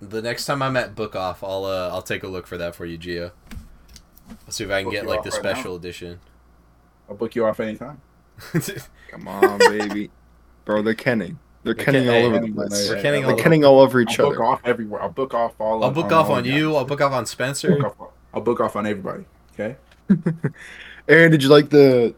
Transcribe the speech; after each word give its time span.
the 0.00 0.22
next 0.22 0.46
time 0.46 0.62
I'm 0.62 0.76
at 0.76 0.94
Book 0.94 1.14
Off, 1.16 1.42
I'll 1.44 1.64
uh, 1.64 1.88
I'll 1.90 2.02
take 2.02 2.22
a 2.22 2.28
look 2.28 2.46
for 2.46 2.56
that 2.58 2.74
for 2.74 2.86
you, 2.86 2.98
Gio. 2.98 3.32
I'll 4.46 4.52
see 4.52 4.64
if 4.64 4.70
I 4.70 4.78
can 4.82 4.84
Book 4.84 4.92
get 4.92 5.06
like 5.06 5.22
the 5.22 5.30
right 5.30 5.42
now? 5.44 5.50
special 5.52 5.76
edition. 5.76 6.20
I'll 7.08 7.16
book 7.16 7.34
you 7.34 7.44
off 7.46 7.58
anytime. 7.60 8.00
Come 9.10 9.28
on, 9.28 9.58
baby. 9.58 10.10
Bro, 10.64 10.82
they're 10.82 10.94
kenning. 10.94 11.38
They're 11.62 11.74
They're 11.74 11.84
kenning 11.84 12.04
ken- 12.04 12.14
all 12.24 12.26
over 12.28 12.40
hey, 12.40 12.46
the 12.48 12.54
place. 12.54 12.84
hey, 12.84 12.88
We're 12.90 12.96
hey, 12.96 13.02
kenning 13.02 13.24
I'll 13.24 13.30
all 13.30 13.34
They're 13.34 13.34
over. 13.34 13.42
kenning 13.42 13.64
all 13.64 13.80
over 13.80 14.00
each 14.00 14.18
I'll 14.20 14.26
book 14.30 14.36
other. 14.36 14.44
off 14.44 14.60
everywhere. 14.64 15.02
I'll 15.02 15.08
book 15.10 15.34
off 15.34 15.54
all. 15.60 15.82
I'll 15.82 15.90
of- 15.90 15.94
book 15.94 16.06
on 16.06 16.12
off 16.12 16.26
all 16.30 16.36
on 16.36 16.44
guys. 16.44 16.52
you. 16.54 16.74
I'll 16.76 16.84
book 16.84 17.00
off 17.00 17.12
on 17.12 17.26
Spencer. 17.26 17.76
Book 17.76 18.00
off- 18.00 18.08
I'll 18.32 18.40
book 18.40 18.60
off 18.60 18.76
on 18.76 18.86
everybody. 18.86 19.24
Okay. 19.54 19.76
Aaron, 21.08 21.30
did 21.30 21.42
you 21.42 21.48
like 21.48 21.70
the 21.70 22.14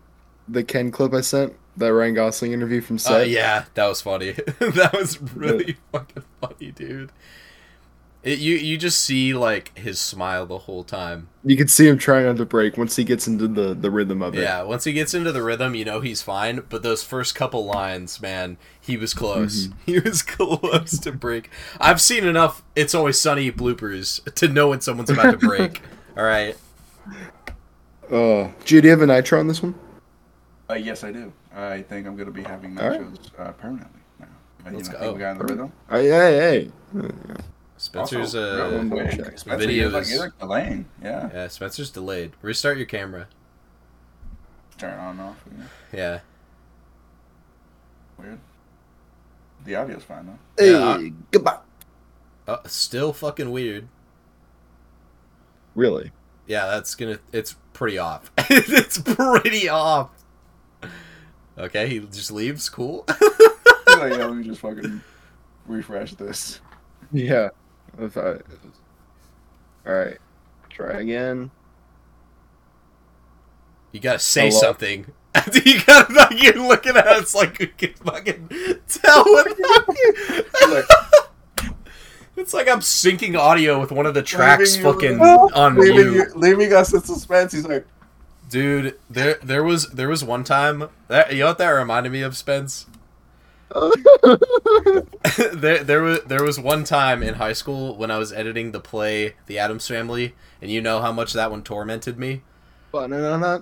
the 0.49 0.63
Ken 0.63 0.91
clip 0.91 1.13
I 1.15 1.23
sent? 1.23 1.55
That 1.79 1.93
Ryan 1.95 2.15
Gosling 2.15 2.53
interview 2.53 2.83
from 2.83 2.97
Uh, 2.97 2.99
set? 2.99 3.29
yeah, 3.31 3.65
that 3.75 3.87
was 3.87 4.03
funny. 4.03 4.33
that 4.59 4.91
was 4.93 5.21
really 5.35 5.79
fucking 5.91 6.23
funny, 6.41 6.71
dude. 6.71 7.11
It, 8.23 8.39
you 8.39 8.55
you 8.55 8.79
just 8.79 9.01
see 9.01 9.35
like 9.35 9.77
his 9.77 9.99
smile 9.99 10.47
the 10.47 10.59
whole 10.59 10.85
time. 10.85 11.27
You 11.43 11.57
can 11.57 11.67
see 11.67 11.89
him 11.89 11.99
trying 11.99 12.25
not 12.27 12.37
to 12.37 12.45
break 12.47 12.79
once 12.79 12.95
he 12.95 13.03
gets 13.03 13.27
into 13.27 13.49
the, 13.49 13.75
the 13.75 13.91
rhythm 13.91 14.23
of 14.23 14.37
it. 14.37 14.43
Yeah, 14.43 14.63
once 14.63 14.85
he 14.85 14.93
gets 14.93 15.13
into 15.13 15.33
the 15.33 15.43
rhythm, 15.43 15.75
you 15.75 15.85
know 15.85 16.01
he's 16.01 16.23
fine. 16.23 16.63
But 16.69 16.85
those 16.85 17.03
first 17.03 17.35
couple 17.35 17.65
lines, 17.65 18.21
man, 18.23 18.59
he 18.81 18.97
was 18.97 19.13
close. 19.13 19.71
He 19.87 19.99
was 19.99 20.23
close 20.23 21.01
to 21.01 21.11
break. 21.11 21.51
I've 21.81 22.01
seen 22.01 22.25
enough 22.25 22.63
"It's 22.77 22.95
Always 22.95 23.19
Sunny" 23.19 23.51
bloopers 23.51 24.23
to 24.35 24.47
know 24.47 24.69
when 24.69 24.81
someone's 24.81 25.11
about 25.11 25.33
to 25.33 25.39
break. 25.47 25.83
All 26.17 26.23
right, 26.25 26.57
Uh, 28.09 28.53
Gio, 28.65 28.67
do 28.67 28.77
you 28.83 28.91
have 28.91 29.03
a 29.03 29.07
nitro 29.07 29.41
on 29.41 29.49
this 29.49 29.63
one? 29.63 29.75
Uh, 30.71 30.75
yes, 30.75 31.03
I 31.03 31.11
do. 31.11 31.33
I 31.55 31.83
think 31.83 32.07
I'm 32.07 32.15
going 32.17 32.27
to 32.29 32.33
be 32.33 32.43
having 32.45 32.79
All 32.79 32.89
right. 32.89 33.01
nachos 33.01 33.31
uh, 33.39 33.53
permanently 33.53 34.01
now. 34.21 34.27
Let's 34.71 34.89
know, 34.89 34.95
I 34.97 35.01
go. 35.01 35.05
think 35.07 35.15
we 35.15 35.21
got 35.21 35.31
in 35.33 35.39
the 35.39 35.45
rhythm. 35.45 35.73
Hey, 35.91 36.09
hey, 36.09 36.71
hey. 36.95 37.39
Spencer's 37.93 38.35
Also, 38.35 38.65
uh, 38.79 38.83
real. 38.85 39.11
Spencer, 39.11 39.57
Video 39.59 39.83
you're 39.83 39.91
like, 39.91 40.03
is- 40.03 40.11
you're 40.13 40.21
like 40.21 40.39
delaying. 40.39 40.87
Yeah. 41.03 41.29
yeah, 41.33 41.49
Spencer's 41.49 41.91
delayed. 41.91 42.33
Restart 42.41 42.79
your 42.79 42.87
camera. 42.87 43.29
Turn 44.79 44.99
on 44.99 45.11
and 45.11 45.21
off. 45.21 45.45
You. 45.51 45.65
Yeah, 45.99 46.21
Weird. 48.19 48.39
The 49.65 49.77
audio's 49.77 50.03
fine 50.05 50.27
though. 50.27 50.39
Hey, 50.59 50.73
Yeah. 50.73 51.11
goodbye. 51.31 51.59
uh, 52.49 52.59
still 52.67 53.13
fucking 53.13 53.51
weird. 53.51 53.89
Really? 55.75 56.13
Yeah, 56.47 56.67
that's 56.67 56.95
gonna. 56.95 57.19
It's 57.33 57.57
pretty 57.75 57.99
off. 57.99 58.31
it's 58.39 58.99
pretty 58.99 59.69
off. 59.69 60.11
Okay, 61.59 61.89
he 61.89 61.99
just 62.01 62.31
leaves. 62.33 62.69
Cool. 62.71 63.05
Like, 63.99 64.13
yeah, 64.15 64.25
let 64.25 64.35
me 64.37 64.43
just 64.43 64.61
fucking 64.63 65.03
refresh 65.67 66.15
this. 66.15 66.61
Yeah. 67.13 67.51
If 67.99 68.17
I... 68.17 68.39
All 69.87 69.95
right. 69.95 70.19
Try 70.71 71.01
again. 71.01 71.51
You 73.93 74.01
gotta 74.01 74.19
say 74.19 74.49
Hello? 74.49 74.61
something. 74.61 75.07
you 75.65 75.83
gotta 75.85 76.13
like 76.13 76.43
you're 76.43 76.55
looking 76.55 76.97
at 76.97 77.07
us 77.07 77.35
like 77.35 77.59
you 77.61 77.67
can 77.69 77.93
fucking 77.95 78.49
tell 78.89 79.25
what. 79.25 80.87
It's 82.35 82.55
like 82.55 82.67
I'm 82.67 82.81
syncing 82.81 83.39
audio 83.39 83.79
with 83.79 83.93
one 83.93 84.07
of 84.07 84.15
the 84.15 84.23
tracks 84.23 84.77
Leaving 84.77 84.93
fucking 84.93 85.19
you- 85.19 85.51
on 85.55 85.77
leaving, 85.77 86.15
you, 86.15 86.27
leaving 86.35 86.73
us 86.73 86.93
in 86.95 87.03
suspense. 87.03 87.53
He's 87.53 87.67
like, 87.67 87.87
Dude, 88.49 88.99
there 89.09 89.39
there 89.43 89.63
was 89.63 89.91
there 89.91 90.09
was 90.09 90.25
one 90.25 90.43
time 90.43 90.89
that 91.09 91.33
you 91.33 91.41
know 91.41 91.47
what 91.49 91.59
that 91.59 91.69
reminded 91.69 92.11
me 92.11 92.23
of, 92.23 92.37
Spence. 92.37 92.87
there 95.53 95.83
there 95.85 96.03
was 96.03 96.21
there 96.25 96.43
was 96.43 96.59
one 96.59 96.85
time 96.85 97.23
in 97.23 97.35
high 97.35 97.53
school 97.53 97.97
when 97.97 98.11
I 98.11 98.19
was 98.19 98.33
editing 98.33 98.73
the 98.73 98.81
play 98.81 99.35
The 99.47 99.59
Addams 99.59 99.87
Family, 99.89 100.35
and 100.61 100.71
you 100.71 100.81
know 100.81 101.01
how 101.01 101.13
much 101.13 101.33
that 101.33 101.51
one 101.51 101.63
tormented 101.63 102.19
me. 102.19 102.43
Ba-na-na-na. 102.93 103.61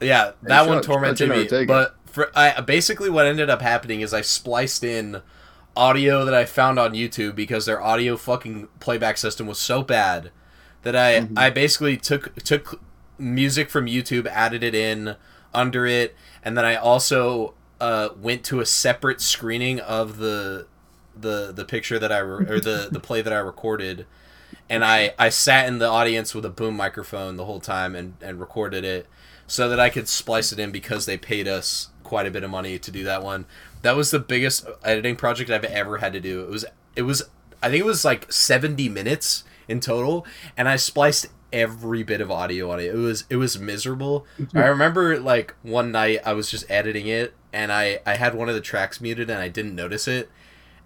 Yeah, 0.00 0.32
that 0.42 0.60
shut 0.60 0.68
one 0.68 0.82
tormented 0.82 1.28
me. 1.28 1.46
no. 1.50 1.66
But 1.66 1.96
for 2.06 2.30
I 2.36 2.60
basically 2.60 3.10
what 3.10 3.26
ended 3.26 3.50
up 3.50 3.62
happening 3.62 4.00
is 4.00 4.14
I 4.14 4.20
spliced 4.22 4.84
in 4.84 5.22
audio 5.76 6.24
that 6.24 6.34
I 6.34 6.44
found 6.44 6.78
on 6.78 6.92
YouTube 6.92 7.34
because 7.34 7.66
their 7.66 7.82
audio 7.82 8.16
fucking 8.16 8.68
playback 8.80 9.18
system 9.18 9.46
was 9.46 9.58
so 9.58 9.82
bad 9.82 10.30
that 10.82 10.94
I 10.94 11.20
Mhm. 11.22 11.38
I 11.38 11.50
basically 11.50 11.96
took 11.96 12.34
took 12.36 12.80
music 13.18 13.70
from 13.70 13.86
YouTube, 13.86 14.26
added 14.26 14.62
it 14.62 14.74
in 14.74 15.16
under 15.52 15.86
it, 15.86 16.14
and 16.44 16.56
then 16.56 16.64
I 16.64 16.74
also 16.76 17.54
uh, 17.80 18.10
went 18.20 18.44
to 18.44 18.60
a 18.60 18.66
separate 18.66 19.20
screening 19.20 19.80
of 19.80 20.18
the 20.18 20.66
the 21.16 21.52
the 21.52 21.64
picture 21.64 21.98
that 21.98 22.12
I 22.12 22.18
re- 22.18 22.46
or 22.46 22.60
the 22.60 22.88
the 22.90 23.00
play 23.00 23.22
that 23.22 23.32
I 23.32 23.38
recorded, 23.38 24.06
and 24.68 24.84
I 24.84 25.14
I 25.18 25.28
sat 25.28 25.68
in 25.68 25.78
the 25.78 25.88
audience 25.88 26.34
with 26.34 26.44
a 26.44 26.50
boom 26.50 26.76
microphone 26.76 27.36
the 27.36 27.44
whole 27.44 27.60
time 27.60 27.94
and 27.94 28.14
and 28.20 28.40
recorded 28.40 28.84
it 28.84 29.06
so 29.46 29.68
that 29.68 29.78
I 29.78 29.90
could 29.90 30.08
splice 30.08 30.52
it 30.52 30.58
in 30.58 30.72
because 30.72 31.06
they 31.06 31.16
paid 31.16 31.46
us 31.46 31.90
quite 32.02 32.26
a 32.26 32.30
bit 32.30 32.44
of 32.44 32.50
money 32.50 32.78
to 32.78 32.90
do 32.90 33.04
that 33.04 33.22
one. 33.22 33.46
That 33.82 33.96
was 33.96 34.10
the 34.10 34.18
biggest 34.18 34.66
editing 34.84 35.16
project 35.16 35.50
I've 35.50 35.64
ever 35.64 35.98
had 35.98 36.12
to 36.12 36.20
do. 36.20 36.42
It 36.42 36.50
was 36.50 36.64
it 36.96 37.02
was 37.02 37.22
I 37.62 37.70
think 37.70 37.80
it 37.80 37.86
was 37.86 38.04
like 38.04 38.30
70 38.32 38.88
minutes 38.88 39.44
in 39.68 39.80
total 39.80 40.26
and 40.56 40.68
I 40.68 40.76
spliced 40.76 41.26
every 41.52 42.02
bit 42.02 42.20
of 42.20 42.30
audio 42.30 42.70
on 42.70 42.80
it. 42.80 42.86
It 42.86 42.96
was 42.96 43.24
it 43.30 43.36
was 43.36 43.58
miserable. 43.58 44.26
I 44.54 44.66
remember 44.66 45.18
like 45.18 45.54
one 45.62 45.92
night 45.92 46.20
I 46.24 46.32
was 46.32 46.50
just 46.50 46.70
editing 46.70 47.06
it 47.06 47.34
and 47.54 47.72
I 47.72 48.00
I 48.04 48.16
had 48.16 48.34
one 48.34 48.48
of 48.50 48.54
the 48.54 48.60
tracks 48.60 49.00
muted 49.00 49.30
and 49.30 49.38
I 49.40 49.48
didn't 49.48 49.74
notice 49.74 50.06
it 50.08 50.30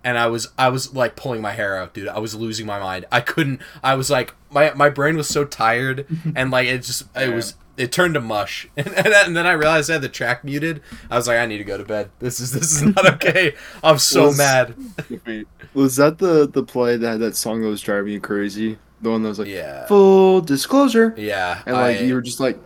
and 0.04 0.16
I 0.16 0.28
was 0.28 0.48
I 0.56 0.68
was 0.68 0.94
like 0.94 1.16
pulling 1.16 1.40
my 1.42 1.52
hair 1.52 1.76
out, 1.76 1.92
dude. 1.94 2.06
I 2.06 2.20
was 2.20 2.34
losing 2.36 2.66
my 2.66 2.78
mind. 2.78 3.04
I 3.10 3.20
couldn't. 3.20 3.60
I 3.82 3.94
was 3.96 4.08
like 4.10 4.32
my 4.50 4.72
my 4.74 4.88
brain 4.90 5.16
was 5.16 5.26
so 5.28 5.44
tired, 5.44 6.06
and 6.36 6.52
like 6.52 6.68
it 6.68 6.78
just 6.84 7.02
it 7.16 7.34
was 7.34 7.56
it 7.76 7.90
turned 7.90 8.14
to 8.14 8.20
mush. 8.20 8.68
And, 8.76 8.86
and, 8.86 9.06
then- 9.06 9.26
and 9.26 9.36
then 9.36 9.46
I 9.46 9.52
realized 9.52 9.90
I 9.90 9.94
had 9.94 10.02
the 10.02 10.08
track 10.08 10.44
muted. 10.44 10.82
I 11.10 11.16
was 11.16 11.26
like, 11.26 11.38
I 11.38 11.46
need 11.46 11.58
to 11.58 11.64
go 11.64 11.76
to 11.76 11.84
bed. 11.84 12.10
This 12.20 12.38
is 12.38 12.52
this 12.52 12.70
is 12.76 12.82
not 12.84 13.06
okay. 13.14 13.54
I'm 13.82 13.98
so 13.98 14.26
Was- 14.28 14.38
mad. 14.38 14.74
Was 15.74 15.96
that 15.96 16.18
the 16.18 16.46
the 16.48 16.62
play 16.62 16.96
that 16.96 17.10
had 17.12 17.20
that 17.20 17.36
song 17.36 17.60
that 17.62 17.68
was 17.68 17.80
driving 17.82 18.12
you 18.12 18.20
crazy? 18.20 18.78
The 19.02 19.10
one 19.10 19.22
that 19.24 19.28
was 19.30 19.38
like 19.40 19.48
Yeah, 19.48 19.86
full 19.86 20.40
disclosure, 20.40 21.12
yeah. 21.16 21.62
and 21.66 21.74
like 21.76 21.98
I- 21.98 22.00
you 22.02 22.14
were 22.14 22.22
just 22.22 22.38
like 22.40 22.58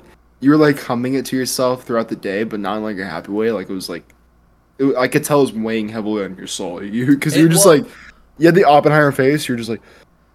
you 0.43 0.51
were 0.51 0.57
like 0.57 0.79
humming 0.79 1.15
it 1.15 1.25
to 1.27 1.37
yourself 1.37 1.85
throughout 1.85 2.09
the 2.09 2.17
day, 2.17 2.43
but 2.43 2.61
not 2.61 2.77
in 2.77 2.83
like 2.83 2.99
a 2.99 3.07
happy 3.07 3.31
way. 3.31 3.53
Like 3.53 3.71
it 3.71 3.73
was 3.73 3.89
like 3.89 4.05
it, 4.79 4.95
I 4.97 5.07
could 5.07 5.25
tell 5.25 5.39
it 5.39 5.43
was 5.43 5.53
weighing 5.53 5.89
heavily 5.89 6.25
on 6.25 6.37
your 6.37 6.49
soul. 6.49 6.83
You 6.83 7.07
because 7.07 7.37
you 7.37 7.45
were 7.45 7.49
just 7.49 7.65
wa- 7.65 7.73
like 7.73 7.87
you 8.39 8.47
had 8.47 8.57
the 8.57 8.65
Oppenheimer 8.65 9.13
face. 9.13 9.49
You're 9.49 9.57
just 9.57 9.71
like 9.71 9.81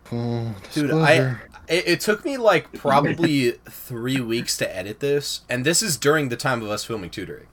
full 0.05 0.55
Dude, 0.73 0.87
disclosure. 0.87 1.41
It, 1.67 1.87
it 1.87 2.01
took 2.01 2.23
me 2.23 2.37
like 2.37 2.71
probably 2.71 3.51
three 3.69 4.21
weeks 4.21 4.55
to 4.57 4.75
edit 4.75 5.01
this, 5.01 5.41
and 5.49 5.65
this 5.65 5.83
is 5.83 5.97
during 5.97 6.29
the 6.29 6.37
time 6.37 6.61
of 6.63 6.69
us 6.69 6.85
filming 6.85 7.09
tutoring. 7.09 7.47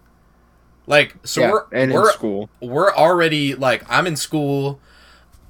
Like, 0.87 1.17
so 1.25 1.41
yeah, 1.41 1.51
we're 1.51 1.65
and 1.73 1.93
we're 1.93 2.09
in 2.09 2.15
school. 2.15 2.51
we're 2.61 2.95
already 2.95 3.57
like 3.57 3.83
I'm 3.89 4.07
in 4.07 4.15
school. 4.15 4.79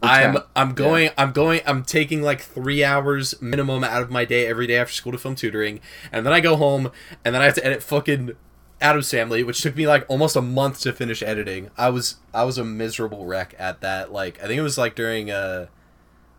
I'm. 0.05 0.39
I'm 0.55 0.75
going 0.75 1.11
I'm 1.17 1.33
going 1.33 1.61
I'm 1.67 1.85
taking 1.85 2.23
like 2.23 2.41
three 2.41 2.85
hours 2.85 3.41
minimum 3.41 3.85
out 3.85 4.03
of 4.03 4.11
my 4.11 4.25
day 4.25 4.47
every 4.47 4.67
day 4.67 4.77
after 4.77 4.93
school 4.93 5.13
to 5.13 5.19
film 5.19 5.35
tutoring, 5.35 5.81
and 6.13 6.25
then 6.25 6.33
I 6.33 6.41
go 6.41 6.57
home 6.57 6.91
and 7.25 7.35
then 7.35 7.43
I 7.43 7.47
have 7.47 7.55
to 7.55 7.65
edit 7.67 7.83
fucking 7.83 8.37
Addams 8.81 9.11
Family, 9.11 9.43
which 9.43 9.63
took 9.63 9.77
me 9.77 9.87
like 9.87 10.05
almost 10.09 10.37
a 10.37 10.43
month 10.43 10.81
to 10.81 10.93
finish 10.93 11.23
editing. 11.23 11.71
I 11.77 11.89
was 11.89 12.17
I 12.33 12.45
was 12.45 12.59
a 12.59 12.65
miserable 12.65 13.25
wreck 13.25 13.55
at 13.59 13.81
that. 13.81 14.13
Like 14.13 14.39
I 14.43 14.47
think 14.47 14.59
it 14.59 14.63
was 14.63 14.77
like 14.79 14.95
during 14.95 15.31
uh, 15.31 15.67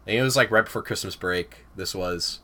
I 0.04 0.06
think 0.06 0.20
it 0.20 0.24
was 0.24 0.36
like 0.36 0.52
right 0.52 0.66
before 0.66 0.84
Christmas 0.84 1.16
break. 1.16 1.66
This 1.76 1.96
was 1.96 2.40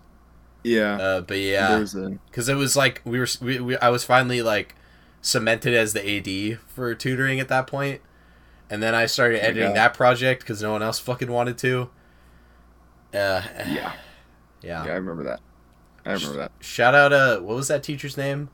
Yeah, 0.63 0.95
uh, 0.95 1.21
but 1.21 1.37
yeah, 1.37 1.79
a 1.79 2.17
because 2.29 2.49
it 2.49 2.55
was 2.55 2.75
like 2.75 3.01
we 3.05 3.19
were 3.19 3.27
we, 3.41 3.59
we 3.59 3.77
I 3.77 3.89
was 3.89 4.03
finally 4.03 4.41
like 4.41 4.75
cemented 5.21 5.75
as 5.75 5.93
the 5.93 6.01
AD 6.01 6.59
for 6.67 6.95
tutoring 6.95 7.39
at 7.39 7.47
that 7.49 7.67
point, 7.67 8.01
and 8.71 8.81
then 8.81 8.95
I 8.95 9.05
started 9.05 9.43
editing 9.43 9.73
that 9.75 9.93
project 9.93 10.41
because 10.41 10.61
no 10.63 10.71
one 10.71 10.81
else 10.81 10.97
fucking 10.97 11.31
wanted 11.31 11.59
to. 11.59 11.91
Uh, 13.13 13.43
yeah, 13.43 13.43
yeah. 13.67 13.93
yeah. 14.63 14.84
I 14.85 14.96
remember 14.96 15.23
that. 15.25 15.41
I 16.05 16.13
remember 16.13 16.37
that. 16.37 16.51
Shout 16.61 16.96
out 16.96 17.13
uh 17.13 17.40
what 17.41 17.55
was 17.55 17.67
that 17.67 17.84
teacher's 17.84 18.17
name? 18.17 18.49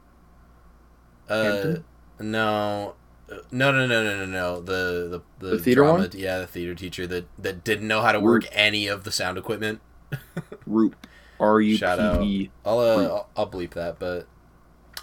Uh 1.30 1.76
no. 2.20 2.96
Uh, 3.32 3.36
No, 3.52 3.72
no, 3.72 3.86
no, 3.86 4.04
no, 4.04 4.18
no, 4.18 4.26
no. 4.26 4.62
The 4.62 5.22
the 5.40 5.46
the, 5.46 5.56
The 5.58 5.60
theater 5.64 5.82
drama, 5.84 6.00
one? 6.00 6.10
Yeah, 6.14 6.40
the 6.40 6.48
theater 6.48 6.74
teacher 6.76 7.06
that 7.08 7.28
that 7.38 7.64
didn't 7.64 7.88
know 7.88 8.02
how 8.02 8.12
to 8.12 8.20
work 8.20 8.44
any 8.52 8.88
of 8.88 9.04
the 9.04 9.12
sound 9.12 9.38
equipment. 9.38 9.82
Roop. 10.66 10.96
R 11.40 11.62
U 11.62 11.74
P 11.74 11.78
Shout 11.78 12.00
out. 12.00 12.24
E. 12.24 12.50
I'll 12.66 12.80
uh, 12.80 13.04
I'll, 13.04 13.30
I'll 13.38 13.50
bleep 13.50 13.72
that, 13.72 14.00
but 14.00 14.28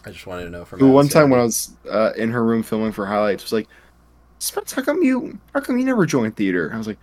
I 0.05 0.11
just 0.11 0.27
wanted 0.27 0.45
to 0.45 0.51
know 0.51 0.65
from 0.65 0.81
The 0.81 0.87
one 0.87 1.09
time 1.09 1.31
when 1.31 1.41
I 1.41 1.45
was 1.45 1.73
uh, 1.89 2.13
in 2.17 2.31
her 2.31 2.45
room 2.45 2.63
filming 2.63 2.93
for 2.93 3.07
highlights, 3.07 3.43
was 3.45 3.53
like, 3.53 3.69
Spence, 4.45 4.73
how 4.73 4.83
come 4.83 5.03
you, 5.03 5.39
how 5.55 5.61
come 5.61 5.79
you 5.79 5.85
never 5.85 6.07
joined 6.07 6.37
theater? 6.37 6.71
I 6.73 6.79
was 6.79 6.87
like, 6.87 6.99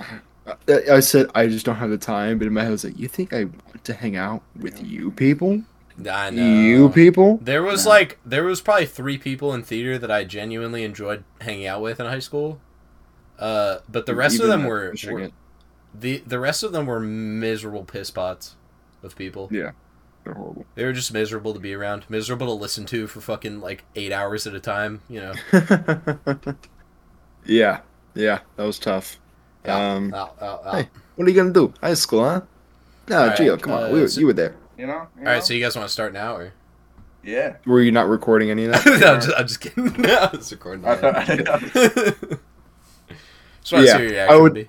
I- 0.00 0.94
I 0.94 1.00
said 1.00 1.26
I 1.34 1.46
just 1.46 1.64
don't 1.64 1.76
have 1.76 1.90
the 1.90 1.98
time, 1.98 2.38
but 2.38 2.46
in 2.46 2.52
my 2.52 2.62
head 2.62 2.68
I 2.68 2.72
was 2.72 2.84
like, 2.84 2.98
you 2.98 3.06
think 3.08 3.32
I 3.32 3.44
want 3.44 3.84
to 3.84 3.94
hang 3.94 4.16
out 4.16 4.42
with 4.58 4.84
you 4.84 5.10
people? 5.12 5.62
I 6.10 6.30
know. 6.30 6.42
You 6.42 6.88
people? 6.88 7.38
There 7.42 7.62
was 7.62 7.84
No. 7.84 7.90
like 7.90 8.18
there 8.24 8.44
was 8.44 8.60
probably 8.60 8.86
three 8.86 9.18
people 9.18 9.52
in 9.54 9.62
theater 9.62 9.98
that 9.98 10.10
I 10.10 10.24
genuinely 10.24 10.82
enjoyed 10.84 11.22
hanging 11.40 11.66
out 11.66 11.82
with 11.82 12.00
in 12.00 12.06
high 12.06 12.18
school. 12.18 12.60
Uh, 13.38 13.78
but 13.88 14.06
the 14.06 14.14
rest 14.14 14.36
Even 14.36 14.46
of 14.46 14.50
them 14.50 14.64
were, 14.66 14.94
were 15.10 15.30
the 15.94 16.22
the 16.26 16.40
rest 16.40 16.62
of 16.62 16.72
them 16.72 16.86
were 16.86 16.98
miserable 16.98 17.84
piss 17.84 18.10
pots 18.10 18.56
of 19.02 19.14
people. 19.16 19.48
Yeah, 19.52 19.72
they're 20.24 20.34
horrible. 20.34 20.64
They 20.74 20.84
were 20.84 20.92
just 20.94 21.12
miserable 21.12 21.52
to 21.52 21.60
be 21.60 21.74
around, 21.74 22.04
miserable 22.08 22.46
to 22.46 22.52
listen 22.54 22.86
to 22.86 23.06
for 23.06 23.20
fucking 23.20 23.60
like 23.60 23.84
eight 23.94 24.12
hours 24.12 24.46
at 24.46 24.54
a 24.54 24.60
time. 24.60 25.02
You 25.10 25.20
know. 25.20 25.34
yeah, 27.44 27.80
yeah, 28.14 28.40
that 28.56 28.64
was 28.64 28.78
tough. 28.78 29.18
Yeah. 29.64 29.92
Um, 29.94 30.10
hey. 30.10 30.88
what 31.16 31.26
are 31.26 31.30
you 31.30 31.36
gonna 31.36 31.52
do? 31.52 31.72
High 31.80 31.94
school, 31.94 32.24
huh? 32.24 32.40
No, 33.08 33.20
All 33.20 33.26
right, 33.28 33.38
Gio, 33.38 33.60
come 33.60 33.72
on, 33.72 33.82
uh, 33.84 33.88
we 33.92 34.00
were, 34.00 34.08
so- 34.08 34.20
you 34.20 34.26
were 34.26 34.32
there. 34.32 34.54
You 34.78 34.86
know? 34.86 34.92
You 34.92 34.98
All 34.98 35.08
know? 35.24 35.30
right, 35.32 35.44
so 35.44 35.54
you 35.54 35.60
guys 35.62 35.76
want 35.76 35.86
to 35.86 35.92
start 35.92 36.12
now, 36.12 36.36
or? 36.36 36.52
yeah. 37.22 37.56
Were 37.66 37.80
you 37.80 37.92
not 37.92 38.08
recording 38.08 38.50
any 38.50 38.64
of 38.64 38.72
that? 38.72 38.86
no, 39.00 39.14
I'm 39.14 39.20
just, 39.20 39.36
I'm 39.38 39.46
just 39.46 39.60
kidding. 39.60 39.92
no, 40.02 40.14
I 40.32 40.36
was 40.36 40.50
recording. 40.50 40.84
I 40.84 40.96
thought- 40.96 41.14
that. 41.26 42.38
just 43.62 43.72
want 43.72 43.84
to 43.86 43.90
Yeah, 43.92 43.96
see 43.96 44.02
your 44.02 44.10
I 44.10 44.12
reaction. 44.12 44.42
would- 44.42 44.52
would... 44.54 44.68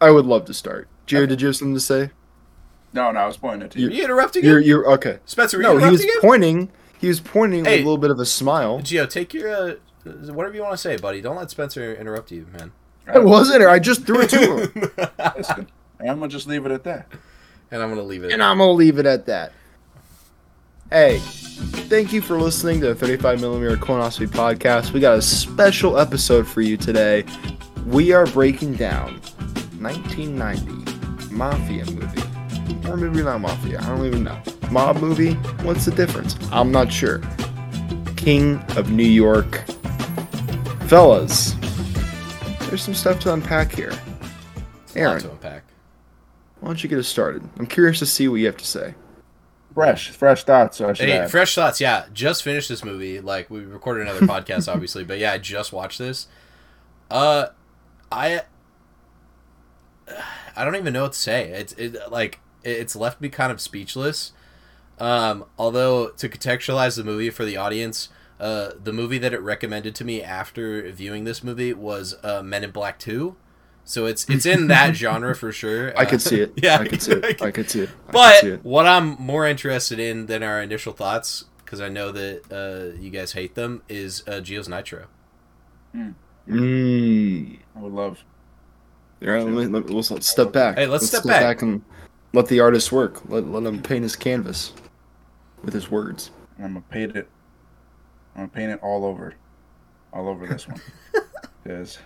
I 0.00 0.10
would 0.10 0.24
love 0.26 0.46
to 0.46 0.54
start. 0.54 0.88
Gio, 1.06 1.28
did 1.28 1.40
you 1.42 1.48
have 1.48 1.56
something 1.56 1.74
to 1.74 1.80
say? 1.80 2.10
No, 2.92 3.10
no, 3.12 3.20
I 3.20 3.26
was 3.26 3.36
pointing 3.36 3.66
it 3.66 3.70
to 3.72 3.78
Are 3.78 3.82
you. 3.82 3.90
you 3.90 4.04
interrupting 4.04 4.44
You're, 4.44 4.58
you're 4.60 4.90
okay. 4.94 5.18
Spencer, 5.26 5.58
were 5.58 5.62
No, 5.62 5.72
you 5.74 5.78
he 5.78 5.90
was 5.90 6.00
interrupting 6.02 6.08
him? 6.22 6.28
pointing. 6.30 6.72
He 6.98 7.08
was 7.08 7.20
pointing 7.20 7.60
with 7.64 7.68
a 7.72 7.76
little 7.76 7.98
bit 7.98 8.10
of 8.10 8.18
a 8.18 8.26
smile. 8.26 8.80
Gio, 8.80 9.08
take 9.08 9.32
your 9.34 9.48
uh, 9.50 9.74
whatever 10.04 10.54
you 10.54 10.62
want 10.62 10.72
to 10.74 10.78
say, 10.78 10.96
buddy. 10.96 11.20
Don't 11.20 11.36
let 11.36 11.50
Spencer 11.50 11.94
interrupt 11.94 12.30
you, 12.32 12.46
man. 12.52 12.72
I 13.06 13.18
wasn't. 13.18 13.64
I 13.64 13.78
just 13.78 14.06
threw 14.06 14.20
it 14.22 14.30
to 14.30 14.38
him, 14.38 14.90
Listen, 15.36 15.68
I'm 15.98 16.06
gonna 16.18 16.28
just 16.28 16.46
leave 16.46 16.64
it 16.66 16.72
at 16.72 16.84
that. 16.84 17.06
and 17.70 17.82
I'm 17.82 17.88
gonna 17.88 18.02
leave 18.02 18.24
it. 18.24 18.32
and 18.32 18.42
I'm 18.42 18.58
gonna 18.58 18.72
leave 18.72 18.98
it 18.98 19.06
at 19.06 19.26
that. 19.26 19.52
Hey, 20.90 21.18
thank 21.18 22.12
you 22.12 22.20
for 22.20 22.38
listening 22.40 22.80
to 22.80 22.88
the 22.88 22.94
35 22.94 23.40
millimeter 23.40 23.76
colonoscopy 23.76 24.26
podcast. 24.28 24.92
We 24.92 25.00
got 25.00 25.16
a 25.16 25.22
special 25.22 25.98
episode 25.98 26.46
for 26.48 26.60
you 26.62 26.76
today. 26.76 27.24
We 27.86 28.12
are 28.12 28.26
breaking 28.26 28.74
down 28.74 29.20
1990 29.78 31.32
mafia 31.32 31.84
movie, 31.86 32.88
or 32.88 32.96
maybe 32.96 33.22
not 33.22 33.40
mafia. 33.40 33.80
I 33.80 33.86
don't 33.86 34.04
even 34.06 34.24
know. 34.24 34.40
Mob 34.70 34.98
movie. 34.98 35.34
What's 35.64 35.84
the 35.84 35.90
difference? 35.92 36.36
I'm 36.52 36.70
not 36.70 36.92
sure. 36.92 37.20
King 38.16 38.62
of 38.76 38.90
New 38.90 39.02
York. 39.04 39.62
Fellas, 40.90 41.54
there's 42.68 42.82
some 42.82 42.94
stuff 42.94 43.20
to 43.20 43.32
unpack 43.32 43.70
here. 43.70 43.92
It's 44.82 44.96
Aaron, 44.96 45.20
to 45.20 45.30
unpack. 45.30 45.62
why 46.58 46.66
don't 46.70 46.82
you 46.82 46.88
get 46.88 46.98
us 46.98 47.06
started? 47.06 47.48
I'm 47.60 47.68
curious 47.68 48.00
to 48.00 48.06
see 48.06 48.26
what 48.26 48.40
you 48.40 48.46
have 48.46 48.56
to 48.56 48.66
say. 48.66 48.96
Fresh, 49.72 50.10
fresh 50.10 50.42
thoughts. 50.42 50.80
I 50.80 50.92
should 50.94 51.08
Hey, 51.08 51.18
add. 51.18 51.30
fresh 51.30 51.54
thoughts. 51.54 51.80
Yeah, 51.80 52.06
just 52.12 52.42
finished 52.42 52.68
this 52.68 52.84
movie. 52.84 53.20
Like 53.20 53.48
we 53.50 53.60
recorded 53.60 54.08
another 54.08 54.26
podcast, 54.26 54.66
obviously, 54.72 55.04
but 55.04 55.20
yeah, 55.20 55.30
I 55.34 55.38
just 55.38 55.72
watched 55.72 56.00
this. 56.00 56.26
Uh, 57.08 57.46
I, 58.10 58.40
I 60.56 60.64
don't 60.64 60.74
even 60.74 60.92
know 60.92 61.02
what 61.04 61.12
to 61.12 61.18
say. 61.20 61.50
It's 61.50 61.72
it 61.74 62.10
like 62.10 62.40
it's 62.64 62.96
left 62.96 63.20
me 63.20 63.28
kind 63.28 63.52
of 63.52 63.60
speechless. 63.60 64.32
Um, 64.98 65.44
although 65.56 66.08
to 66.08 66.28
contextualize 66.28 66.96
the 66.96 67.04
movie 67.04 67.30
for 67.30 67.44
the 67.44 67.56
audience, 67.56 68.08
uh, 68.40 68.72
the 68.82 68.92
movie 68.92 69.18
that 69.18 69.32
it 69.34 69.40
recommended 69.42 69.94
to 69.96 70.04
me 70.04 70.22
after 70.22 70.90
viewing 70.90 71.24
this 71.24 71.44
movie 71.44 71.72
was 71.72 72.16
uh, 72.24 72.42
Men 72.42 72.64
in 72.64 72.70
Black 72.70 72.98
Two. 72.98 73.36
So 73.84 74.06
it's 74.06 74.28
it's 74.28 74.46
in 74.46 74.68
that 74.68 74.94
genre 75.02 75.34
for 75.34 75.52
sure. 75.52 75.96
I 75.98 76.04
could 76.04 76.22
see 76.22 76.40
it. 76.40 76.52
Yeah, 76.62 76.78
I 76.78 76.86
could 76.88 77.02
see 77.02 77.12
it. 77.12 77.42
I 77.42 77.50
could 77.50 77.70
see 77.70 77.80
it. 77.82 77.90
I 78.08 78.12
but 78.12 78.40
see 78.40 78.48
it. 78.50 78.64
what 78.64 78.86
I'm 78.86 79.16
more 79.18 79.46
interested 79.46 79.98
in 79.98 80.26
than 80.26 80.42
our 80.42 80.62
initial 80.62 80.92
thoughts, 80.92 81.44
because 81.64 81.80
I 81.80 81.88
know 81.88 82.12
that 82.12 82.42
uh, 82.52 82.98
you 83.00 83.10
guys 83.10 83.32
hate 83.32 83.54
them, 83.54 83.82
is 83.88 84.22
uh, 84.26 84.40
Gio's 84.40 84.68
Nitro. 84.68 85.06
Mm. 85.94 87.58
I 87.76 87.80
would 87.80 87.92
love. 87.92 88.24
All 89.22 89.28
right, 89.28 89.44
let 89.44 89.52
me, 89.52 89.66
let, 89.66 89.86
me- 89.86 89.94
let's, 89.94 90.10
let's 90.10 90.26
step 90.28 90.52
back. 90.52 90.76
Hey, 90.78 90.86
let's 90.86 91.06
step 91.06 91.24
back. 91.24 91.62
and 91.62 91.82
let 92.32 92.48
the 92.48 92.60
artist 92.60 92.90
work. 92.92 93.20
Let, 93.28 93.46
let 93.48 93.64
him 93.64 93.82
paint 93.82 94.02
his 94.02 94.16
canvas 94.16 94.72
with 95.62 95.74
his 95.74 95.90
words. 95.90 96.30
I'm 96.58 96.74
gonna 96.74 96.84
paint 96.90 97.16
it. 97.16 97.28
I'm 98.34 98.42
gonna 98.42 98.48
paint 98.48 98.72
it 98.72 98.80
all 98.82 99.04
over, 99.04 99.34
all 100.12 100.28
over 100.28 100.46
this 100.46 100.68
one, 100.68 100.80
because 101.62 101.98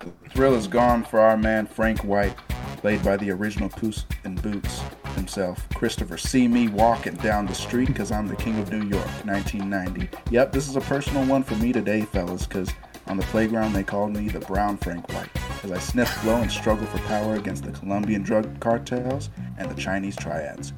the 0.00 0.10
thrill 0.30 0.54
is 0.54 0.66
gone 0.66 1.04
for 1.04 1.20
our 1.20 1.36
man 1.36 1.66
Frank 1.66 2.04
White, 2.04 2.36
played 2.78 3.02
by 3.02 3.16
the 3.16 3.30
original 3.30 3.68
Puss 3.68 4.06
in 4.24 4.34
Boots 4.36 4.82
himself, 5.14 5.68
Christopher. 5.74 6.16
See 6.16 6.48
me 6.48 6.68
walking 6.68 7.14
down 7.16 7.46
the 7.46 7.54
street 7.54 7.88
because 7.88 8.10
I'm 8.10 8.26
the 8.26 8.36
king 8.36 8.58
of 8.58 8.72
New 8.72 8.88
York, 8.88 9.06
1990. 9.24 10.08
Yep, 10.30 10.52
this 10.52 10.68
is 10.68 10.76
a 10.76 10.80
personal 10.80 11.24
one 11.26 11.42
for 11.42 11.56
me 11.56 11.72
today, 11.72 12.02
fellas, 12.02 12.46
because 12.46 12.72
on 13.06 13.16
the 13.16 13.24
playground 13.24 13.72
they 13.72 13.82
called 13.82 14.12
me 14.16 14.28
the 14.28 14.40
Brown 14.40 14.76
Frank 14.78 15.12
White, 15.12 15.28
as 15.62 15.70
I 15.72 15.78
sniff 15.78 16.22
blow 16.22 16.36
and 16.36 16.50
struggle 16.50 16.86
for 16.86 16.98
power 17.00 17.34
against 17.34 17.64
the 17.64 17.72
Colombian 17.72 18.22
drug 18.22 18.58
cartels 18.60 19.30
and 19.58 19.70
the 19.70 19.80
Chinese 19.80 20.16
triads. 20.16 20.72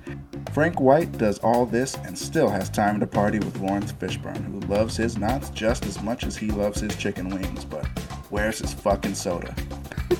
Frank 0.52 0.80
White 0.80 1.12
does 1.18 1.38
all 1.38 1.66
this 1.66 1.94
and 2.04 2.18
still 2.18 2.48
has 2.48 2.68
time 2.68 3.00
to 3.00 3.06
party 3.06 3.38
with 3.38 3.60
Laurence 3.60 3.92
Fishburne, 3.92 4.44
who 4.44 4.60
loves 4.72 4.96
his 4.96 5.16
knots 5.16 5.50
just 5.50 5.86
as 5.86 6.02
much 6.02 6.24
as 6.24 6.36
he 6.36 6.50
loves 6.50 6.80
his 6.80 6.94
chicken 6.96 7.28
wings, 7.28 7.64
but 7.64 7.86
where's 8.30 8.58
his 8.58 8.74
fucking 8.74 9.14
soda? 9.14 9.54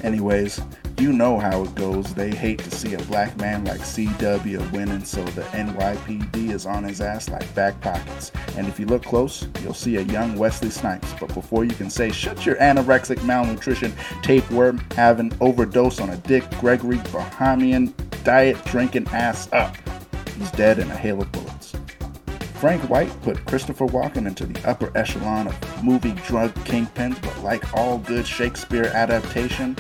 Anyways, 0.02 0.60
you 0.98 1.12
know 1.12 1.38
how 1.38 1.64
it 1.64 1.74
goes. 1.74 2.14
They 2.14 2.30
hate 2.30 2.60
to 2.60 2.70
see 2.70 2.94
a 2.94 2.98
black 3.04 3.36
man 3.38 3.64
like 3.64 3.80
CW 3.80 4.70
winning, 4.72 5.04
so 5.04 5.24
the 5.24 5.42
NYPD 5.42 6.50
is 6.50 6.66
on 6.66 6.84
his 6.84 7.00
ass 7.00 7.28
like 7.28 7.52
back 7.54 7.80
pockets. 7.80 8.30
And 8.56 8.68
if 8.68 8.78
you 8.78 8.86
look 8.86 9.04
close, 9.04 9.48
you'll 9.62 9.74
see 9.74 9.96
a 9.96 10.02
young 10.02 10.36
Wesley 10.36 10.70
Snipes. 10.70 11.12
But 11.18 11.34
before 11.34 11.64
you 11.64 11.74
can 11.74 11.90
say, 11.90 12.12
shut 12.12 12.46
your 12.46 12.56
anorexic 12.56 13.22
malnutrition, 13.24 13.92
tapeworm 14.22 14.78
having 14.92 15.32
overdose 15.40 16.00
on 16.00 16.10
a 16.10 16.16
Dick 16.18 16.48
Gregory 16.60 16.98
Bahamian 16.98 17.92
diet 18.22 18.62
drinking 18.66 19.08
ass 19.08 19.48
up, 19.52 19.76
he's 20.38 20.50
dead 20.52 20.78
in 20.78 20.90
a 20.90 20.96
hail 20.96 21.20
of 21.20 21.32
bullets. 21.32 21.74
Frank 22.62 22.88
White 22.88 23.22
put 23.22 23.44
Christopher 23.44 23.88
Walken 23.88 24.24
into 24.24 24.46
the 24.46 24.70
upper 24.70 24.96
echelon 24.96 25.48
of 25.48 25.82
movie 25.84 26.12
drug 26.28 26.54
kingpins, 26.64 27.20
but 27.20 27.36
like 27.42 27.74
all 27.74 27.98
good 27.98 28.24
Shakespeare 28.24 28.84
adaptation, 28.84 29.76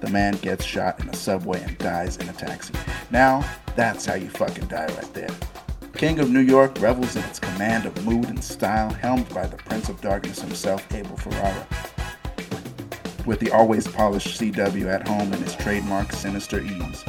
the 0.00 0.10
man 0.10 0.34
gets 0.38 0.64
shot 0.64 0.98
in 0.98 1.08
a 1.08 1.14
subway 1.14 1.62
and 1.62 1.78
dies 1.78 2.16
in 2.16 2.28
a 2.28 2.32
taxi. 2.32 2.74
Now, 3.12 3.48
that's 3.76 4.04
how 4.04 4.14
you 4.14 4.28
fucking 4.30 4.66
die 4.66 4.86
right 4.86 5.14
there. 5.14 5.30
King 5.92 6.18
of 6.18 6.28
New 6.28 6.40
York 6.40 6.74
revels 6.80 7.14
in 7.14 7.22
its 7.22 7.38
command 7.38 7.86
of 7.86 8.04
mood 8.04 8.28
and 8.28 8.42
style, 8.42 8.92
helmed 8.92 9.32
by 9.32 9.46
the 9.46 9.56
Prince 9.56 9.88
of 9.88 10.00
Darkness 10.00 10.40
himself, 10.40 10.92
Abel 10.92 11.16
Ferrara. 11.16 11.68
With 13.26 13.38
the 13.38 13.52
always 13.52 13.86
polished 13.86 14.40
CW 14.40 14.92
at 14.92 15.06
home 15.06 15.32
and 15.32 15.40
his 15.44 15.54
trademark 15.54 16.10
sinister 16.10 16.60
ease. 16.60 17.04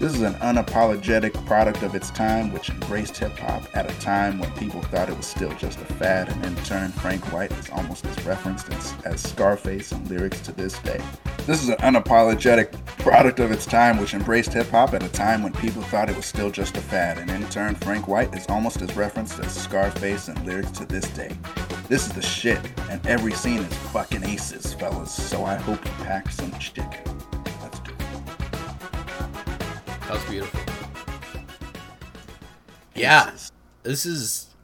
This 0.00 0.14
is 0.14 0.22
an 0.22 0.32
unapologetic 0.36 1.34
product 1.44 1.82
of 1.82 1.94
its 1.94 2.10
time, 2.10 2.54
which 2.54 2.70
embraced 2.70 3.18
hip 3.18 3.36
hop 3.36 3.64
at 3.74 3.90
a 3.90 4.00
time 4.00 4.38
when 4.38 4.50
people 4.52 4.80
thought 4.80 5.10
it 5.10 5.16
was 5.16 5.26
still 5.26 5.52
just 5.56 5.78
a 5.78 5.84
fad, 5.84 6.30
and 6.30 6.42
in 6.42 6.56
turn, 6.64 6.90
Frank 6.90 7.22
White 7.34 7.52
is 7.52 7.68
almost 7.68 8.06
as 8.06 8.24
referenced 8.24 8.72
as, 8.72 8.94
as 9.04 9.20
Scarface 9.20 9.92
in 9.92 10.02
lyrics 10.08 10.40
to 10.40 10.52
this 10.52 10.78
day. 10.78 11.02
This 11.44 11.62
is 11.62 11.68
an 11.68 11.76
unapologetic 11.80 12.72
product 13.00 13.40
of 13.40 13.52
its 13.52 13.66
time, 13.66 13.98
which 13.98 14.14
embraced 14.14 14.54
hip 14.54 14.70
hop 14.70 14.94
at 14.94 15.02
a 15.02 15.08
time 15.10 15.42
when 15.42 15.52
people 15.52 15.82
thought 15.82 16.08
it 16.08 16.16
was 16.16 16.24
still 16.24 16.50
just 16.50 16.78
a 16.78 16.80
fad, 16.80 17.18
and 17.18 17.30
in 17.30 17.46
turn, 17.50 17.74
Frank 17.74 18.08
White 18.08 18.34
is 18.34 18.46
almost 18.48 18.80
as 18.80 18.96
referenced 18.96 19.38
as 19.40 19.52
Scarface 19.52 20.28
in 20.28 20.46
lyrics 20.46 20.70
to 20.70 20.86
this 20.86 21.10
day. 21.10 21.36
This 21.90 22.06
is 22.06 22.12
the 22.14 22.22
shit, 22.22 22.60
and 22.88 23.06
every 23.06 23.32
scene 23.32 23.58
is 23.58 23.74
fucking 23.92 24.24
aces, 24.24 24.72
fellas, 24.72 25.12
so 25.12 25.44
I 25.44 25.56
hope 25.56 25.84
you 25.84 25.92
pack 26.04 26.30
some 26.30 26.52
chicken. 26.58 27.19
Let's 30.10 30.24
do 30.28 30.42
it. 30.42 30.52
That 30.52 30.52
was 30.52 30.52
beautiful. 30.52 30.60
Yeah, 32.94 33.32
this 33.82 34.04
is 34.06 34.54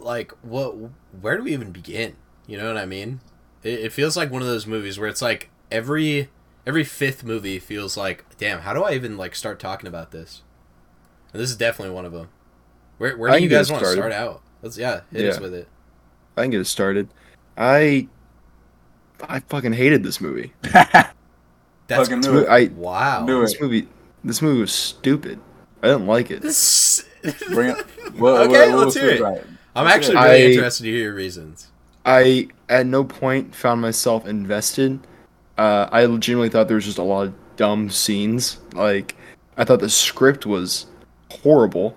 like 0.00 0.32
what? 0.42 0.74
Where 1.20 1.36
do 1.36 1.44
we 1.44 1.52
even 1.52 1.70
begin? 1.72 2.16
You 2.46 2.56
know 2.58 2.66
what 2.66 2.76
I 2.76 2.86
mean? 2.86 3.20
It, 3.62 3.80
it 3.80 3.92
feels 3.92 4.16
like 4.16 4.30
one 4.30 4.42
of 4.42 4.48
those 4.48 4.66
movies 4.66 4.98
where 4.98 5.08
it's 5.08 5.22
like 5.22 5.50
every 5.70 6.28
every 6.66 6.84
fifth 6.84 7.22
movie 7.24 7.58
feels 7.58 7.96
like, 7.96 8.24
damn, 8.38 8.60
how 8.60 8.72
do 8.72 8.82
I 8.82 8.92
even 8.94 9.16
like 9.16 9.34
start 9.34 9.58
talking 9.58 9.86
about 9.86 10.10
this? 10.10 10.42
And 11.32 11.40
this 11.42 11.50
is 11.50 11.56
definitely 11.56 11.94
one 11.94 12.04
of 12.04 12.12
them. 12.12 12.28
Where 12.96 13.16
where 13.16 13.30
do 13.30 13.42
you 13.42 13.48
guys 13.48 13.70
want 13.70 13.84
to 13.84 13.92
start 13.92 14.12
out? 14.12 14.42
Let's 14.62 14.78
yeah, 14.78 15.02
hit 15.12 15.26
us 15.28 15.36
Yeah. 15.36 15.42
with 15.42 15.54
it. 15.54 15.68
I 16.36 16.42
can 16.42 16.50
get 16.50 16.60
it 16.60 16.66
started. 16.66 17.08
I 17.56 18.08
I 19.20 19.40
fucking 19.40 19.74
hated 19.74 20.02
this 20.02 20.20
movie. 20.20 20.52
That's 20.62 21.12
Fucking 21.88 22.20
This 22.20 22.30
knew 22.30 22.38
it. 22.40 22.48
I 22.48 22.64
wow. 22.74 23.24
Knew 23.24 23.40
this 23.40 23.54
it. 23.54 23.62
movie 23.62 23.88
this 24.24 24.42
movie 24.42 24.60
was 24.60 24.72
stupid. 24.72 25.40
I 25.82 25.88
didn't 25.88 26.06
like 26.06 26.30
it. 26.30 26.42
This. 26.42 27.04
Bring 27.50 27.70
it. 27.76 27.86
What, 28.18 28.48
Okay, 28.48 28.70
what- 28.72 28.84
let's 28.86 28.94
hear 28.96 29.10
it. 29.10 29.20
right? 29.20 29.42
I'm 29.76 29.84
Let's 29.84 29.96
actually 29.96 30.16
hear 30.18 30.26
really 30.28 30.42
I- 30.42 30.50
interested 30.50 30.82
to 30.84 30.90
hear 30.90 31.02
your 31.04 31.14
reasons. 31.14 31.68
I 32.04 32.48
at 32.68 32.86
no 32.86 33.04
point 33.04 33.54
found 33.54 33.80
myself 33.80 34.26
invested. 34.26 35.00
Uh, 35.56 35.88
I 35.92 36.04
legitimately 36.06 36.48
thought 36.48 36.66
there 36.68 36.76
was 36.76 36.84
just 36.86 36.98
a 36.98 37.02
lot 37.02 37.26
of 37.28 37.34
dumb 37.56 37.90
scenes. 37.90 38.58
Like 38.72 39.14
I 39.56 39.64
thought 39.64 39.80
the 39.80 39.90
script 39.90 40.46
was 40.46 40.86
horrible. 41.30 41.96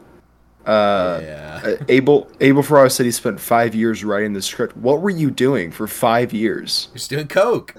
Uh, 0.66 1.20
yeah. 1.24 1.62
uh, 1.63 1.75
Abel 1.90 2.30
Abel 2.40 2.62
Ferrara 2.62 2.90
said 2.90 3.06
he 3.08 3.12
spent 3.12 3.40
five 3.40 3.74
years 3.74 4.04
writing 4.04 4.34
the 4.34 4.42
script. 4.42 4.75
What 4.78 5.01
were 5.01 5.10
you 5.10 5.32
doing 5.32 5.72
for 5.72 5.88
five 5.88 6.34
years? 6.34 6.88
You're 6.92 6.98
just 6.98 7.10
doing 7.10 7.28
coke. 7.28 7.75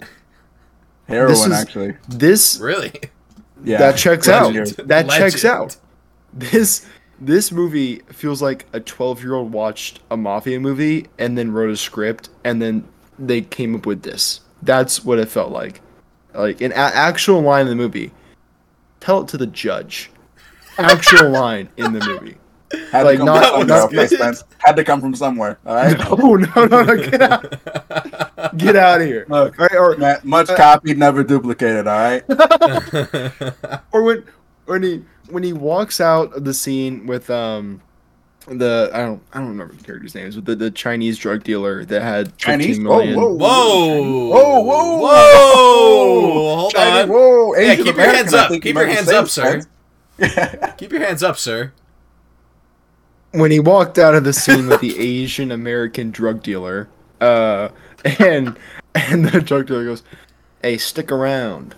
Heroin, 1.07 1.29
this 1.33 1.45
is- 1.47 1.53
actually. 1.53 1.97
This 2.09 2.59
Really? 2.59 2.93
Yeah, 3.65 3.79
that 3.79 3.97
checks 3.97 4.27
Legend. 4.29 4.79
out. 4.81 4.89
That 4.89 5.09
checks 5.11 5.45
out. 5.45 5.77
This 6.33 6.87
this 7.21 7.53
movie 7.53 8.01
feels 8.09 8.43
like 8.43 8.67
a 8.73 8.81
12 8.81 9.23
year 9.23 9.35
old 9.35 9.53
watched 9.53 10.01
a 10.11 10.17
mafia 10.17 10.59
movie 10.59 11.07
and 11.19 11.39
then 11.39 11.53
wrote 11.53 11.71
a 11.71 11.77
script 11.77 12.29
and 12.45 12.61
then 12.61 12.87
they 13.19 13.43
came 13.43 13.75
up 13.77 13.87
with 13.87 14.03
this. 14.03 14.41
That's 14.63 15.05
what 15.05 15.19
it 15.19 15.29
felt 15.29 15.53
like. 15.53 15.81
Like 16.35 16.61
an 16.61 16.73
a- 16.73 16.77
actual 16.77 17.41
line 17.43 17.63
in 17.63 17.69
the 17.69 17.77
movie. 17.77 18.11
Tell 19.01 19.21
it 19.21 19.29
to 19.29 19.37
the 19.37 19.47
judge. 19.47 20.11
Actual 20.79 21.29
line 21.43 21.69
in 21.77 21.93
the 21.93 22.05
movie. 22.05 22.37
Had 22.91 23.05
Like, 23.05 23.13
to 23.15 23.17
come 23.19 23.27
not- 23.27 23.59
from 23.59 23.67
not- 23.67 23.81
somewhere, 23.91 24.05
okay, 24.07 24.17
Spence. 24.17 24.45
Had 24.59 24.77
to 24.77 24.85
come 24.85 25.01
from 25.01 25.15
somewhere. 25.15 25.59
All 25.67 25.75
right. 25.75 25.97
Oh 26.11 26.37
no 26.37 26.65
no 26.67 26.83
no! 26.85 26.97
Get 26.97 27.23
out! 27.23 28.57
Get 28.57 28.77
out 28.77 29.01
of 29.01 29.07
here! 29.07 29.25
Look, 29.29 29.59
All 29.59 29.67
right, 29.67 29.77
or 29.79 29.97
man, 29.97 30.19
much 30.25 30.49
copied, 30.49 30.99
never 30.99 31.23
duplicated. 31.25 31.87
All 31.87 31.99
right. 31.99 32.23
or 33.93 34.03
when 34.03 34.25
when 34.67 34.83
he 34.83 35.03
when 35.31 35.43
he 35.43 35.53
walks 35.53 36.01
out 36.01 36.33
of 36.35 36.45
the 36.45 36.53
scene 36.55 37.07
with 37.07 37.31
um 37.31 37.81
the 38.49 38.91
I 38.93 38.99
don't 39.01 39.23
I 39.33 39.39
don't 39.39 39.49
remember 39.49 39.75
the 39.75 39.85
character's 39.85 40.15
names, 40.15 40.35
but 40.35 40.45
the, 40.47 40.57
the 40.57 40.71
Chinese 40.71 41.17
drug 41.19 41.45
dealer 41.45 41.85
that 41.85 42.03
had 42.03 42.37
Chinese. 42.39 42.77
15 42.79 42.85
Whoa, 42.89 42.99
million. 42.99 43.17
whoa, 43.21 43.29
Whoa! 43.35 44.29
whoa, 44.29 44.63
whoa, 44.65 44.99
Whoa! 45.01 46.57
Hold 46.57 46.73
Chinese, 46.73 47.03
on. 47.05 47.09
Whoa, 47.09 47.55
Yeah, 47.55 47.61
Asian 47.73 47.85
keep 47.85 47.97
your 47.97 48.05
hands 48.07 48.35
up. 48.35 48.49
think 48.51 48.63
Keep 48.65 48.77
your 48.77 48.87
hands 48.87 49.07
to 49.07 49.07
say, 49.07 49.17
up, 49.17 49.29
sir. 49.29 49.63
Keep 50.79 50.93
your 50.93 51.01
hands 51.07 51.23
up, 51.23 51.39
sir. 51.39 51.73
When 53.33 53.51
he 53.51 53.61
walked 53.61 53.99
out 53.99 54.15
of 54.15 54.25
the 54.25 54.33
scene 54.33 54.69
with 54.69 54.81
the 54.81 54.99
Asian 55.23 55.51
American 55.51 56.11
drug 56.11 56.43
dealer, 56.43 56.89
uh, 57.21 57.69
and 58.19 58.59
and 58.95 59.27
the 59.27 59.41
drug 59.41 59.67
dealer 59.67 59.85
goes, 59.85 60.03
"Hey, 60.63 60.79
stick 60.79 61.11
around. 61.11 61.75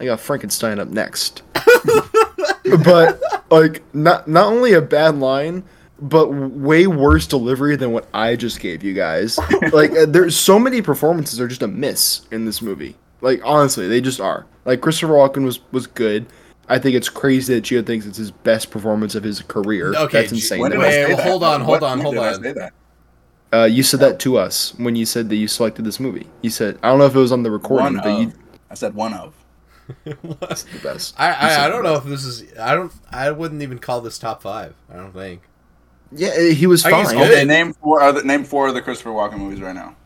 I 0.00 0.06
got 0.06 0.20
Frankenstein 0.20 0.78
up 0.78 0.88
next." 0.88 1.42
but 2.84 3.20
like, 3.50 3.82
not 3.94 4.28
not 4.28 4.46
only 4.46 4.72
a 4.72 4.80
bad 4.80 5.16
line, 5.16 5.64
but 6.00 6.28
way 6.28 6.86
worse 6.86 7.26
delivery 7.26 7.76
than 7.76 7.92
what 7.92 8.08
I 8.14 8.36
just 8.36 8.60
gave 8.60 8.82
you 8.82 8.94
guys. 8.94 9.38
like, 9.72 9.90
uh, 9.92 10.06
there's 10.06 10.36
so 10.36 10.58
many 10.58 10.82
performances 10.82 11.40
are 11.40 11.48
just 11.48 11.62
a 11.62 11.68
miss 11.68 12.22
in 12.30 12.44
this 12.44 12.62
movie. 12.62 12.96
Like, 13.20 13.40
honestly, 13.44 13.88
they 13.88 14.00
just 14.00 14.20
are. 14.20 14.46
Like, 14.64 14.80
Christopher 14.80 15.14
Walken 15.14 15.44
was 15.44 15.60
was 15.72 15.86
good. 15.86 16.26
I 16.68 16.78
think 16.78 16.94
it's 16.96 17.08
crazy 17.08 17.54
that 17.54 17.64
Gio 17.64 17.84
thinks 17.84 18.04
it's 18.06 18.18
his 18.18 18.30
best 18.30 18.70
performance 18.70 19.14
of 19.14 19.22
his 19.24 19.40
career. 19.42 19.94
Okay, 19.94 20.20
That's 20.20 20.32
insane. 20.32 20.60
When 20.60 20.70
to 20.72 20.76
did. 20.76 20.84
I 20.84 20.88
Wait, 20.88 20.92
say 21.06 21.14
that? 21.14 21.26
hold 21.26 21.42
on, 21.42 21.60
hold 21.60 21.80
What 21.80 21.90
on, 21.90 22.00
hold 22.00 22.18
on. 22.18 22.70
Uh, 23.50 23.64
you 23.64 23.82
said 23.82 24.00
that 24.00 24.18
to 24.20 24.36
us 24.36 24.74
when 24.76 24.94
you 24.94 25.06
said 25.06 25.30
that 25.30 25.36
you 25.36 25.48
selected 25.48 25.84
this 25.84 25.98
movie. 25.98 26.26
You 26.42 26.50
said 26.50 26.78
I 26.82 26.90
don't 26.90 26.98
know 26.98 27.06
if 27.06 27.14
it 27.14 27.18
was 27.18 27.32
on 27.32 27.42
the 27.42 27.50
recording, 27.50 27.94
One 27.94 28.02
but 28.02 28.20
you. 28.20 28.32
I 28.70 28.74
said 28.74 28.94
one 28.94 29.14
of. 29.14 29.34
that's 30.04 30.64
the 30.64 30.78
best. 30.82 31.14
I, 31.18 31.32
I, 31.32 31.64
I 31.64 31.68
don't 31.68 31.82
know 31.82 31.94
if 31.94 32.04
this 32.04 32.24
is. 32.24 32.44
I 32.58 32.74
don't. 32.74 32.92
I 33.10 33.30
wouldn't 33.30 33.62
even 33.62 33.78
call 33.78 34.02
this 34.02 34.18
top 34.18 34.42
five. 34.42 34.74
I 34.92 34.96
don't 34.96 35.12
think. 35.14 35.40
Yeah, 36.12 36.28
uh, 36.28 36.40
he 36.54 36.66
was 36.66 36.84
I 36.84 36.90
fine. 36.90 37.06
good. 37.06 37.30
Okay, 37.30 37.44
name 37.46 37.72
four 37.72 38.02
other 38.02 38.22
name 38.22 38.44
four 38.44 38.68
other 38.68 38.82
Christopher 38.82 39.10
Walken 39.10 39.38
movies 39.38 39.62
right 39.62 39.74
now. 39.74 39.96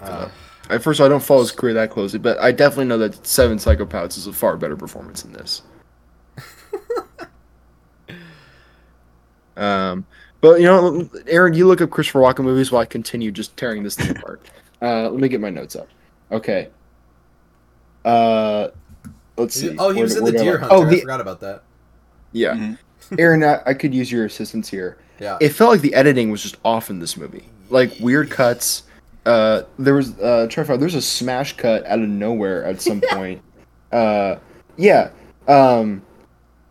Uh, 0.00 0.28
At 0.68 0.82
first, 0.82 1.00
I 1.00 1.06
don't 1.08 1.22
follow 1.22 1.42
his 1.42 1.52
career 1.52 1.74
that 1.74 1.90
closely, 1.90 2.18
but 2.18 2.36
I 2.40 2.50
definitely 2.50 2.86
know 2.86 2.98
that 2.98 3.24
Seven 3.24 3.58
Psychopaths 3.58 4.18
is 4.18 4.26
a 4.26 4.32
far 4.32 4.56
better 4.56 4.76
performance 4.76 5.22
than 5.22 5.32
this. 5.32 5.62
Um, 9.56 10.04
but 10.40 10.60
you 10.60 10.66
know, 10.66 11.08
Aaron, 11.26 11.54
you 11.54 11.66
look 11.66 11.80
up 11.80 11.90
Christopher 11.90 12.20
Walken 12.20 12.44
movies 12.44 12.72
while 12.72 12.82
I 12.82 12.86
continue 12.86 13.30
just 13.30 13.56
tearing 13.56 13.82
this 13.82 13.94
thing 13.96 14.10
apart. 14.16 14.40
Uh, 14.80 15.08
let 15.10 15.20
me 15.20 15.28
get 15.28 15.40
my 15.40 15.50
notes 15.50 15.76
up. 15.76 15.88
Okay. 16.32 16.68
Uh, 18.04 18.68
let's 19.36 19.54
see. 19.54 19.76
oh, 19.78 19.90
he 19.90 19.96
Where 19.96 20.02
was 20.04 20.16
in 20.16 20.24
the 20.24 20.32
Deer 20.32 20.58
Hunter. 20.58 20.74
Oh, 20.74 20.86
I 20.86 21.00
forgot 21.00 21.20
about 21.20 21.40
that. 21.40 21.62
yeah. 22.32 22.54
Mhm. 22.54 22.78
Aaron, 23.18 23.44
I, 23.44 23.60
I 23.66 23.74
could 23.74 23.94
use 23.94 24.10
your 24.10 24.24
assistance 24.24 24.68
here. 24.68 24.96
Yeah. 25.20 25.36
It 25.40 25.50
felt 25.50 25.70
like 25.70 25.80
the 25.82 25.94
editing 25.94 26.30
was 26.30 26.42
just 26.42 26.56
off 26.64 26.88
in 26.90 26.98
this 26.98 27.16
movie. 27.16 27.44
Like 27.70 27.92
weird 28.00 28.30
cuts. 28.30 28.84
Uh, 29.26 29.62
there 29.78 29.94
was 29.94 30.18
uh, 30.18 30.46
try 30.50 30.64
to 30.64 30.68
find- 30.68 30.82
There's 30.82 30.94
a 30.94 31.02
smash 31.02 31.56
cut 31.56 31.84
out 31.86 32.00
of 32.00 32.08
nowhere 32.08 32.64
at 32.64 32.80
some 32.80 33.00
point. 33.10 33.40
Uh, 33.92 34.36
yeah. 34.76 35.10
Um, 35.46 36.02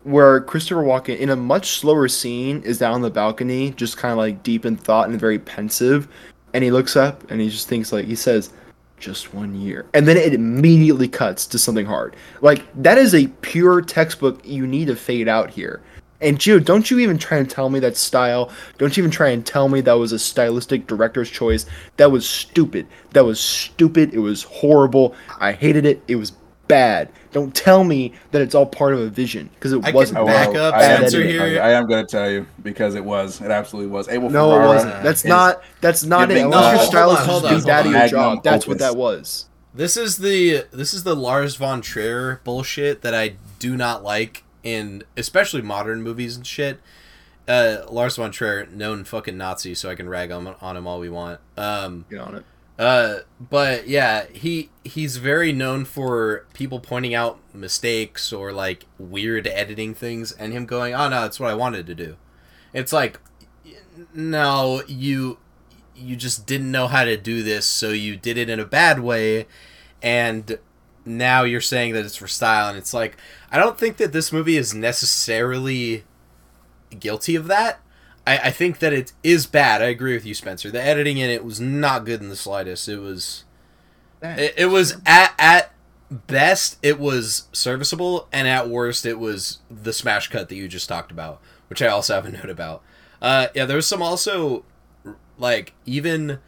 where 0.04 0.40
Christopher 0.40 0.82
Walken 0.82 1.18
in 1.18 1.30
a 1.30 1.36
much 1.36 1.78
slower 1.78 2.08
scene 2.08 2.62
is 2.62 2.78
down 2.78 2.94
on 2.94 3.02
the 3.02 3.10
balcony, 3.10 3.70
just 3.70 3.96
kind 3.96 4.12
of 4.12 4.18
like 4.18 4.42
deep 4.42 4.66
in 4.66 4.76
thought 4.76 5.08
and 5.08 5.18
very 5.18 5.38
pensive, 5.38 6.08
and 6.54 6.64
he 6.64 6.70
looks 6.70 6.96
up 6.96 7.30
and 7.30 7.40
he 7.40 7.48
just 7.48 7.68
thinks 7.68 7.92
like 7.92 8.06
he 8.06 8.14
says, 8.16 8.50
"Just 8.98 9.34
one 9.34 9.54
year," 9.54 9.86
and 9.94 10.06
then 10.06 10.16
it 10.16 10.34
immediately 10.34 11.08
cuts 11.08 11.46
to 11.46 11.58
something 11.58 11.86
hard. 11.86 12.16
Like 12.40 12.64
that 12.82 12.98
is 12.98 13.14
a 13.14 13.28
pure 13.42 13.80
textbook. 13.80 14.40
You 14.44 14.66
need 14.66 14.86
to 14.86 14.96
fade 14.96 15.28
out 15.28 15.50
here. 15.50 15.80
And 16.20 16.38
Jude, 16.38 16.64
don't 16.64 16.88
you 16.88 17.00
even 17.00 17.18
try 17.18 17.38
and 17.38 17.50
tell 17.50 17.68
me 17.68 17.80
that 17.80 17.96
style. 17.96 18.52
Don't 18.78 18.96
you 18.96 19.02
even 19.02 19.10
try 19.10 19.30
and 19.30 19.44
tell 19.44 19.68
me 19.68 19.80
that 19.80 19.94
was 19.94 20.12
a 20.12 20.20
stylistic 20.20 20.86
director's 20.86 21.28
choice. 21.28 21.66
That 21.96 22.12
was 22.12 22.24
stupid. 22.28 22.86
That 23.10 23.24
was 23.24 23.40
stupid. 23.40 24.14
It 24.14 24.20
was 24.20 24.44
horrible. 24.44 25.16
I 25.40 25.50
hated 25.50 25.84
it. 25.84 26.00
It 26.06 26.14
was 26.14 26.32
bad. 26.72 27.08
Don't 27.32 27.54
tell 27.54 27.84
me 27.84 28.12
that 28.30 28.42
it's 28.42 28.54
all 28.54 28.66
part 28.66 28.92
of 28.94 29.00
a 29.00 29.08
vision 29.08 29.48
because 29.54 29.72
it 29.72 29.84
I 29.84 29.90
wasn't. 29.92 30.18
I 30.18 30.24
back 30.24 30.48
bad. 30.52 30.56
up, 30.56 30.74
I 30.74 30.84
am 30.84 31.00
censor 31.02 31.18
gonna 31.18 31.30
here. 31.30 31.38
tell 31.40 31.48
you- 31.48 31.58
I 31.60 31.70
am 31.70 31.86
going 31.86 32.06
to 32.06 32.10
tell 32.10 32.30
you 32.30 32.46
because 32.62 32.94
it 32.94 33.04
was. 33.04 33.40
It 33.40 33.50
absolutely 33.50 33.90
was. 33.90 34.08
Abel 34.08 34.30
No, 34.30 34.54
it 34.62 34.66
wasn't. 34.66 35.02
That's 35.02 35.24
not. 35.24 35.62
That's 35.80 36.04
not 36.04 36.30
it. 36.30 36.38
Unless 36.42 36.72
your 36.72 36.80
us- 36.82 36.86
style 36.88 37.10
is 37.12 37.18
on, 37.18 37.26
just 37.26 37.30
hold 37.30 37.42
be 37.44 37.48
on, 37.48 37.62
bad 37.62 37.78
at 37.78 37.82
hold 37.84 37.94
your 37.94 38.08
job. 38.08 38.28
Magnum 38.36 38.40
That's 38.44 38.66
what 38.66 38.78
that 38.78 38.96
was. 38.96 39.46
This 39.74 39.96
is 39.96 40.18
the 40.18 40.64
this 40.72 40.92
is 40.92 41.04
the 41.04 41.16
Lars 41.16 41.56
von 41.56 41.80
Trier 41.80 42.40
bullshit 42.44 43.00
that 43.02 43.14
I 43.14 43.36
do 43.58 43.76
not 43.76 44.02
like 44.04 44.44
in 44.62 45.02
especially 45.16 45.62
modern 45.62 46.02
movies 46.02 46.36
and 46.36 46.46
shit. 46.46 46.80
Uh, 47.48 47.78
Lars 47.90 48.16
von 48.16 48.30
Trier, 48.30 48.66
known 48.66 49.02
fucking 49.04 49.36
Nazi, 49.36 49.74
so 49.74 49.90
I 49.90 49.94
can 49.96 50.08
rag 50.08 50.30
on, 50.30 50.46
on 50.60 50.76
him 50.76 50.86
all 50.86 51.00
we 51.00 51.08
want. 51.08 51.40
Um, 51.56 52.04
Get 52.08 52.20
on 52.20 52.36
it. 52.36 52.44
Uh, 52.78 53.20
but 53.38 53.86
yeah, 53.88 54.26
he 54.32 54.70
he's 54.84 55.18
very 55.18 55.52
known 55.52 55.84
for 55.84 56.46
people 56.54 56.80
pointing 56.80 57.14
out 57.14 57.38
mistakes 57.54 58.32
or 58.32 58.52
like 58.52 58.86
weird 58.98 59.46
editing 59.46 59.94
things, 59.94 60.32
and 60.32 60.52
him 60.52 60.66
going, 60.66 60.94
"Oh 60.94 61.08
no, 61.08 61.22
that's 61.22 61.38
what 61.38 61.50
I 61.50 61.54
wanted 61.54 61.86
to 61.86 61.94
do." 61.94 62.16
It's 62.72 62.92
like, 62.92 63.20
no, 64.14 64.82
you 64.86 65.38
you 65.94 66.16
just 66.16 66.46
didn't 66.46 66.70
know 66.70 66.86
how 66.86 67.04
to 67.04 67.16
do 67.16 67.42
this, 67.42 67.66
so 67.66 67.90
you 67.90 68.16
did 68.16 68.38
it 68.38 68.48
in 68.48 68.58
a 68.58 68.64
bad 68.64 69.00
way, 69.00 69.46
and 70.02 70.58
now 71.04 71.42
you're 71.44 71.60
saying 71.60 71.92
that 71.94 72.04
it's 72.04 72.16
for 72.16 72.28
style, 72.28 72.68
and 72.68 72.78
it's 72.78 72.94
like, 72.94 73.16
I 73.50 73.58
don't 73.58 73.78
think 73.78 73.98
that 73.98 74.12
this 74.12 74.32
movie 74.32 74.56
is 74.56 74.74
necessarily 74.74 76.04
guilty 76.98 77.36
of 77.36 77.46
that. 77.48 77.80
I, 78.26 78.38
I 78.38 78.50
think 78.50 78.78
that 78.78 78.92
it 78.92 79.12
is 79.22 79.46
bad. 79.46 79.82
I 79.82 79.86
agree 79.86 80.14
with 80.14 80.24
you, 80.24 80.34
Spencer. 80.34 80.70
The 80.70 80.82
editing 80.82 81.18
in 81.18 81.30
it 81.30 81.44
was 81.44 81.60
not 81.60 82.04
good 82.04 82.20
in 82.20 82.28
the 82.28 82.36
slightest. 82.36 82.88
It 82.88 82.98
was, 82.98 83.44
it, 84.22 84.54
it 84.56 84.66
was 84.66 84.96
at 85.04 85.34
at 85.38 85.72
best 86.10 86.78
it 86.82 86.98
was 86.98 87.48
serviceable, 87.52 88.28
and 88.32 88.46
at 88.46 88.68
worst 88.68 89.06
it 89.06 89.18
was 89.18 89.58
the 89.70 89.92
smash 89.92 90.28
cut 90.28 90.48
that 90.48 90.54
you 90.54 90.68
just 90.68 90.88
talked 90.88 91.10
about, 91.10 91.40
which 91.68 91.82
I 91.82 91.88
also 91.88 92.14
have 92.14 92.26
a 92.26 92.30
note 92.32 92.50
about. 92.50 92.82
Uh, 93.20 93.48
yeah, 93.54 93.64
there 93.64 93.76
was 93.76 93.86
some 93.86 94.02
also 94.02 94.64
like 95.38 95.72
even 95.84 96.38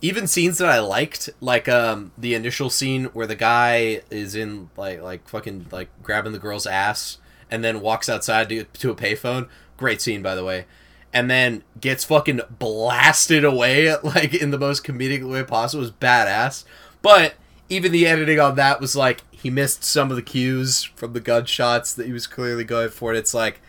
even 0.00 0.26
scenes 0.26 0.58
that 0.58 0.68
I 0.68 0.78
liked, 0.80 1.30
like 1.40 1.68
um 1.68 2.12
the 2.18 2.34
initial 2.34 2.70
scene 2.70 3.06
where 3.06 3.26
the 3.26 3.34
guy 3.34 4.02
is 4.10 4.34
in 4.34 4.70
like 4.76 5.00
like 5.00 5.28
fucking 5.28 5.66
like 5.70 5.88
grabbing 6.02 6.32
the 6.32 6.38
girl's 6.38 6.66
ass 6.66 7.18
and 7.50 7.64
then 7.64 7.80
walks 7.80 8.08
outside 8.08 8.48
to 8.50 8.64
to 8.64 8.90
a 8.90 8.94
payphone. 8.94 9.48
Great 9.76 10.00
scene 10.02 10.22
by 10.22 10.34
the 10.34 10.44
way. 10.44 10.66
And 11.12 11.30
then 11.30 11.62
gets 11.80 12.04
fucking 12.04 12.40
blasted 12.58 13.44
away 13.44 13.94
like 14.02 14.34
in 14.34 14.50
the 14.50 14.58
most 14.58 14.84
comedic 14.84 15.28
way 15.28 15.42
possible 15.42 15.82
It 15.82 15.86
was 15.86 15.92
badass. 15.92 16.64
But 17.02 17.34
even 17.70 17.92
the 17.92 18.06
editing 18.06 18.38
on 18.40 18.56
that 18.56 18.80
was 18.80 18.94
like 18.94 19.22
he 19.30 19.48
missed 19.50 19.84
some 19.84 20.10
of 20.10 20.16
the 20.16 20.22
cues 20.22 20.82
from 20.82 21.12
the 21.14 21.20
gunshots 21.20 21.94
that 21.94 22.06
he 22.06 22.12
was 22.12 22.26
clearly 22.26 22.64
going 22.64 22.90
for. 22.90 23.10
And 23.10 23.18
it's 23.18 23.32
like 23.34 23.60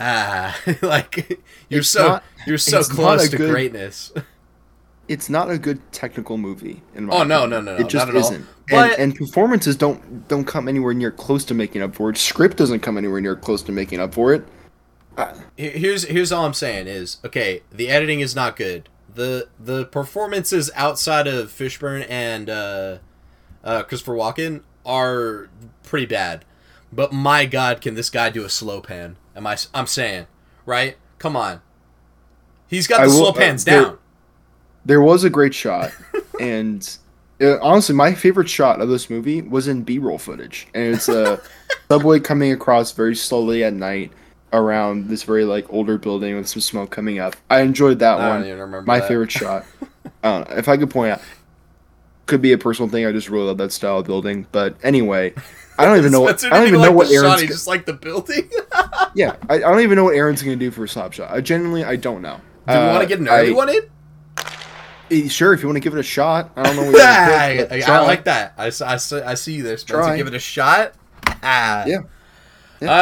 ah 0.00 0.58
like 0.82 1.38
you're 1.68 1.80
It's 1.80 1.88
so 1.88 2.06
not- 2.08 2.24
you're 2.46 2.58
so 2.58 2.82
close 2.82 3.28
to 3.28 3.36
good- 3.36 3.50
greatness. 3.50 4.12
It's 5.08 5.30
not 5.30 5.48
a 5.52 5.56
good 5.58 5.80
technical 5.92 6.36
movie. 6.36 6.82
In 6.96 7.04
my 7.06 7.14
Oh, 7.14 7.22
no, 7.22 7.44
opinion. 7.44 7.50
no, 7.64 7.72
no, 7.74 7.78
no, 7.78 7.84
It 7.84 7.88
just 7.88 8.06
not 8.08 8.16
at 8.16 8.20
isn't. 8.22 8.44
But- 8.68 8.92
and, 8.98 9.12
and 9.12 9.14
performances 9.14 9.76
don't 9.76 10.26
don't 10.26 10.44
come 10.44 10.66
anywhere 10.66 10.94
near 10.94 11.12
close 11.12 11.44
to 11.44 11.54
making 11.54 11.82
up 11.82 11.94
for 11.94 12.10
it. 12.10 12.16
Script 12.18 12.56
doesn't 12.56 12.80
come 12.80 12.98
anywhere 12.98 13.20
near 13.20 13.36
close 13.36 13.62
to 13.62 13.72
making 13.72 14.00
up 14.00 14.14
for 14.14 14.34
it. 14.34 14.44
Here- 15.56 15.70
here's 15.70 16.04
here's 16.04 16.32
all 16.32 16.44
I'm 16.44 16.54
saying 16.54 16.86
is 16.86 17.18
okay. 17.24 17.62
The 17.72 17.88
editing 17.88 18.20
is 18.20 18.34
not 18.34 18.56
good. 18.56 18.88
the 19.14 19.48
The 19.58 19.86
performances 19.86 20.70
outside 20.74 21.26
of 21.26 21.48
Fishburne 21.50 22.04
and 22.08 22.50
uh, 22.50 22.98
uh, 23.64 23.82
Christopher 23.84 24.12
Walken 24.14 24.62
are 24.84 25.48
pretty 25.82 26.06
bad. 26.06 26.44
But 26.92 27.12
my 27.12 27.46
God, 27.46 27.80
can 27.80 27.94
this 27.94 28.10
guy 28.10 28.30
do 28.30 28.44
a 28.44 28.48
slow 28.50 28.80
pan? 28.80 29.16
Am 29.34 29.46
I? 29.46 29.56
I'm 29.74 29.86
saying, 29.86 30.26
right? 30.66 30.96
Come 31.18 31.34
on. 31.36 31.62
He's 32.68 32.86
got 32.86 33.00
the 33.00 33.06
will- 33.08 33.16
slow 33.16 33.28
uh, 33.30 33.32
pans 33.32 33.64
there- 33.64 33.82
down. 33.82 33.98
There 34.84 35.00
was 35.02 35.24
a 35.24 35.30
great 35.30 35.52
shot, 35.54 35.90
and 36.40 36.88
Uh, 37.40 37.58
honestly, 37.60 37.94
my 37.94 38.14
favorite 38.14 38.48
shot 38.48 38.80
of 38.80 38.88
this 38.88 39.10
movie 39.10 39.42
was 39.42 39.66
in 39.68 39.82
B-roll 39.82 40.16
footage, 40.18 40.68
and 40.74 40.94
it's 40.94 41.08
a 41.08 41.40
subway 41.90 42.18
coming 42.20 42.52
across 42.52 42.92
very 42.92 43.14
slowly 43.16 43.62
at 43.64 43.74
night 43.74 44.10
around 44.56 45.08
this 45.08 45.22
very 45.22 45.44
like 45.44 45.66
older 45.72 45.98
building 45.98 46.36
with 46.36 46.48
some 46.48 46.60
smoke 46.60 46.90
coming 46.90 47.18
up. 47.18 47.36
I 47.50 47.60
enjoyed 47.60 47.98
that 48.00 48.18
I 48.18 48.28
one. 48.28 48.40
don't 48.40 48.48
even 48.48 48.60
remember. 48.60 48.86
My 48.86 49.00
that. 49.00 49.08
favorite 49.08 49.30
shot. 49.30 49.64
I 50.22 50.30
don't 50.38 50.50
know 50.50 50.56
if 50.56 50.68
I 50.68 50.76
could 50.76 50.90
point 50.90 51.12
out. 51.12 51.20
Could 52.26 52.42
be 52.42 52.52
a 52.52 52.58
personal 52.58 52.90
thing. 52.90 53.06
I 53.06 53.12
just 53.12 53.28
really 53.30 53.46
love 53.46 53.58
that 53.58 53.70
style 53.70 53.98
of 54.00 54.06
building. 54.06 54.48
But 54.50 54.74
anyway, 54.82 55.32
I 55.78 55.84
don't 55.84 55.96
even 55.96 56.10
know 56.12 56.20
what 56.22 56.44
I 56.44 56.48
don't 56.48 56.66
even 56.66 56.80
know 56.80 56.88
like 56.88 56.96
what 56.96 57.06
the 57.08 57.14
shot, 57.14 57.24
Aaron's. 57.24 57.40
He 57.42 57.46
go- 57.46 57.52
just 57.54 57.66
like 57.68 57.86
the 57.86 57.92
building. 57.92 58.50
yeah, 59.14 59.36
I, 59.48 59.54
I 59.54 59.58
don't 59.60 59.80
even 59.80 59.94
know 59.94 60.02
what 60.04 60.16
Aaron's 60.16 60.42
gonna 60.42 60.56
do 60.56 60.72
for 60.72 60.82
a 60.84 60.88
stop 60.88 61.12
shot. 61.12 61.30
I 61.30 61.40
genuinely 61.40 61.84
I 61.84 61.94
don't 61.94 62.22
know. 62.22 62.40
Do 62.66 62.72
we 62.72 62.78
want 62.80 62.96
Uh, 62.96 63.00
to 63.02 63.06
get 63.06 63.20
an 63.20 63.28
early 63.28 63.50
I- 63.50 63.54
one 63.54 63.68
in? 63.68 63.82
eh, 65.12 65.28
Sure, 65.28 65.52
if 65.52 65.62
you 65.62 65.68
want 65.68 65.76
to 65.76 65.80
give 65.80 65.94
it 65.94 66.00
a 66.00 66.02
shot. 66.02 66.50
I 66.56 66.64
don't 66.64 66.74
know. 66.74 66.82
What 66.82 66.90
you're 66.96 67.66
gonna 67.68 67.92
I, 67.92 67.96
I- 67.96 68.06
like 68.06 68.24
that. 68.24 68.54
I, 68.58 68.66
I, 68.66 68.94
I 69.30 69.34
see 69.34 69.52
you 69.52 69.62
there, 69.62 69.76
Spencer. 69.76 70.02
Try. 70.02 70.16
Give 70.16 70.26
it 70.26 70.34
a 70.34 70.40
shot. 70.40 70.94
Ah. 71.44 71.84
Yeah. 71.86 71.98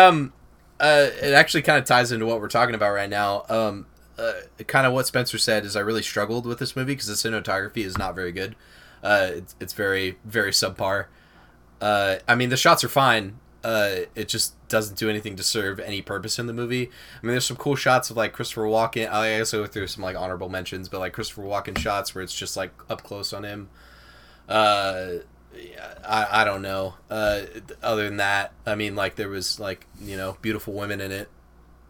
Um, 0.07 0.34
uh, 0.81 1.09
it 1.23 1.33
actually 1.33 1.63
kind 1.63 1.79
of 1.79 1.85
ties 1.85 2.13
into 2.13 2.27
what 2.27 2.41
we're 2.41 2.49
talking 2.49 2.75
about 2.75 2.93
right 2.93 3.11
now. 3.11 3.45
Um, 3.49 3.87
uh, 4.19 4.33
kind 4.67 4.87
of 4.87 4.93
what 4.93 5.07
Spencer 5.07 5.39
said 5.39 5.65
is 5.65 5.77
I 5.77 5.81
really 5.81 6.03
struggled 6.03 6.47
with 6.47 6.59
this 6.59 6.77
movie 6.77 6.95
because 6.95 7.07
the 7.07 7.15
cinematography 7.29 7.85
is 7.85 7.99
not 7.99 8.15
very 8.15 8.33
good. 8.33 8.55
Uh, 9.03 9.31
it's, 9.35 9.55
it's 9.61 9.73
very 9.73 10.19
very 10.25 10.51
subpar. 10.51 11.07
Uh, 11.81 12.17
I 12.27 12.35
mean 12.35 12.49
the 12.49 12.57
shots 12.57 12.85
are 12.85 12.89
fine. 12.89 13.39
Uh, 13.63 14.05
it 14.15 14.29
just 14.29 14.55
doesn't 14.69 14.99
do 14.99 15.09
anything 15.09 15.37
to 15.37 15.43
serve 15.43 15.81
any 15.81 16.03
purpose 16.03 16.39
in 16.39 16.47
the 16.47 16.53
movie. 16.53 16.91
I 17.23 17.27
mean, 17.27 17.33
there's 17.33 17.47
some 17.47 17.57
cool 17.57 17.77
shots 17.77 18.11
of 18.11 18.17
like 18.17 18.35
Christopher 18.35 18.65
Walken. 18.65 19.11
I 19.11 19.39
also 19.39 19.63
go 19.63 19.67
through 19.67 19.87
some 19.87 20.05
like 20.05 20.17
honorable 20.17 20.51
mentions, 20.51 20.91
but 20.91 21.01
like 21.01 21.15
Christopher 21.15 21.43
Walken 21.43 21.79
shots 21.79 22.15
where 22.15 22.23
it's 22.23 22.35
just 22.35 22.59
like 22.59 22.73
up 22.91 23.03
close 23.03 23.33
on 23.33 23.43
him. 23.43 23.71
I, 26.07 26.43
I 26.43 26.45
don't 26.45 26.63
know. 26.63 26.95
Uh, 27.11 27.43
other 27.83 28.05
than 28.05 28.19
that, 28.19 28.53
I 28.67 28.75
mean, 28.75 28.95
like 28.95 29.17
there 29.17 29.29
was 29.29 29.59
like 29.59 29.87
you 30.01 30.17
know 30.17 30.37
beautiful 30.43 30.75
women 30.75 31.01
in 31.01 31.13
it. 31.13 31.29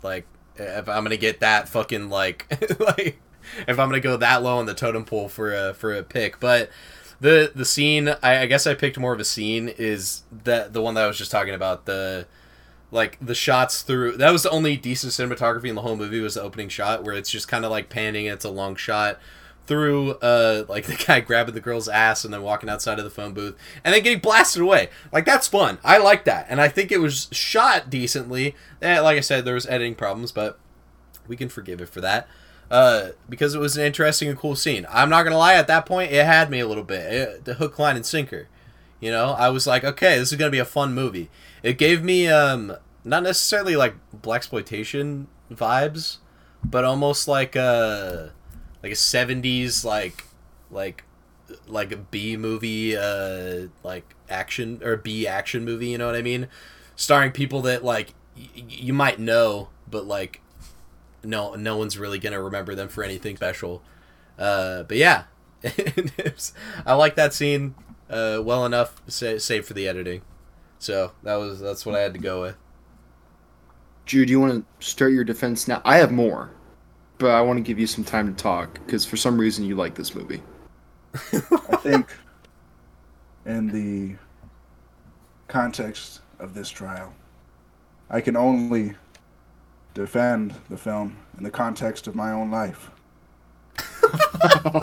Like 0.03 0.27
if 0.57 0.89
I'm 0.89 1.03
gonna 1.03 1.17
get 1.17 1.41
that 1.41 1.69
fucking 1.69 2.11
like 2.11 2.47
like 2.81 3.21
if 3.67 3.79
I'm 3.79 3.89
gonna 3.89 4.01
go 4.01 4.17
that 4.17 4.43
low 4.43 4.59
on 4.59 4.67
the 4.67 4.75
totem 4.75 5.05
pole 5.05 5.29
for 5.29 5.55
a 5.55 5.75
for 5.75 5.95
a 5.95 6.03
pick, 6.03 6.41
but 6.41 6.71
the 7.21 7.53
the 7.55 7.65
scene 7.65 8.09
I, 8.23 8.43
I 8.43 8.47
guess 8.47 8.67
I 8.67 8.75
picked 8.75 8.99
more 8.99 9.13
of 9.13 9.21
a 9.21 9.25
scene 9.25 9.69
is 9.69 10.23
that 10.45 10.73
the 10.73 10.83
one 10.83 10.95
that 10.95 11.05
I 11.05 11.07
was 11.07 11.19
just 11.19 11.31
talking 11.31 11.55
about 11.55 11.87
the 11.87 12.27
like 12.91 13.19
the 13.21 13.35
shots 13.35 13.83
through 13.83 14.17
that 14.19 14.31
was 14.31 14.45
the 14.45 14.51
only 14.51 14.77
decent 14.77 15.13
cinematography 15.13 15.69
in 15.69 15.75
the 15.75 15.83
whole 15.83 15.97
movie 15.97 16.21
was 16.21 16.35
the 16.35 16.43
opening 16.43 16.69
shot 16.69 17.03
where 17.03 17.15
it's 17.15 17.31
just 17.31 17.49
kind 17.49 17.65
of 17.65 17.71
like 17.71 17.89
panning 17.89 18.27
it's 18.27 18.45
a 18.45 18.51
long 18.51 18.77
shot 18.77 19.19
through 19.67 20.13
uh 20.13 20.65
like 20.69 20.87
the 20.87 21.05
guy 21.07 21.21
grabbing 21.21 21.55
the 21.55 21.61
girl's 21.61 21.89
ass 21.89 22.25
and 22.25 22.33
then 22.33 22.43
walking 22.43 22.69
outside 22.69 22.99
of 22.99 23.05
the 23.05 23.11
phone 23.11 23.33
booth 23.33 23.57
and 23.85 23.95
then 23.95 24.03
getting 24.03 24.21
blasted 24.21 24.63
away. 24.63 24.89
Like 25.13 25.25
that's 25.25 25.49
fun. 25.49 25.79
I 25.85 25.99
like 25.99 26.25
that. 26.25 26.47
And 26.49 26.61
i 26.61 26.69
think 26.69 26.93
it 26.93 27.01
was 27.01 27.29
shot 27.33 27.91
decently. 27.91 28.55
Eh, 28.83 29.01
like 29.01 29.17
i 29.17 29.21
said 29.21 29.45
there 29.45 29.55
was 29.55 29.67
editing 29.67 29.95
problems 29.95 30.33
but 30.33 30.59
we 31.27 31.37
can 31.37 31.49
forgive 31.49 31.81
it 31.81 31.89
for 31.89 32.01
that. 32.01 32.29
Uh 32.71 33.11
because 33.29 33.55
it 33.55 33.61
was 33.61 33.77
an 33.77 33.85
interesting 33.85 34.29
and 34.29 34.39
cool 34.39 34.57
scene. 34.57 34.87
I'm 34.91 35.11
not 35.11 35.23
gonna 35.23 35.39
lie 35.39 35.55
at 35.55 35.67
that 35.69 35.87
point 35.87 36.13
it 36.13 36.25
had 36.25 36.51
me 36.51 36.61
a 36.61 36.69
little 36.69 36.85
bit. 36.85 37.13
It, 37.13 37.45
the 37.45 37.55
hook 37.55 37.79
line 37.79 37.97
and 37.97 38.07
sinker. 38.07 38.49
You 39.01 39.11
know 39.11 39.33
i 39.33 39.49
was 39.49 39.67
like 39.67 39.85
okay 39.85 40.19
this 40.19 40.33
is 40.33 40.39
gonna 40.39 40.51
be 40.51 40.59
a 40.59 40.65
fun 40.65 40.95
movie. 40.95 41.31
It 41.63 41.79
gave 41.79 42.03
me 42.03 42.29
um 42.29 42.77
not 43.05 43.23
necessarily 43.23 43.77
like 43.77 43.95
black 44.13 44.39
exploitation 44.39 45.29
vibes 45.53 46.19
but 46.65 46.85
almost 46.85 47.29
like 47.29 47.55
a 47.55 48.33
like 48.85 48.93
a 48.93 48.97
70s 48.97 49.85
like 49.85 50.25
like 50.71 51.05
like 51.67 51.93
a 51.93 51.97
B 51.97 52.37
movie 52.37 52.97
uh 52.97 53.69
like 53.83 54.15
action 54.31 54.81
or 54.85 54.97
B 54.99 55.27
action 55.27 55.65
movie, 55.65 55.89
you 55.89 55.99
know 55.99 56.07
what 56.07 56.17
I 56.17 56.23
mean? 56.23 56.49
Starring 56.97 57.33
people 57.33 57.63
that 57.63 57.85
like 57.85 58.15
y- 58.37 58.49
you 58.69 58.93
might 58.95 59.19
know, 59.21 59.71
but 59.91 60.07
like 60.07 60.43
no 61.25 61.55
no 61.55 61.77
one's 61.77 61.99
really 61.99 62.19
going 62.19 62.33
to 62.35 62.43
remember 62.43 62.75
them 62.75 62.89
for 62.89 63.05
anything 63.05 63.37
special. 63.37 63.83
Uh 64.39 64.85
but 64.85 64.99
yeah. 64.99 65.25
I 66.87 66.95
like 66.95 67.17
that 67.17 67.35
scene 67.35 67.75
uh 68.11 68.41
well 68.45 68.67
enough 68.67 69.03
sa- 69.09 69.39
save 69.39 69.67
for 69.67 69.75
the 69.75 69.89
editing. 69.89 70.23
So, 70.79 71.13
that 71.23 71.37
was 71.37 71.61
that's 71.61 71.87
what 71.87 71.97
I 71.97 72.01
had 72.01 72.15
to 72.15 72.21
go 72.21 72.43
with. 72.43 72.57
Jude, 74.07 74.27
do 74.27 74.33
you 74.33 74.41
want 74.41 74.67
to 74.81 74.87
start 74.87 75.13
your 75.13 75.25
defense 75.25 75.67
now? 75.67 75.81
I 75.85 75.97
have 75.99 76.13
more, 76.13 76.51
but 77.25 77.31
I 77.31 77.41
want 77.41 77.57
to 77.57 77.63
give 77.63 77.79
you 77.79 77.87
some 77.87 78.05
time 78.05 78.35
to 78.35 78.43
talk 78.43 78.75
because 78.75 79.07
for 79.07 79.17
some 79.17 79.39
reason 79.41 79.65
you 79.65 79.77
like 79.77 79.95
this 79.95 80.15
movie. 80.15 80.43
I 81.33 81.77
think 81.77 82.15
in 83.47 83.67
the 83.69 84.17
context 85.49 86.21
of 86.39 86.53
this 86.53 86.69
trial, 86.69 87.15
I 88.11 88.21
can 88.21 88.37
only 88.37 88.93
defend 89.95 90.55
the 90.69 90.77
film 90.77 91.17
in 91.39 91.45
the 91.45 91.51
context 91.51 92.07
of 92.07 92.15
my 92.15 92.31
own 92.31 92.51
life. 92.51 92.91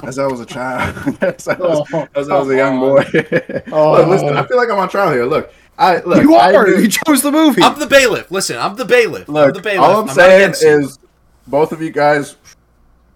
as 0.02 0.18
I 0.18 0.26
was 0.26 0.40
a 0.40 0.46
child, 0.48 0.96
as, 1.22 1.48
I 1.48 1.60
was, 1.60 2.08
as 2.16 2.28
I 2.28 2.40
was 2.40 2.50
a 2.50 2.56
young 2.56 2.80
boy. 2.80 3.04
Oh. 3.72 3.92
Look, 3.92 4.08
listen, 4.08 4.36
I 4.36 4.48
feel 4.48 4.58
like 4.58 4.72
I'm 4.72 4.80
on 4.80 4.90
trial 4.90 5.12
here. 5.12 5.26
Look, 5.26 5.54
I 5.78 6.00
look. 6.00 6.24
you 6.24 6.34
are. 6.34 6.66
do- 6.66 6.82
You 6.82 6.88
chose 6.90 7.22
the 7.22 7.32
movie. 7.32 7.62
I'm 7.62 7.78
the 7.78 7.86
bailiff. 7.86 8.32
Listen, 8.32 8.58
I'm 8.58 8.78
the 8.78 8.86
bailiff. 8.86 9.28
I'm 9.28 9.34
Look, 9.36 9.54
the 9.54 9.62
bailiff. 9.62 9.82
all 9.88 10.00
I'm, 10.00 10.06
not 10.08 10.16
saying 10.16 10.56
is, 10.60 10.98
both 11.48 11.72
of 11.72 11.82
you 11.82 11.92
guys, 11.92 12.36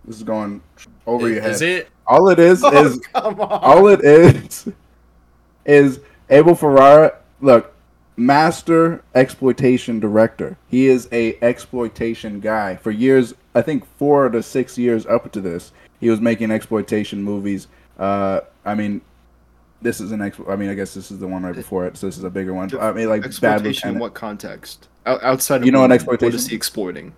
this 0.05 0.17
is 0.17 0.23
going 0.23 0.61
over 1.07 1.29
your 1.29 1.41
head. 1.41 1.51
Is 1.51 1.61
it? 1.61 1.89
All 2.07 2.29
it 2.29 2.39
is 2.39 2.63
Oh, 2.65 2.85
is 2.85 2.99
come 3.13 3.39
on. 3.41 3.47
all 3.63 3.87
it 3.87 4.01
is 4.03 4.67
is 5.65 5.99
Abel 6.29 6.55
Ferrara. 6.55 7.17
Look, 7.41 7.73
master 8.17 9.03
exploitation 9.13 9.99
director. 9.99 10.57
He 10.67 10.87
is 10.87 11.07
a 11.11 11.37
exploitation 11.41 12.39
guy 12.39 12.75
for 12.75 12.91
years. 12.91 13.33
I 13.53 13.61
think 13.61 13.85
four 13.97 14.29
to 14.29 14.43
six 14.43 14.77
years 14.77 15.05
up 15.05 15.31
to 15.31 15.41
this, 15.41 15.71
he 15.99 16.09
was 16.09 16.21
making 16.21 16.51
exploitation 16.51 17.23
movies. 17.23 17.67
Uh, 17.97 18.41
I 18.65 18.75
mean, 18.75 19.01
this 19.81 19.99
is 20.01 20.11
an 20.11 20.21
ex. 20.21 20.37
I 20.47 20.55
mean, 20.55 20.69
I 20.69 20.73
guess 20.73 20.93
this 20.93 21.09
is 21.11 21.19
the 21.19 21.27
one 21.27 21.43
right 21.43 21.55
before 21.55 21.85
it. 21.87 21.97
So 21.97 22.05
this 22.07 22.17
is 22.17 22.23
a 22.23 22.29
bigger 22.29 22.53
one. 22.53 22.69
I 22.79 22.91
mean, 22.91 23.09
like 23.09 23.21
Bad 23.21 23.27
exploitation 23.29 23.89
in 23.89 23.99
what 23.99 24.13
context? 24.13 24.87
O- 25.05 25.19
outside 25.21 25.57
of 25.57 25.65
You 25.65 25.71
know 25.71 25.79
what 25.79 25.85
women, 25.85 25.95
exploitation 25.95 26.27
What 26.27 26.35
is 26.35 26.43
is? 26.43 26.49
he 26.49 26.55
exploiting? 26.55 27.13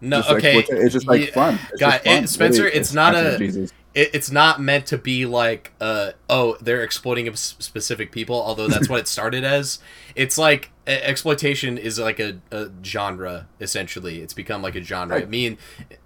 No, 0.00 0.18
Just 0.18 0.30
okay. 0.30 0.62
exploita- 0.62 0.84
it's 0.84 0.92
just 0.92 1.06
like 1.06 1.26
yeah, 1.28 1.32
fun. 1.32 1.58
It's 1.72 1.80
God, 1.80 2.00
fun. 2.02 2.24
it- 2.24 2.28
Spencer, 2.28 2.64
Really, 2.64 2.76
it's 2.76 2.92
not 2.92 3.14
a-. 3.14 3.68
It, 3.94 4.10
it's 4.14 4.30
not 4.30 4.60
meant 4.60 4.84
to 4.88 4.98
be 4.98 5.24
like, 5.24 5.72
uh, 5.80 6.10
oh, 6.28 6.58
they're 6.60 6.82
exploiting 6.82 7.34
specific 7.34 8.12
people. 8.12 8.36
Although 8.36 8.68
that's 8.68 8.90
what 8.90 9.00
it 9.00 9.08
started 9.16 9.42
as. 9.42 9.78
It's 10.14 10.36
like 10.36 10.70
exploitation 10.86 11.78
is 11.78 11.98
like 11.98 12.20
a, 12.20 12.38
a 12.50 12.68
genre 12.84 13.46
essentially. 13.58 14.20
It's 14.20 14.34
become 14.34 14.60
like 14.60 14.74
a 14.76 14.82
genre. 14.82 15.16
Right. 15.16 15.28
Me 15.30 15.46
and 15.46 15.56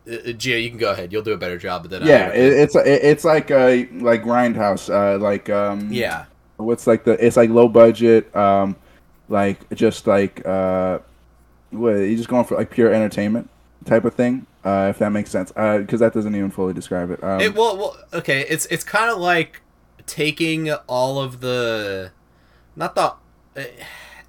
uh, 0.08 0.30
uh, 0.30 0.32
Gia, 0.32 0.60
you 0.60 0.70
can 0.70 0.78
go 0.78 0.92
ahead. 0.92 1.12
You'll 1.12 1.22
do 1.22 1.32
a 1.32 1.36
better 1.36 1.58
job 1.58 1.88
than 1.88 2.04
Yeah, 2.06 2.30
I. 2.32 2.36
it, 2.36 2.52
it's 2.52 2.76
it's 2.76 3.24
like 3.24 3.50
uh 3.50 3.82
like 3.94 4.22
grindhouse, 4.22 4.88
uh 4.88 5.18
like 5.18 5.50
um 5.50 5.92
yeah. 5.92 6.26
what's 6.58 6.86
like 6.86 7.02
the 7.02 7.24
it's 7.24 7.36
like 7.36 7.50
low 7.50 7.66
budget, 7.68 8.34
um 8.36 8.76
like 9.28 9.68
just 9.74 10.06
like 10.06 10.46
uh 10.46 11.00
what 11.70 11.94
you 11.96 12.16
just 12.16 12.28
going 12.28 12.44
for 12.44 12.56
like 12.56 12.70
pure 12.70 12.92
entertainment 12.94 13.50
type 13.84 14.04
of 14.04 14.14
thing, 14.14 14.46
uh 14.64 14.88
if 14.90 14.98
that 14.98 15.10
makes 15.10 15.30
sense. 15.30 15.52
Uh 15.56 15.78
because 15.78 16.00
that 16.00 16.12
doesn't 16.12 16.34
even 16.34 16.50
fully 16.50 16.72
describe 16.72 17.10
it. 17.10 17.22
Um, 17.22 17.40
It 17.40 17.54
well, 17.54 17.76
well, 17.76 17.96
okay. 18.12 18.46
It's 18.48 18.66
it's 18.66 18.84
kind 18.84 19.10
of 19.10 19.18
like 19.18 19.62
taking 20.06 20.72
all 20.88 21.20
of 21.20 21.40
the, 21.40 22.10
not 22.74 22.94
the, 22.94 23.14
it, 23.54 23.78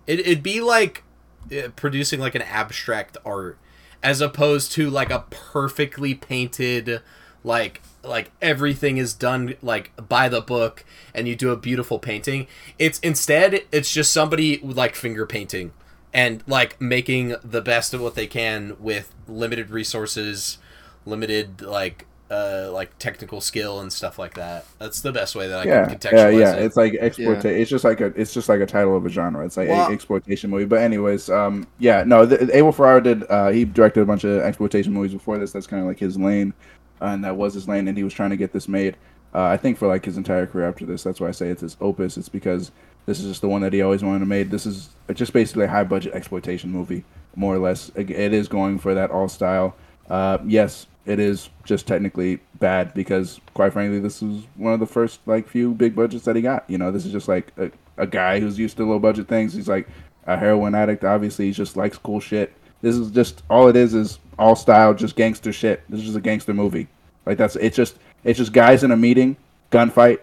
it'd 0.05 0.43
be 0.43 0.61
like 0.61 1.03
uh, 1.51 1.69
producing 1.75 2.19
like 2.19 2.35
an 2.35 2.43
abstract 2.43 3.17
art, 3.25 3.57
as 4.03 4.21
opposed 4.21 4.71
to 4.73 4.89
like 4.89 5.09
a 5.09 5.25
perfectly 5.29 6.13
painted, 6.13 7.01
like 7.43 7.81
like 8.03 8.31
everything 8.41 8.97
is 8.97 9.13
done 9.13 9.55
like 9.61 9.91
by 10.07 10.29
the 10.29 10.41
book, 10.41 10.85
and 11.13 11.27
you 11.27 11.35
do 11.35 11.49
a 11.49 11.57
beautiful 11.57 11.99
painting. 11.99 12.47
It's 12.77 12.99
instead 12.99 13.61
it's 13.71 13.91
just 13.91 14.13
somebody 14.13 14.59
like 14.59 14.95
finger 14.95 15.25
painting 15.25 15.73
and 16.13 16.43
like 16.47 16.79
making 16.81 17.35
the 17.43 17.61
best 17.61 17.93
of 17.93 18.01
what 18.01 18.15
they 18.15 18.27
can 18.27 18.75
with 18.79 19.13
limited 19.27 19.69
resources 19.69 20.57
limited 21.05 21.61
like 21.61 22.05
uh 22.29 22.69
like 22.71 22.97
technical 22.97 23.41
skill 23.41 23.79
and 23.79 23.91
stuff 23.91 24.17
like 24.17 24.35
that 24.35 24.65
that's 24.79 25.01
the 25.01 25.11
best 25.11 25.35
way 25.35 25.47
that 25.47 25.59
i 25.59 25.63
yeah, 25.63 25.83
can 25.85 25.91
yeah, 25.91 25.95
contextualize 25.95 26.39
yeah. 26.39 26.55
it 26.55 26.65
It's 26.65 26.77
like 26.77 26.93
exploit. 26.93 27.45
It's 27.45 27.69
just 27.69 27.83
like 27.83 27.99
a. 27.99 28.05
It's 28.19 28.33
just 28.33 28.47
like 28.47 28.61
a 28.61 28.65
title 28.65 28.95
of 28.95 29.05
a 29.05 29.09
genre. 29.09 29.45
It's 29.45 29.57
like 29.57 29.67
Well- 29.67 29.89
a 29.89 29.93
exploitation 29.93 30.49
movie. 30.49 30.65
But 30.65 30.79
anyways, 30.81 31.29
um, 31.29 31.67
yeah, 31.79 32.03
no. 32.05 32.25
The, 32.25 32.55
Abel 32.55 32.71
Ferrara 32.71 33.03
did. 33.03 33.29
Uh, 33.29 33.49
he 33.49 33.65
directed 33.65 34.01
a 34.01 34.05
bunch 34.05 34.23
of 34.23 34.41
exploitation 34.41 34.93
movies 34.93 35.13
before 35.13 35.37
this. 35.37 35.51
That's 35.51 35.67
kind 35.67 35.81
of 35.81 35.87
like 35.87 35.99
his 35.99 36.17
lane, 36.17 36.53
uh, 37.01 37.05
and 37.05 37.25
that 37.25 37.35
was 37.35 37.53
his 37.53 37.67
lane. 37.67 37.87
And 37.89 37.97
he 37.97 38.03
was 38.03 38.13
trying 38.13 38.29
to 38.29 38.37
get 38.37 38.53
this 38.53 38.67
made. 38.69 38.95
Uh, 39.33 39.43
I 39.43 39.57
think 39.57 39.77
for 39.77 39.87
like 39.87 40.05
his 40.05 40.17
entire 40.17 40.45
career 40.45 40.67
after 40.67 40.85
this. 40.85 41.03
That's 41.03 41.19
why 41.19 41.27
I 41.27 41.31
say 41.31 41.49
it's 41.49 41.61
his 41.61 41.75
opus. 41.81 42.17
It's 42.17 42.29
because 42.29 42.71
this 43.05 43.19
is 43.19 43.27
just 43.27 43.41
the 43.41 43.49
one 43.49 43.61
that 43.61 43.73
he 43.73 43.81
always 43.81 44.03
wanted 44.03 44.19
to 44.19 44.25
make. 44.25 44.49
This 44.49 44.65
is 44.65 44.89
just 45.13 45.33
basically 45.33 45.65
a 45.65 45.67
high 45.67 45.83
budget 45.83 46.13
exploitation 46.13 46.71
movie, 46.71 47.03
more 47.35 47.55
or 47.55 47.59
less. 47.59 47.91
It 47.95 48.09
is 48.11 48.47
going 48.47 48.79
for 48.79 48.93
that 48.93 49.11
all 49.11 49.27
style. 49.27 49.75
Uh, 50.09 50.37
yes, 50.45 50.87
it 51.05 51.19
is 51.19 51.49
just 51.63 51.87
technically 51.87 52.39
bad 52.59 52.93
because, 52.93 53.39
quite 53.53 53.73
frankly, 53.73 53.99
this 53.99 54.21
is 54.21 54.45
one 54.55 54.73
of 54.73 54.79
the 54.79 54.85
first 54.85 55.19
like 55.25 55.47
few 55.47 55.73
big 55.73 55.95
budgets 55.95 56.25
that 56.25 56.35
he 56.35 56.41
got. 56.41 56.63
You 56.67 56.77
know, 56.77 56.91
this 56.91 57.05
is 57.05 57.11
just 57.11 57.27
like 57.27 57.51
a, 57.57 57.71
a 57.97 58.05
guy 58.05 58.39
who's 58.39 58.59
used 58.59 58.77
to 58.77 58.85
low 58.85 58.99
budget 58.99 59.27
things. 59.27 59.53
He's 59.53 59.67
like 59.67 59.87
a 60.27 60.37
heroin 60.37 60.75
addict. 60.75 61.03
Obviously, 61.03 61.47
he 61.47 61.51
just 61.51 61.75
likes 61.75 61.97
cool 61.97 62.19
shit. 62.19 62.53
This 62.81 62.95
is 62.95 63.11
just 63.11 63.43
all 63.49 63.67
it 63.67 63.75
is 63.75 63.93
is 63.93 64.19
all 64.37 64.55
style, 64.55 64.93
just 64.93 65.15
gangster 65.15 65.53
shit. 65.53 65.83
This 65.89 66.01
is 66.01 66.15
a 66.15 66.21
gangster 66.21 66.53
movie. 66.53 66.87
Like 67.25 67.37
that's 67.37 67.55
it's 67.55 67.75
just 67.75 67.97
it's 68.23 68.37
just 68.37 68.53
guys 68.53 68.83
in 68.83 68.91
a 68.91 68.97
meeting, 68.97 69.37
gunfight. 69.71 70.19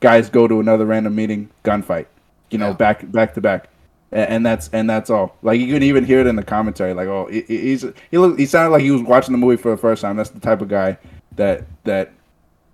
Guys 0.00 0.30
go 0.30 0.48
to 0.48 0.60
another 0.60 0.86
random 0.86 1.14
meeting, 1.14 1.50
gunfight. 1.64 2.06
You 2.50 2.58
know, 2.58 2.68
Yeah. 2.68 2.72
back 2.74 3.10
back 3.12 3.34
to 3.34 3.40
back, 3.40 3.68
and, 4.12 4.28
and 4.30 4.46
that's 4.46 4.68
and 4.72 4.88
that's 4.90 5.10
all. 5.10 5.36
Like 5.42 5.60
you 5.60 5.72
can 5.72 5.82
even 5.82 6.04
hear 6.04 6.20
it 6.20 6.26
in 6.26 6.36
the 6.36 6.42
commentary. 6.42 6.94
Like, 6.94 7.08
oh, 7.08 7.26
he, 7.26 7.42
he- 7.42 7.58
he's 7.60 7.84
he 8.10 8.18
looked 8.18 8.38
he 8.38 8.46
sounded 8.46 8.70
like 8.70 8.82
he 8.82 8.90
was 8.90 9.02
watching 9.02 9.32
the 9.32 9.38
movie 9.38 9.56
for 9.60 9.70
the 9.70 9.76
first 9.76 10.02
time. 10.02 10.16
That's 10.16 10.30
the 10.30 10.40
type 10.40 10.60
of 10.60 10.68
guy 10.68 10.98
that 11.36 11.64
that 11.84 12.10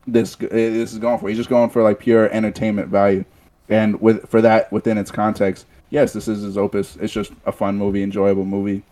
this 0.06 0.34
uh, 0.36 0.46
this 0.50 0.92
is 0.92 0.98
going 0.98 1.18
for. 1.18 1.28
He's 1.28 1.36
just 1.36 1.50
going 1.50 1.70
for 1.70 1.82
like 1.82 1.98
pure 1.98 2.30
entertainment 2.30 2.88
value, 2.88 3.24
and 3.68 4.00
with 4.00 4.28
for 4.28 4.40
that 4.40 4.70
within 4.72 4.96
its 4.98 5.10
context, 5.10 5.66
yes, 5.90 6.12
this 6.12 6.28
is 6.28 6.42
his 6.42 6.56
opus. 6.56 6.96
It's 7.00 7.12
just 7.12 7.32
a 7.44 7.52
fun 7.52 7.76
movie, 7.76 8.02
enjoyable 8.02 8.44
movie. 8.44 8.82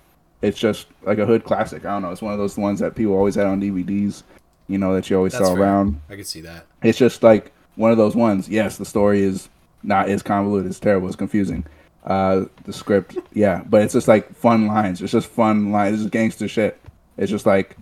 It's 0.43 0.59
just 0.59 0.89
like 1.05 1.17
a 1.19 1.25
hood 1.25 1.45
classic. 1.45 1.87
I 1.87 1.93
don't 1.93 2.03
know. 2.03 2.11
It's 2.11 2.21
one 2.21 2.33
of 2.35 2.39
those 2.39 2.59
ones 2.59 2.79
that 2.81 2.95
people 2.95 3.15
always 3.15 3.35
had 3.37 3.47
on 3.47 3.61
DVDs. 3.61 4.23
You 4.69 4.77
know 4.79 4.95
that 4.95 5.09
you 5.09 5.17
always 5.17 5.33
That's 5.33 5.47
saw 5.47 5.55
fair. 5.55 5.63
around. 5.63 6.01
I 6.11 6.17
could 6.17 6.27
see 6.27 6.41
that. 6.43 6.67
It's 6.83 6.99
just 6.99 7.23
like 7.23 7.53
one 7.77 7.91
of 7.91 7.97
those 7.97 8.15
ones. 8.15 8.49
Yes, 8.49 8.77
the 8.77 8.85
story 8.85 9.23
is 9.23 9.49
not 9.85 10.09
is 10.09 10.23
convoluted. 10.23 10.71
It's 10.71 10.81
terrible. 10.81 11.07
It's 11.07 11.17
confusing. 11.17 11.67
Uh, 12.05 12.47
the 12.65 12.73
script, 12.73 13.17
yeah, 13.33 13.63
but 13.67 13.83
it's 13.83 13.95
just 13.95 14.09
like 14.09 14.35
fun 14.35 14.67
lines. 14.67 15.01
It's 15.01 15.13
just 15.13 15.29
fun 15.29 15.73
lines. 15.73 16.03
It's 16.03 16.11
gangster 16.11 16.49
shit. 16.49 16.79
It's 17.17 17.31
just 17.31 17.47
like, 17.47 17.77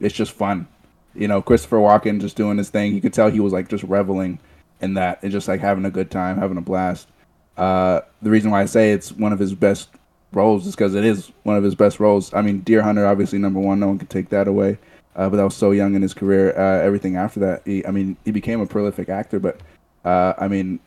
it's 0.00 0.14
just 0.14 0.32
fun. 0.32 0.66
You 1.14 1.28
know, 1.28 1.42
Christopher 1.42 1.78
Walken 1.78 2.20
just 2.20 2.36
doing 2.36 2.56
his 2.56 2.70
thing. 2.70 2.94
You 2.94 3.00
could 3.00 3.12
tell 3.12 3.30
he 3.30 3.40
was 3.40 3.52
like 3.52 3.68
just 3.68 3.84
reveling 3.84 4.38
in 4.80 4.94
that 4.94 5.22
and 5.22 5.32
just 5.32 5.48
like 5.48 5.60
having 5.60 5.84
a 5.84 5.90
good 5.90 6.10
time, 6.10 6.38
having 6.38 6.56
a 6.56 6.62
blast. 6.62 7.08
Uh, 7.56 8.00
the 8.22 8.30
reason 8.30 8.50
why 8.50 8.62
I 8.62 8.66
say 8.66 8.92
it's 8.92 9.12
one 9.12 9.32
of 9.32 9.38
his 9.38 9.54
best 9.54 9.90
roles 10.32 10.66
is 10.66 10.74
because 10.74 10.94
it 10.94 11.04
is 11.04 11.32
one 11.42 11.56
of 11.56 11.64
his 11.64 11.74
best 11.74 11.98
roles. 12.00 12.32
I 12.32 12.42
mean, 12.42 12.60
Deer 12.60 12.82
Hunter, 12.82 13.06
obviously 13.06 13.38
number 13.38 13.60
one. 13.60 13.80
No 13.80 13.88
one 13.88 13.98
can 13.98 14.08
take 14.08 14.28
that 14.30 14.48
away. 14.48 14.78
Uh, 15.16 15.28
but 15.28 15.36
that 15.36 15.44
was 15.44 15.56
so 15.56 15.72
young 15.72 15.94
in 15.94 16.02
his 16.02 16.14
career. 16.14 16.56
Uh, 16.56 16.80
everything 16.80 17.16
after 17.16 17.40
that, 17.40 17.62
he, 17.64 17.84
I 17.84 17.90
mean, 17.90 18.16
he 18.24 18.30
became 18.30 18.60
a 18.60 18.66
prolific 18.66 19.08
actor. 19.08 19.40
But 19.40 19.60
uh, 20.04 20.34
I 20.38 20.46
mean, 20.46 20.78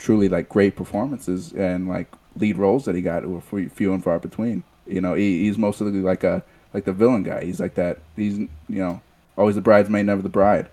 truly 0.00 0.28
like 0.28 0.48
great 0.48 0.74
performances 0.74 1.52
and 1.52 1.88
like 1.88 2.08
lead 2.36 2.56
roles 2.56 2.86
that 2.86 2.94
he 2.94 3.02
got 3.02 3.24
were 3.26 3.40
few 3.40 3.94
and 3.94 4.02
far 4.02 4.18
between. 4.18 4.64
You 4.86 5.00
know, 5.00 5.14
he, 5.14 5.44
he's 5.44 5.58
mostly 5.58 5.92
like 5.92 6.24
a 6.24 6.42
like 6.74 6.84
the 6.84 6.92
villain 6.92 7.22
guy. 7.22 7.44
He's 7.44 7.60
like 7.60 7.74
that. 7.74 7.98
He's 8.16 8.38
you 8.38 8.48
know 8.68 9.00
always 9.36 9.54
the 9.54 9.60
bridesmaid, 9.60 10.06
never 10.06 10.22
the 10.22 10.28
bride, 10.28 10.68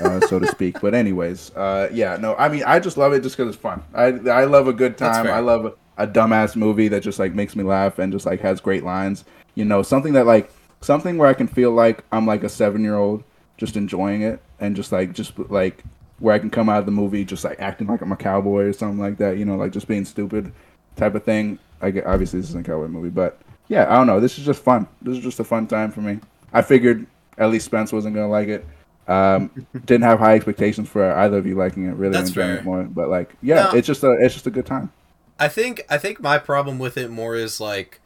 uh, 0.00 0.20
so 0.28 0.38
to 0.38 0.46
speak. 0.46 0.80
But 0.80 0.94
anyways, 0.94 1.50
uh, 1.56 1.88
yeah, 1.92 2.16
no, 2.16 2.36
I 2.36 2.48
mean, 2.48 2.62
I 2.64 2.78
just 2.78 2.96
love 2.96 3.12
it 3.12 3.22
just 3.22 3.36
because 3.36 3.54
it's 3.54 3.60
fun. 3.60 3.82
I 3.94 4.06
I 4.30 4.44
love 4.44 4.68
a 4.68 4.72
good 4.72 4.96
time. 4.96 5.26
I 5.26 5.40
love 5.40 5.64
a, 5.64 6.04
a 6.04 6.06
dumbass 6.06 6.54
movie 6.54 6.88
that 6.88 7.02
just 7.02 7.18
like 7.18 7.34
makes 7.34 7.56
me 7.56 7.64
laugh 7.64 7.98
and 7.98 8.12
just 8.12 8.26
like 8.26 8.40
has 8.40 8.60
great 8.60 8.84
lines. 8.84 9.24
You 9.54 9.64
know, 9.64 9.82
something 9.82 10.12
that 10.12 10.26
like 10.26 10.50
something 10.80 11.18
where 11.18 11.28
I 11.28 11.34
can 11.34 11.48
feel 11.48 11.72
like 11.72 12.04
I'm 12.12 12.26
like 12.26 12.44
a 12.44 12.48
seven 12.48 12.82
year 12.82 12.96
old 12.96 13.24
just 13.56 13.76
enjoying 13.76 14.20
it 14.20 14.40
and 14.60 14.76
just 14.76 14.92
like 14.92 15.12
just 15.12 15.38
like 15.50 15.82
where 16.18 16.34
I 16.34 16.38
can 16.38 16.50
come 16.50 16.68
out 16.68 16.78
of 16.78 16.86
the 16.86 16.92
movie 16.92 17.24
just 17.24 17.44
like 17.44 17.60
acting 17.60 17.86
like 17.86 18.00
I'm 18.00 18.12
a 18.12 18.16
cowboy 18.16 18.64
or 18.64 18.72
something 18.72 18.98
like 18.98 19.18
that. 19.18 19.38
You 19.38 19.44
know, 19.44 19.56
like 19.56 19.72
just 19.72 19.88
being 19.88 20.04
stupid 20.04 20.52
type 20.96 21.14
of 21.14 21.24
thing. 21.24 21.58
I 21.80 21.90
get, 21.90 22.06
obviously 22.06 22.40
this 22.40 22.48
isn't 22.50 22.66
a 22.66 22.70
cowboy 22.70 22.88
movie, 22.88 23.10
but 23.10 23.38
yeah, 23.68 23.86
I 23.90 23.96
don't 23.96 24.06
know. 24.06 24.20
This 24.20 24.38
is 24.38 24.44
just 24.44 24.62
fun. 24.62 24.88
This 25.02 25.18
is 25.18 25.22
just 25.24 25.40
a 25.40 25.44
fun 25.44 25.66
time 25.66 25.90
for 25.90 26.00
me. 26.00 26.20
I 26.52 26.62
figured 26.62 27.06
at 27.36 27.50
least 27.50 27.66
Spence 27.66 27.92
wasn't 27.92 28.14
gonna 28.14 28.28
like 28.28 28.48
it. 28.48 28.66
Um, 29.08 29.50
didn't 29.84 30.04
have 30.04 30.18
high 30.18 30.34
expectations 30.34 30.88
for 30.88 31.12
either 31.12 31.36
of 31.38 31.46
you 31.46 31.54
liking 31.54 31.86
it. 31.86 31.94
Really 31.94 32.12
That's 32.14 32.28
enjoying 32.30 32.48
fair. 32.48 32.56
it 32.58 32.64
more, 32.64 32.82
but 32.84 33.08
like, 33.08 33.34
yeah, 33.42 33.64
No. 33.64 33.70
it's 33.72 33.86
just 33.86 34.02
a 34.02 34.12
it's 34.12 34.34
just 34.34 34.46
a 34.46 34.50
good 34.50 34.66
time. 34.66 34.92
I 35.38 35.48
think 35.48 35.84
I 35.90 35.98
think 35.98 36.20
my 36.20 36.38
problem 36.38 36.78
with 36.78 36.96
it 36.96 37.10
more 37.10 37.36
is 37.36 37.60
like 37.60 38.00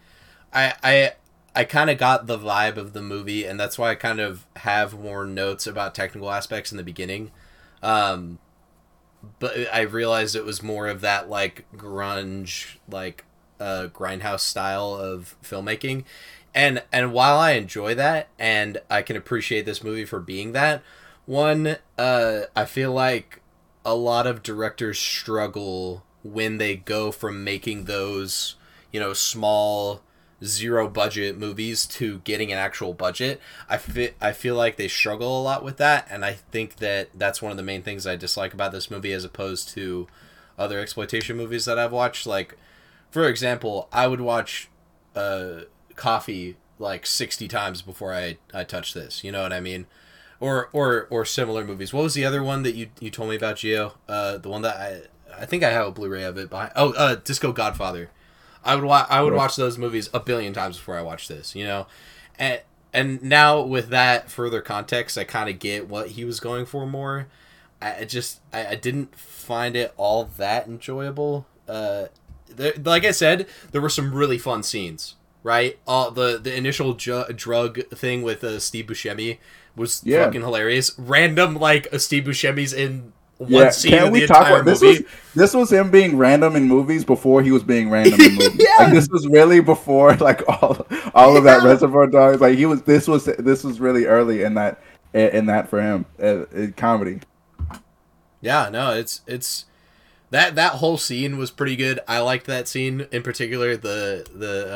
I 0.53 0.75
I 0.83 1.13
I 1.55 1.65
kind 1.65 1.91
of 1.91 1.99
got 1.99 2.27
the 2.27 2.39
vibe 2.39 2.77
of 2.77 2.93
the 2.93 3.03
movie 3.03 3.45
and 3.45 3.59
that's 3.59 3.79
why 3.79 3.91
I 3.91 3.95
kind 3.95 4.21
of 4.21 4.47
have 4.57 4.99
more 4.99 5.25
notes 5.25 5.67
about 5.67 5.95
technical 5.95 6.31
aspects 6.31 6.71
in 6.73 6.77
the 6.77 6.83
beginning. 6.83 7.31
Um 7.83 8.39
but 9.39 9.55
I 9.73 9.83
realized 9.83 10.35
it 10.35 10.45
was 10.45 10.63
more 10.63 10.87
of 10.89 11.01
that 11.03 11.29
like 11.29 11.65
grunge 11.77 12.77
like 12.89 13.25
uh 13.59 13.89
grindhouse 13.93 14.41
style 14.41 14.95
of 14.95 15.37
filmmaking. 15.43 16.05
And 16.55 16.83
and 16.93 17.13
while 17.13 17.39
I 17.39 17.53
enjoy 17.53 17.95
that 17.95 18.29
and 18.39 18.79
I 18.91 19.03
can 19.03 19.17
appreciate 19.17 19.67
this 19.67 19.85
movie 19.85 20.05
for 20.05 20.21
being 20.21 20.53
that, 20.53 20.83
one 21.27 21.77
uh 21.99 22.43
I 22.57 22.65
feel 22.65 22.93
like 22.93 23.41
a 23.85 23.95
lot 23.95 24.27
of 24.27 24.43
directors 24.43 24.99
struggle 24.99 26.05
when 26.23 26.59
they 26.59 26.77
go 26.77 27.11
from 27.11 27.45
making 27.45 27.85
those, 27.85 28.57
you 28.93 29.01
know, 29.01 29.13
small 29.13 30.03
zero 30.45 30.89
budget 30.89 31.39
movies 31.39 31.87
to 31.87 32.19
getting 32.21 32.51
an 32.53 32.59
actual 32.59 32.95
budget. 32.95 33.41
I 33.69 33.77
fit 33.77 34.17
I 34.21 34.33
feel 34.33 34.55
like 34.55 34.77
they 34.77 34.89
struggle 34.89 35.41
a 35.41 35.43
lot 35.43 35.63
with 35.65 35.77
that 35.79 36.07
and 36.11 36.25
I 36.25 36.35
think 36.35 36.77
that 36.77 37.11
that's 37.15 37.43
one 37.43 37.51
of 37.51 37.57
the 37.57 37.63
main 37.63 37.83
things 37.83 38.07
I 38.07 38.17
dislike 38.17 38.55
about 38.55 38.73
this 38.73 38.91
movie 38.91 39.13
as 39.13 39.25
opposed 39.25 39.69
to 39.71 40.07
other 40.59 40.79
exploitation 40.79 41.37
movies 41.37 41.65
that 41.65 41.79
I've 41.79 41.93
watched 41.93 42.27
like 42.27 42.57
for 43.11 43.29
example, 43.29 43.89
I 43.93 44.07
would 44.07 44.21
watch 44.21 44.69
uh 45.15 45.63
Coffy 45.97 46.57
like 46.79 47.05
60 47.05 47.49
times 47.49 47.83
before 47.83 48.15
I 48.15 48.39
I 48.55 48.65
touch 48.65 48.95
this. 48.95 49.23
You 49.23 49.33
know 49.33 49.43
what 49.43 49.53
I 49.53 49.61
mean? 49.61 49.87
or 50.41 50.71
or 50.73 51.07
or 51.11 51.25
similar 51.25 51.65
movies. 51.65 51.93
What 51.93 52.03
was 52.03 52.15
the 52.15 52.25
other 52.25 52.43
one 52.43 52.63
that 52.63 52.75
you 52.75 52.89
you 52.99 53.11
told 53.11 53.29
me 53.29 53.37
about, 53.37 53.57
Gio? 53.57 53.93
Uh, 54.09 54.39
the 54.39 54.49
one 54.49 54.63
that 54.63 54.77
I 54.77 55.03
I 55.43 55.47
think 55.47 55.63
I 55.63 55.71
have 55.71 55.87
a 55.87 55.91
Blu-ray 55.93 56.25
of 56.25 56.37
it. 56.39 56.51
Behind, 56.51 56.73
oh, 56.75 56.93
uh, 56.95 57.15
Disco 57.15 57.53
Godfather. 57.53 58.11
I 58.65 58.75
would 58.75 58.85
wa- 58.85 59.07
I 59.09 59.23
would 59.23 59.33
Right. 59.33 59.39
watch 59.39 59.57
those 59.57 59.79
movies 59.79 60.11
a 60.13 60.21
billion 60.21 60.53
times 60.53 60.77
before 60.77 60.97
I 60.99 61.03
watch 61.03 61.29
this. 61.29 61.55
You 61.55 61.65
know, 61.65 61.87
and 62.39 62.61
and 62.93 63.23
now 63.23 63.61
with 63.61 63.89
that 63.91 64.31
further 64.31 64.61
context, 64.61 65.17
I 65.17 65.25
kind 65.25 65.49
of 65.49 65.59
get 65.59 65.89
what 65.89 66.09
he 66.11 66.25
was 66.25 66.41
going 66.41 66.67
for 66.67 66.87
more. 66.87 67.29
I 67.83 68.05
just 68.05 68.41
I, 68.53 68.67
I 68.69 68.75
didn't 68.75 69.17
find 69.17 69.77
it 69.77 69.95
all 69.97 70.25
that 70.37 70.67
enjoyable. 70.67 71.47
Uh, 71.69 72.07
there, 72.55 72.75
like 72.85 73.05
I 73.05 73.13
said, 73.13 73.47
there 73.73 73.81
were 73.81 73.89
some 73.89 74.13
really 74.13 74.39
fun 74.39 74.63
scenes. 74.63 75.15
Right, 75.43 75.79
all 75.87 76.11
the 76.11 76.37
the 76.39 76.55
initial 76.55 76.93
ju- 76.93 77.25
drug 77.35 77.89
thing 77.89 78.21
with 78.21 78.45
uh, 78.45 78.61
Steve 78.61 78.85
Buscemi 78.87 79.39
was 79.75 80.03
Yeah. 80.05 80.27
fucking 80.27 80.43
hilarious. 80.43 80.93
Random 80.99 81.55
like 81.57 81.89
uh, 81.91 81.97
Steve 81.99 82.25
Buscemi's 82.25 82.75
in 82.75 83.15
one 83.49 83.67
Yeah, 83.67 83.71
scene 83.71 83.91
can 83.91 84.11
we 84.11 84.21
the 84.21 84.27
talk 84.27 84.49
about 84.49 84.65
this? 84.65 84.83
movie. 84.83 84.99
Was, 84.99 85.01
this 85.35 85.55
was 85.55 85.73
him 85.73 85.91
being 85.91 86.17
random 86.17 86.57
in 86.57 86.65
movies 86.69 87.05
before 87.05 87.43
he 87.43 87.53
was 87.53 87.63
being 87.63 87.91
random 87.91 88.21
in 88.25 88.35
movies. 88.37 88.69
Yeah. 88.79 88.79
Like 88.79 88.91
this 88.91 89.09
was 89.09 89.27
really 89.29 89.61
before 89.61 90.15
like 90.17 90.43
all 90.49 90.87
all 91.15 91.37
of 91.37 91.45
that 91.45 91.63
Yeah. 91.63 91.65
Reservoir 91.65 92.07
Dogs. 92.07 92.41
Like 92.41 92.57
he 92.59 92.67
was. 92.67 92.83
This 92.83 93.09
was 93.09 93.25
this 93.27 93.65
was 93.65 93.81
really 93.81 94.07
early 94.07 94.43
in 94.43 94.55
that 94.55 94.81
in 95.15 95.47
that 95.47 95.69
for 95.69 95.81
him 95.83 96.07
uh, 96.23 96.47
in 96.49 96.73
comedy. 96.75 97.21
Yeah, 98.41 98.69
no, 98.71 98.93
it's 98.93 99.23
it's 99.27 99.67
that 100.31 100.55
that 100.55 100.73
whole 100.75 100.97
scene 100.97 101.39
was 101.39 101.51
pretty 101.51 101.75
good. 101.77 101.99
I 102.07 102.21
liked 102.21 102.47
that 102.47 102.69
scene 102.69 103.07
in 103.11 103.23
particular. 103.23 103.77
The 103.77 104.25
the 104.35 104.67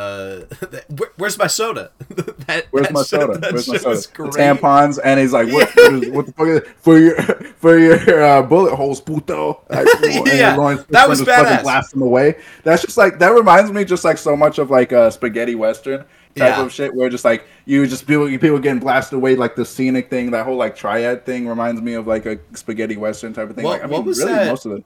uh, 0.50 0.54
the, 0.66 0.84
where, 0.88 1.10
where's 1.16 1.38
my 1.38 1.46
soda? 1.46 1.90
that, 2.10 2.66
Where's 2.70 2.86
that 2.88 2.92
my 2.92 3.02
soda? 3.02 3.38
Where's 3.52 3.68
my 3.68 3.76
soda? 3.76 4.30
tampons, 4.30 4.98
and 5.02 5.20
he's 5.20 5.32
like, 5.32 5.52
"What, 5.52 5.68
what, 5.76 5.92
is, 5.94 6.10
what 6.10 6.26
the 6.26 6.32
fuck 6.32 6.46
is 6.48 6.62
for 6.80 6.98
your 6.98 7.16
for 7.58 7.78
your 7.78 8.22
uh, 8.22 8.42
bullet 8.42 8.74
holes, 8.74 9.00
puto?" 9.00 9.62
Like, 9.70 9.86
Yeah, 10.26 10.56
Laurence 10.56 10.84
that 10.90 11.08
was 11.08 11.22
badass. 11.22 11.62
Blast 11.62 11.94
him 11.94 12.02
away. 12.02 12.36
That's 12.64 12.82
just 12.82 12.96
like 12.96 13.18
that 13.20 13.28
reminds 13.32 13.70
me 13.70 13.84
just 13.84 14.04
like 14.04 14.18
so 14.18 14.36
much 14.36 14.58
of 14.58 14.70
like 14.70 14.92
a 14.92 15.10
spaghetti 15.12 15.54
western 15.54 16.00
type 16.00 16.06
Yeah. 16.36 16.62
of 16.62 16.72
shit, 16.72 16.92
where 16.92 17.08
just 17.08 17.24
like 17.24 17.44
you 17.64 17.86
just 17.86 18.06
people 18.08 18.26
people 18.26 18.58
getting 18.58 18.80
blasted 18.80 19.16
away, 19.16 19.36
like 19.36 19.54
the 19.54 19.64
scenic 19.64 20.10
thing, 20.10 20.32
that 20.32 20.44
whole 20.44 20.56
like 20.56 20.74
triad 20.74 21.24
thing 21.24 21.46
reminds 21.46 21.80
me 21.80 21.94
of 21.94 22.08
like 22.08 22.26
a 22.26 22.38
spaghetti 22.54 22.96
western 22.96 23.32
type 23.32 23.50
of 23.50 23.54
thing. 23.56 23.64
What- 23.64 23.74
like 23.80 23.82
I 23.82 23.86
what 23.86 23.98
mean, 23.98 24.06
was 24.06 24.18
really 24.18 24.32
that? 24.32 24.46
most 24.48 24.66
of 24.66 24.72
it. 24.72 24.84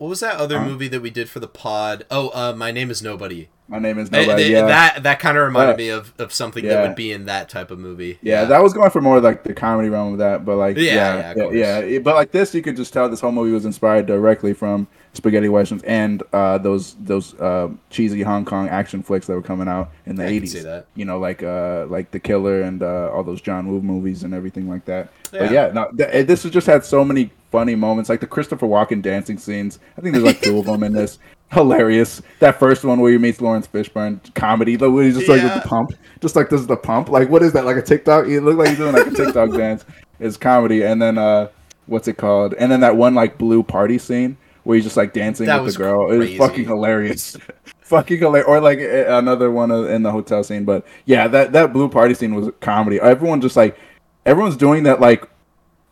What 0.00 0.08
was 0.08 0.20
that 0.20 0.36
other 0.36 0.58
Huh? 0.60 0.64
movie 0.66 0.88
that 0.88 1.02
we 1.02 1.10
did 1.10 1.28
for 1.28 1.40
the 1.40 1.46
pod? 1.46 2.06
Oh, 2.10 2.30
uh, 2.30 2.54
my 2.56 2.70
name 2.70 2.90
is 2.90 3.02
Nobody. 3.02 3.48
My 3.68 3.78
name 3.78 3.98
is 3.98 4.08
Uh, 4.08 4.16
nobody. 4.16 4.44
yeah. 4.44 4.66
That 4.66 5.02
that 5.02 5.20
kind 5.20 5.36
of 5.36 5.44
reminded 5.44 5.72
Yeah. 5.78 5.84
me 5.84 5.88
of, 5.90 6.14
of 6.18 6.32
something 6.32 6.64
that 6.66 6.80
would 6.82 6.96
be 6.96 7.12
in 7.12 7.26
that 7.26 7.50
type 7.50 7.70
of 7.70 7.78
movie. 7.78 8.18
Yeah, 8.22 8.46
that 8.46 8.62
was 8.62 8.72
going 8.72 8.88
for 8.90 9.02
more 9.02 9.20
like 9.20 9.44
the 9.44 9.52
comedy 9.52 9.90
realm 9.90 10.14
of 10.14 10.18
that, 10.20 10.46
but 10.46 10.56
like 10.56 10.78
Yeah, 10.78 10.82
yeah, 10.94 11.34
yeah, 11.36 11.50
yeah, 11.52 11.80
yeah, 11.80 11.98
But 11.98 12.14
like 12.14 12.30
this, 12.32 12.54
you 12.54 12.62
could 12.62 12.76
just 12.76 12.94
tell 12.94 13.10
this 13.10 13.20
whole 13.20 13.30
movie 13.30 13.52
was 13.52 13.66
inspired 13.66 14.06
directly 14.06 14.54
from 14.54 14.88
spaghetti 15.12 15.50
westerns 15.50 15.82
and 15.82 16.22
uh, 16.32 16.56
those 16.56 16.96
those 17.04 17.38
uh, 17.38 17.68
cheesy 17.90 18.22
Hong 18.22 18.46
Kong 18.46 18.68
action 18.70 19.02
flicks 19.02 19.26
that 19.26 19.34
were 19.34 19.42
coming 19.42 19.68
out 19.68 19.90
in 20.06 20.16
the 20.16 20.26
eighties. 20.26 20.66
You 20.96 21.04
know, 21.04 21.18
like 21.18 21.42
uh, 21.42 21.84
like 21.90 22.10
The 22.10 22.20
Killer 22.20 22.62
and 22.62 22.82
uh, 22.82 23.10
all 23.12 23.22
those 23.22 23.42
John 23.42 23.68
Woo 23.68 23.82
movies 23.82 24.22
and 24.24 24.32
everything 24.32 24.66
like 24.66 24.86
that. 24.86 25.10
But 25.30 25.52
Yeah. 25.52 25.66
yeah, 25.66 25.72
no, 25.74 25.90
th- 25.96 26.26
this 26.26 26.42
has 26.44 26.50
just 26.52 26.66
had 26.66 26.84
so 26.86 27.04
many 27.04 27.30
funny 27.50 27.74
moments, 27.74 28.08
like 28.08 28.20
the 28.20 28.26
Christopher 28.26 28.66
Walken 28.66 29.02
dancing 29.02 29.38
scenes. 29.38 29.78
I 29.96 30.00
think 30.00 30.12
there's 30.14 30.24
like 30.24 30.40
two 30.40 30.58
of 30.58 30.66
them 30.66 30.82
in 30.82 30.92
this. 30.92 31.18
Hilarious. 31.52 32.22
That 32.38 32.60
first 32.60 32.84
one 32.84 33.00
where 33.00 33.10
he 33.10 33.18
meets 33.18 33.40
Laurence 33.40 33.66
Fishburne, 33.66 34.20
comedy. 34.34 34.76
The 34.76 34.88
way 34.90 35.06
he's 35.06 35.16
just 35.16 35.28
like 35.28 35.42
Yeah. 35.42 35.58
the 35.58 35.68
pump, 35.68 35.92
just 36.20 36.36
like 36.36 36.48
this 36.48 36.60
is 36.60 36.68
the 36.68 36.76
pump. 36.76 37.08
Like 37.08 37.28
what 37.28 37.42
is 37.42 37.52
that? 37.54 37.64
Like 37.64 37.76
a 37.76 37.82
TikTok? 37.82 38.26
He 38.26 38.38
looked 38.38 38.58
like 38.58 38.68
he's 38.68 38.78
doing 38.78 38.92
like 38.92 39.08
a 39.08 39.10
TikTok 39.10 39.50
dance. 39.56 39.84
It's 40.20 40.36
comedy, 40.36 40.82
and 40.84 41.02
then 41.02 41.18
uh, 41.18 41.48
what's 41.86 42.06
it 42.06 42.16
called? 42.18 42.54
And 42.54 42.70
then 42.70 42.80
that 42.80 42.96
one 42.96 43.14
like 43.16 43.36
blue 43.36 43.62
party 43.64 43.98
scene 43.98 44.36
where 44.62 44.76
he's 44.76 44.84
just 44.84 44.96
like 44.96 45.12
dancing 45.12 45.46
That 45.46 45.62
with 45.64 45.72
the 45.72 45.78
girl. 45.78 46.12
It 46.12 46.18
was 46.18 46.26
crazy. 46.28 46.38
fucking 46.38 46.64
hilarious. 46.66 47.36
fucking 47.80 48.18
hilarious. 48.18 48.46
Or 48.46 48.60
like 48.60 48.78
another 48.80 49.50
one 49.50 49.72
in 49.72 50.04
the 50.04 50.12
hotel 50.12 50.44
scene. 50.44 50.64
But 50.64 50.86
yeah, 51.06 51.26
that 51.26 51.52
that 51.52 51.72
blue 51.72 51.88
party 51.88 52.14
scene 52.14 52.34
was 52.36 52.50
comedy. 52.60 53.00
Everyone 53.00 53.40
just 53.40 53.56
like 53.56 53.76
everyone's 54.24 54.56
doing 54.56 54.84
that 54.84 55.00
like 55.00 55.28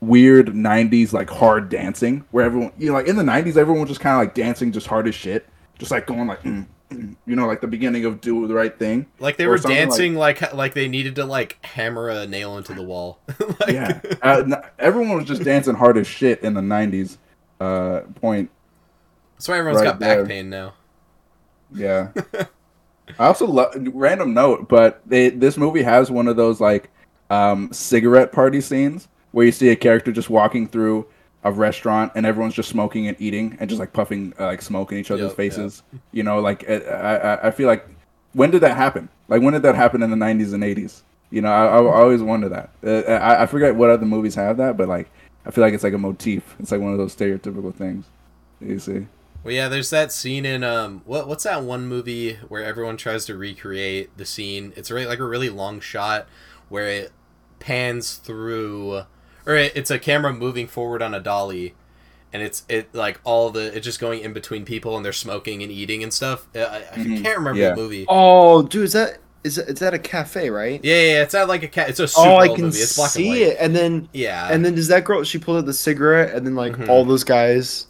weird 0.00 0.48
90s 0.48 1.12
like 1.12 1.28
hard 1.28 1.68
dancing 1.68 2.24
where 2.30 2.44
everyone 2.44 2.70
you 2.78 2.86
know 2.86 2.92
like 2.92 3.08
in 3.08 3.16
the 3.16 3.22
90s 3.22 3.56
everyone 3.56 3.80
was 3.80 3.88
just 3.88 4.00
kind 4.00 4.14
of 4.14 4.20
like 4.20 4.32
dancing 4.34 4.70
just 4.70 4.86
hard 4.86 5.08
as 5.08 5.14
shit 5.14 5.44
just 5.78 5.90
like 5.90 6.06
going 6.06 6.28
like 6.28 6.40
mm, 6.44 6.64
mm, 6.90 7.16
you 7.26 7.34
know 7.34 7.46
like 7.48 7.60
the 7.60 7.66
beginning 7.66 8.04
of 8.04 8.20
do 8.20 8.46
the 8.46 8.54
right 8.54 8.78
thing 8.78 9.04
Like 9.18 9.36
they 9.38 9.48
were 9.48 9.58
something 9.58 9.76
like- 9.76 9.88
dancing 9.88 10.14
like, 10.14 10.52
like 10.54 10.74
they 10.74 10.86
needed 10.86 11.16
to 11.16 11.24
like 11.24 11.58
hammer 11.64 12.08
a 12.10 12.28
nail 12.28 12.56
into 12.58 12.74
the 12.74 12.82
wall. 12.82 13.18
like, 13.60 13.70
yeah 13.70 14.00
uh, 14.22 14.42
n- 14.46 14.62
everyone 14.78 15.16
was 15.16 15.24
just 15.26 15.42
dancing 15.42 15.74
hard 15.74 15.96
as 15.98 16.06
shit 16.06 16.42
in 16.42 16.54
the 16.54 16.60
90s 16.60 17.18
uh 17.60 18.02
point 18.20 18.50
That's 19.34 19.48
why 19.48 19.58
everyone's 19.58 19.82
Right 19.82 19.90
got 19.90 19.98
back 19.98 20.16
there. 20.18 20.26
pain 20.26 20.48
now. 20.48 20.74
Yeah. 21.74 22.12
I 23.18 23.26
also 23.26 23.46
love 23.46 23.74
random 23.94 24.32
note, 24.32 24.68
but 24.68 25.00
they 25.06 25.30
this 25.30 25.56
movie 25.56 25.82
has 25.82 26.08
one 26.10 26.28
of 26.28 26.36
those 26.36 26.60
like 26.60 26.90
um, 27.30 27.72
cigarette 27.72 28.30
party 28.32 28.60
scenes 28.60 29.08
where 29.32 29.46
you 29.46 29.52
see 29.52 29.68
a 29.70 29.76
character 29.76 30.12
just 30.12 30.30
walking 30.30 30.68
through 30.68 31.06
a 31.44 31.52
restaurant 31.52 32.12
and 32.14 32.26
everyone's 32.26 32.54
just 32.54 32.68
smoking 32.68 33.06
and 33.08 33.16
eating 33.20 33.56
and 33.60 33.70
just 33.70 33.78
like 33.80 33.92
puffing 33.92 34.34
uh, 34.40 34.46
like 34.46 34.62
smoke 34.62 34.92
in 34.92 34.98
each 34.98 35.10
other's 35.10 35.30
Yep, 35.30 35.36
faces. 35.36 35.82
You 36.12 36.22
know, 36.22 36.40
like 36.40 36.68
uh, 36.68 36.74
I, 36.74 37.16
I 37.16 37.48
I 37.48 37.50
feel 37.50 37.66
like 37.68 37.86
when 38.32 38.50
did 38.50 38.60
that 38.62 38.76
happen? 38.76 39.08
Like 39.28 39.42
when 39.42 39.52
did 39.54 39.62
that 39.62 39.74
happen 39.74 40.02
in 40.02 40.10
the 40.10 40.16
'90s 40.16 40.52
and 40.54 40.62
'80s? 40.62 41.02
You 41.30 41.42
know, 41.42 41.50
I, 41.52 41.66
I 41.66 42.02
always 42.02 42.22
wonder 42.22 42.48
that. 42.48 42.70
Uh, 42.84 43.12
I, 43.12 43.42
I 43.42 43.46
forget 43.46 43.74
what 43.76 43.90
other 43.90 44.06
movies 44.06 44.34
have 44.36 44.56
that, 44.58 44.76
but 44.76 44.88
like 44.88 45.10
I 45.46 45.50
feel 45.50 45.62
like 45.62 45.74
it's 45.74 45.84
like 45.84 45.92
a 45.94 45.98
motif. 45.98 46.56
It's 46.58 46.72
like 46.72 46.80
one 46.80 46.92
of 46.92 46.98
those 46.98 47.14
stereotypical 47.14 47.74
things. 47.74 48.06
You 48.60 48.78
see. 48.78 49.06
Well, 49.44 49.54
yeah, 49.54 49.68
there's 49.68 49.90
that 49.90 50.12
scene 50.12 50.44
in 50.44 50.64
um, 50.64 51.02
what 51.04 51.28
what's 51.28 51.44
that 51.44 51.62
one 51.62 51.86
movie 51.86 52.34
where 52.48 52.64
everyone 52.64 52.96
tries 52.96 53.24
to 53.26 53.36
recreate 53.36 54.16
the 54.16 54.26
scene? 54.26 54.72
It's 54.76 54.90
really 54.90 55.06
like 55.06 55.20
a 55.20 55.24
really 55.26 55.48
long 55.50 55.80
shot 55.80 56.28
where 56.68 56.86
it 56.86 57.12
pans 57.60 58.16
through, 58.16 59.02
or 59.48 59.56
it, 59.56 59.72
it's 59.74 59.90
a 59.90 59.98
camera 59.98 60.32
moving 60.32 60.68
forward 60.68 61.02
on 61.02 61.12
a 61.14 61.20
dolly, 61.20 61.74
and 62.32 62.42
it's 62.42 62.62
it 62.68 62.94
like 62.94 63.18
all 63.24 63.50
the 63.50 63.74
it's 63.76 63.84
just 63.84 63.98
going 63.98 64.20
in 64.20 64.32
between 64.32 64.64
people 64.64 64.96
and 64.96 65.04
they're 65.04 65.12
smoking 65.12 65.62
and 65.64 65.72
eating 65.72 66.02
and 66.04 66.12
stuff. 66.12 66.46
I, 66.54 66.60
I 66.60 66.98
Mhm. 66.98 67.22
can't 67.24 67.38
remember 67.38 67.60
Yeah. 67.60 67.70
the 67.70 67.76
movie. 67.76 68.04
Oh, 68.08 68.62
dude, 68.62 68.84
is 68.84 68.92
that 68.92 69.18
is 69.44 69.54
that, 69.56 69.68
is 69.68 69.78
that 69.78 69.94
a 69.94 69.98
cafe, 69.98 70.50
right? 70.50 70.80
Yeah, 70.84 70.94
yeah, 71.00 71.22
it's 71.22 71.32
not 71.32 71.48
like 71.48 71.62
a 71.62 71.68
cat. 71.68 71.88
It's 71.88 72.00
a 72.00 72.06
super 72.08 72.28
oh, 72.28 72.34
I 72.36 72.48
old 72.48 72.56
can 72.56 72.66
movie. 72.66 72.78
It's 72.78 72.96
black 72.96 73.06
and 73.06 73.12
see 73.24 73.28
white. 73.30 73.38
it. 73.42 73.56
And 73.58 73.74
then 73.74 74.08
Yeah, 74.12 74.48
and 74.52 74.64
then 74.64 74.74
does 74.74 74.88
that 74.88 75.04
girl? 75.04 75.22
She 75.24 75.38
pulled 75.38 75.56
out 75.58 75.66
the 75.66 75.72
cigarette, 75.72 76.34
and 76.34 76.46
then 76.46 76.54
like 76.54 76.74
Mhm. 76.76 76.88
all 76.88 77.04
those 77.04 77.24
guys. 77.24 77.86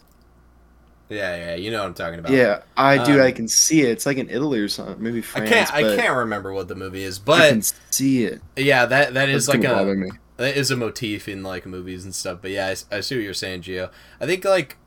yeah, 1.09 1.35
yeah. 1.35 1.55
You 1.55 1.71
know 1.71 1.79
what 1.79 1.87
I'm 1.87 1.93
talking 1.95 2.19
about. 2.19 2.31
Yeah, 2.31 2.61
I 2.77 3.03
do. 3.03 3.13
Um, 3.19 3.25
I 3.25 3.31
can 3.31 3.47
see 3.47 3.81
it. 3.81 3.89
It's 3.89 4.05
like 4.05 4.17
in 4.17 4.29
Italy 4.29 4.59
or 4.59 4.67
something, 4.69 5.01
maybe 5.03 5.21
France. 5.21 5.49
I 5.49 5.53
can't. 5.53 5.73
I 5.73 5.95
can't 5.95 6.15
remember 6.17 6.53
what 6.53 6.67
the 6.67 6.75
movie 6.75 7.03
is, 7.03 7.17
I 7.17 7.21
but 7.25 7.49
can 7.49 7.61
see 7.89 8.25
it. 8.25 8.41
yeah, 8.55 8.85
that 8.85 9.15
that 9.15 9.27
is 9.27 9.47
That's 9.47 9.55
like 9.57 9.63
gonna 9.63 9.91
a 9.91 10.07
That 10.39 10.55
is 10.55 10.71
a 10.71 10.77
motif 10.77 11.27
in 11.27 11.43
like 11.43 11.65
movies 11.65 12.05
and 12.05 12.15
stuff. 12.15 12.39
But 12.41 12.51
yeah, 12.51 12.73
I 12.89 13.01
see 13.01 13.15
what 13.17 13.23
you're 13.25 13.33
saying, 13.33 13.63
Gio. 13.63 13.91
I 14.21 14.25
think 14.25 14.45
like 14.45 14.77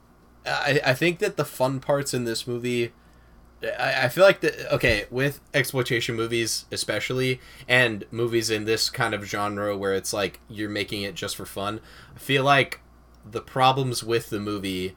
I, 0.46 0.80
I 0.82 0.94
think 0.94 1.18
that 1.18 1.36
the 1.36 1.44
fun 1.44 1.78
parts 1.78 2.14
in 2.14 2.24
this 2.24 2.46
movie. 2.46 2.92
I, 3.62 4.04
I 4.04 4.08
feel 4.08 4.24
like 4.24 4.40
the 4.40 4.74
okay 4.74 5.04
with 5.10 5.40
exploitation 5.52 6.16
movies 6.16 6.64
especially 6.72 7.38
and 7.68 8.06
movies 8.10 8.48
in 8.48 8.64
this 8.64 8.88
kind 8.88 9.12
of 9.12 9.24
genre 9.24 9.76
where 9.76 9.92
it's 9.92 10.14
like 10.14 10.40
you're 10.48 10.70
making 10.70 11.02
it 11.02 11.14
just 11.14 11.36
for 11.36 11.44
fun. 11.44 11.80
I 12.16 12.18
feel 12.18 12.44
like 12.44 12.80
the 13.30 13.42
problems 13.42 14.02
with 14.02 14.30
the 14.30 14.40
movie 14.40 14.96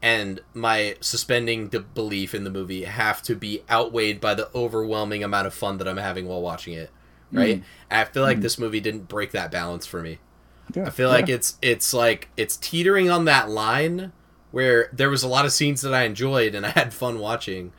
and 0.00 0.40
my 0.54 0.94
suspending 1.00 1.70
the 1.70 1.80
belief 1.80 2.36
in 2.36 2.44
the 2.44 2.50
movie 2.50 2.84
have 2.84 3.20
to 3.22 3.34
be 3.34 3.64
outweighed 3.68 4.20
by 4.20 4.34
the 4.34 4.48
overwhelming 4.54 5.24
amount 5.24 5.48
of 5.48 5.54
fun 5.54 5.78
that 5.78 5.88
I'm 5.88 5.96
having 5.96 6.28
while 6.28 6.40
watching 6.40 6.74
it. 6.74 6.90
Right? 7.40 7.62
I 7.90 8.04
feel 8.04 8.22
like 8.22 8.40
this 8.40 8.58
movie 8.58 8.80
didn't 8.80 9.08
break 9.08 9.32
that 9.32 9.50
balance 9.50 9.86
for 9.86 10.02
me. 10.02 10.18
Yeah, 10.74 10.86
I 10.86 10.90
feel 10.90 11.08
like 11.08 11.28
it's 11.28 11.58
it's 11.60 11.92
like 11.92 12.28
it's 12.36 12.56
teetering 12.56 13.10
on 13.10 13.24
that 13.26 13.50
line 13.50 14.12
where 14.50 14.88
there 14.92 15.10
was 15.10 15.22
a 15.22 15.28
lot 15.28 15.44
of 15.44 15.52
scenes 15.52 15.80
that 15.82 15.94
I 15.94 16.02
enjoyed 16.02 16.54
and 16.54 16.64
I 16.66 16.70
had 16.70 16.94
fun 16.94 17.18
watching, 17.18 17.72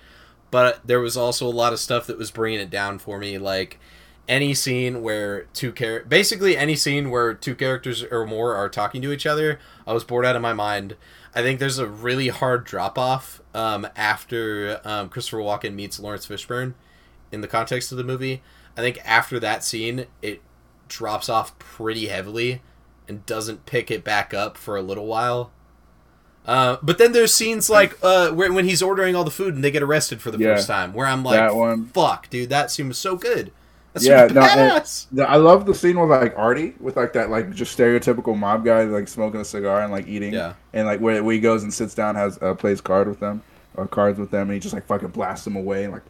but 0.52 0.86
there 0.86 1.00
was 1.00 1.16
also 1.16 1.48
a 1.48 1.50
lot 1.50 1.74
of 1.74 1.80
stuff 1.80 2.08
that 2.08 2.18
was 2.18 2.32
bringing 2.32 2.60
it 2.60 2.70
down 2.70 3.00
for 3.00 3.18
me. 3.18 3.38
Like 3.38 3.80
any 4.28 4.54
scene 4.54 5.02
where 5.02 5.44
two 5.54 5.72
char- 5.72 6.04
basically 6.04 6.56
any 6.56 6.76
scene 6.76 7.10
where 7.10 7.34
two 7.34 7.56
characters 7.56 8.04
or 8.04 8.26
more 8.26 8.56
are 8.56 8.70
talking 8.70 9.02
to 9.02 9.12
each 9.12 9.26
other, 9.26 9.60
I 9.86 9.94
was 9.94 10.04
bored 10.04 10.26
out 10.26 10.36
of 10.36 10.42
my 10.42 10.54
mind. 10.54 10.96
I 11.36 11.42
think 11.42 11.60
there's 11.60 11.80
a 11.80 11.88
really 11.88 12.28
hard 12.28 12.64
drop 12.64 12.98
off 12.98 13.42
um, 13.54 13.88
after 13.96 14.80
um, 14.84 15.10
Christopher 15.10 15.38
Walken 15.38 15.74
meets 15.74 16.00
Laurence 16.00 16.28
Fishburne 16.28 16.74
in 17.32 17.42
the 17.42 17.48
context 17.48 17.92
of 17.92 17.98
the 17.98 18.04
movie. 18.04 18.42
I 18.78 18.82
think 18.82 19.00
after 19.06 19.40
that 19.40 19.64
scene, 19.64 20.06
it 20.22 20.42
drops 20.88 21.30
off 21.30 21.58
pretty 21.60 22.08
heavily 22.08 22.62
and 23.08 23.26
doesn't 23.26 23.66
pick 23.66 23.92
it 23.92 24.04
back 24.04 24.34
up 24.34 24.58
for 24.58 24.76
a 24.78 24.82
little 24.82 25.06
while. 25.06 25.52
Uh, 26.46 26.78
but 26.84 26.98
then 26.98 27.14
there's 27.14 27.34
scenes 27.34 27.70
like 27.70 27.98
uh, 28.04 28.30
where, 28.32 28.52
when 28.52 28.66
he's 28.66 28.82
ordering 28.82 29.16
all 29.16 29.24
the 29.24 29.32
food 29.32 29.56
and 29.56 29.64
they 29.64 29.72
get 29.72 29.82
arrested 29.84 30.22
for 30.22 30.30
the 30.32 30.38
Yeah. 30.38 30.56
first 30.56 30.68
time, 30.68 30.94
where 30.94 31.08
I'm 31.08 31.24
like, 31.24 31.40
That. 31.40 31.86
"Fuck, 31.94 32.30
dude, 32.30 32.50
that 32.50 32.70
scene 32.72 32.90
was 32.90 32.98
so 32.98 33.16
good." 33.16 33.52
That's 33.94 34.06
Yeah, 34.06 34.26
no. 34.28 35.24
I 35.24 35.36
love 35.38 35.66
the 35.66 35.74
scene 35.76 36.00
with 36.00 36.10
like 36.10 36.34
Artie, 36.38 36.74
with 36.80 36.98
like 36.98 37.14
that 37.14 37.30
like 37.30 37.54
just 37.54 37.78
stereotypical 37.78 38.38
mob 38.38 38.66
guy 38.66 38.84
like 38.86 39.08
smoking 39.08 39.40
a 39.40 39.46
cigar 39.46 39.84
and 39.84 39.92
like 39.92 40.08
eating, 40.08 40.34
Yeah. 40.34 40.54
and 40.74 40.86
like 40.88 41.00
where, 41.00 41.24
where 41.24 41.34
he 41.34 41.40
goes 41.40 41.64
and 41.64 41.74
sits 41.74 41.94
down, 41.94 42.16
has 42.16 42.38
uh, 42.42 42.56
plays 42.56 42.82
card 42.82 43.08
with 43.08 43.20
them 43.22 43.42
or 43.76 43.88
cards 43.88 44.20
with 44.20 44.32
them, 44.32 44.44
and 44.50 44.54
he 44.54 44.60
just 44.60 44.74
like 44.74 44.86
fucking 44.88 45.10
blasts 45.10 45.46
them 45.46 45.56
away. 45.56 45.86
And, 45.86 45.94
like, 45.94 46.04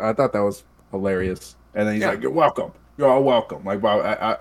I 0.00 0.12
thought 0.12 0.32
that 0.34 0.40
was 0.44 0.62
hilarious. 0.92 1.56
And 1.74 1.86
then 1.86 1.94
he's 1.94 2.02
Yeah. 2.02 2.10
like, 2.10 2.22
"You're 2.22 2.30
welcome. 2.32 2.72
You're 2.98 3.08
all 3.08 3.22
welcome." 3.22 3.64
Like, 3.64 3.82
wow, 3.82 4.00
I, 4.00 4.32
I, 4.32 4.36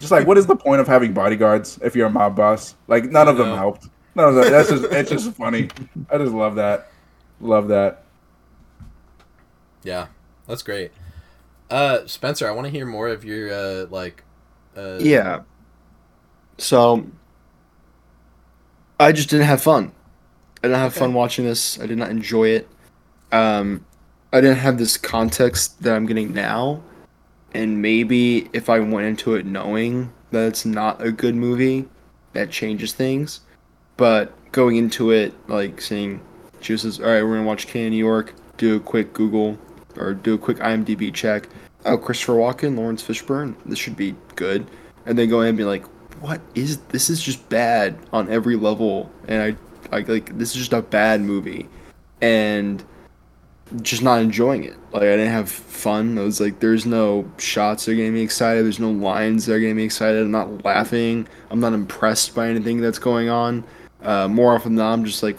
just 0.00 0.10
like, 0.10 0.26
what 0.26 0.36
is 0.36 0.46
the 0.46 0.56
point 0.56 0.80
of 0.80 0.88
having 0.88 1.12
bodyguards 1.12 1.78
if 1.82 1.94
you're 1.94 2.08
a 2.08 2.10
mob 2.10 2.34
boss? 2.36 2.74
Like, 2.88 3.04
none 3.04 3.28
of 3.28 3.36
them 3.36 3.48
No. 3.50 3.56
helped. 3.56 3.88
None 4.14 4.28
of 4.28 4.34
that. 4.34 4.50
That's 4.50 4.68
just 4.68 4.84
it's 4.84 5.10
just 5.10 5.32
funny. 5.36 5.68
I 6.10 6.18
just 6.18 6.32
love 6.32 6.56
that. 6.56 6.88
Love 7.40 7.68
that. 7.68 8.02
Yeah, 9.84 10.08
that's 10.46 10.62
great. 10.62 10.92
Uh, 11.70 12.06
Spencer, 12.06 12.46
I 12.48 12.52
want 12.52 12.66
to 12.66 12.70
hear 12.70 12.84
more 12.86 13.08
of 13.08 13.24
your 13.24 13.52
uh, 13.52 13.86
like. 13.90 14.22
Uh, 14.76 14.98
Yeah. 15.00 15.40
So 16.58 17.06
I 19.00 19.12
just 19.12 19.30
didn't 19.30 19.46
have 19.46 19.62
fun. 19.62 19.92
I 20.62 20.68
didn't 20.68 20.78
have 20.78 20.92
Okay. 20.92 21.00
fun 21.00 21.14
watching 21.14 21.44
this. 21.44 21.80
I 21.80 21.86
did 21.86 21.98
not 21.98 22.10
enjoy 22.10 22.48
it. 22.48 22.68
Um, 23.32 23.84
I 24.32 24.40
didn't 24.40 24.58
have 24.58 24.78
this 24.78 24.96
context 24.96 25.82
that 25.82 25.94
I'm 25.94 26.06
getting 26.06 26.32
now. 26.32 26.82
And 27.54 27.82
maybe 27.82 28.48
if 28.54 28.70
I 28.70 28.80
went 28.80 29.06
into 29.06 29.34
it 29.34 29.44
knowing 29.44 30.10
that 30.30 30.46
it's 30.46 30.64
not 30.64 31.02
a 31.02 31.12
good 31.12 31.34
movie, 31.34 31.86
that 32.32 32.50
changes 32.50 32.94
things. 32.94 33.40
But 33.98 34.32
going 34.52 34.76
into 34.76 35.10
it, 35.10 35.34
like 35.48 35.80
saying, 35.80 36.20
says, 36.62 36.98
all 36.98 37.06
right, 37.06 37.22
we're 37.22 37.36
to 37.36 37.42
watch 37.42 37.66
King 37.66 37.86
of 37.86 37.90
New 37.92 37.98
York, 37.98 38.34
do 38.56 38.76
a 38.76 38.80
quick 38.80 39.12
Google 39.12 39.58
or 39.96 40.14
do 40.14 40.34
a 40.34 40.38
quick 40.38 40.58
IMDb 40.58 41.12
check. 41.12 41.48
Oh, 41.84 41.98
Christopher 41.98 42.34
Walken, 42.34 42.76
Laurence 42.76 43.02
Fishburne, 43.02 43.54
this 43.66 43.78
should 43.78 43.96
be 43.96 44.14
good. 44.36 44.66
And 45.04 45.18
then 45.18 45.28
go 45.28 45.42
in 45.42 45.48
and 45.48 45.58
be 45.58 45.64
like, 45.64 45.84
what 46.22 46.40
is 46.54 46.78
this? 46.88 47.10
Is 47.10 47.20
just 47.20 47.46
bad 47.48 47.98
on 48.12 48.30
every 48.30 48.56
level. 48.56 49.10
And 49.28 49.42
I, 49.42 49.90
like, 49.94 50.08
like 50.08 50.38
this 50.38 50.52
is 50.52 50.56
just 50.56 50.72
a 50.72 50.80
bad 50.80 51.20
movie. 51.20 51.68
And 52.20 52.82
just 53.80 54.02
not 54.02 54.20
enjoying 54.20 54.64
it. 54.64 54.76
Like 54.92 55.02
I 55.02 55.16
didn't 55.16 55.32
have 55.32 55.50
fun. 55.50 56.18
I 56.18 56.22
was 56.22 56.40
like, 56.40 56.60
there's 56.60 56.84
no 56.84 57.30
shots 57.38 57.86
that 57.86 57.92
are 57.92 57.94
getting 57.94 58.14
me 58.14 58.22
excited. 58.22 58.64
There's 58.64 58.78
no 58.78 58.90
lines 58.90 59.46
that 59.46 59.54
are 59.54 59.60
getting 59.60 59.76
me 59.76 59.84
excited. 59.84 60.22
I'm 60.22 60.30
not 60.30 60.64
laughing. 60.64 61.26
I'm 61.50 61.60
not 61.60 61.72
impressed 61.72 62.34
by 62.34 62.48
anything 62.48 62.80
that's 62.80 62.98
going 62.98 63.28
on. 63.28 63.64
Uh, 64.02 64.28
more 64.28 64.54
often 64.54 64.74
than 64.74 64.84
not, 64.84 64.92
I'm 64.92 65.04
just 65.04 65.22
like, 65.22 65.38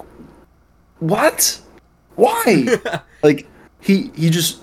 what? 0.99 1.59
Why? 2.15 2.77
like 3.23 3.47
he 3.81 4.11
he 4.15 4.29
just 4.29 4.62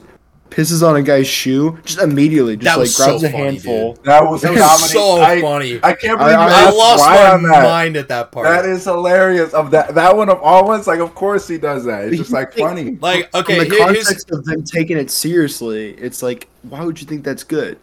pisses 0.50 0.86
on 0.86 0.96
a 0.96 1.02
guy's 1.02 1.26
shoe 1.26 1.78
just 1.84 1.98
immediately. 2.00 2.56
Just 2.56 2.64
That 2.64 2.78
like 2.82 2.94
grabs 2.94 3.22
so 3.22 3.26
a 3.28 3.30
funny, 3.30 3.44
handful. 3.44 3.94
dude. 3.94 4.04
That 4.04 4.22
was 4.28 4.42
That 4.42 4.52
was 4.52 4.90
so 4.90 5.20
I, 5.22 5.40
funny. 5.40 5.80
I 5.82 5.92
can't 5.94 6.18
believe 6.18 6.32
you 6.34 6.38
I 6.38 6.64
I 6.66 6.70
lost 6.70 7.04
my 7.06 7.30
on 7.32 7.42
that. 7.44 7.62
mind 7.64 7.96
at 7.96 8.08
that 8.08 8.32
part. 8.32 8.46
That 8.46 8.64
is 8.66 8.84
hilarious. 8.84 9.52
Of 9.54 9.70
that 9.70 9.94
that 9.94 10.16
one 10.16 10.28
of 10.28 10.40
all 10.42 10.66
ones, 10.66 10.86
like 10.86 11.00
of 11.00 11.14
course 11.14 11.46
he 11.48 11.58
does 11.58 11.84
that. 11.84 12.06
It's 12.08 12.16
just 12.18 12.32
like 12.32 12.52
funny. 12.52 12.96
like 13.00 13.34
okay, 13.34 13.62
In 13.62 13.68
the 13.68 13.74
here- 13.76 13.92
here's 13.92 14.04
context 14.06 14.30
of 14.32 14.44
them 14.44 14.62
taking 14.64 14.96
it 14.98 15.10
seriously, 15.10 15.90
it's 15.94 16.22
like, 16.22 16.48
why 16.62 16.84
would 16.84 17.00
you 17.00 17.06
think 17.06 17.24
that's 17.24 17.44
good? 17.44 17.78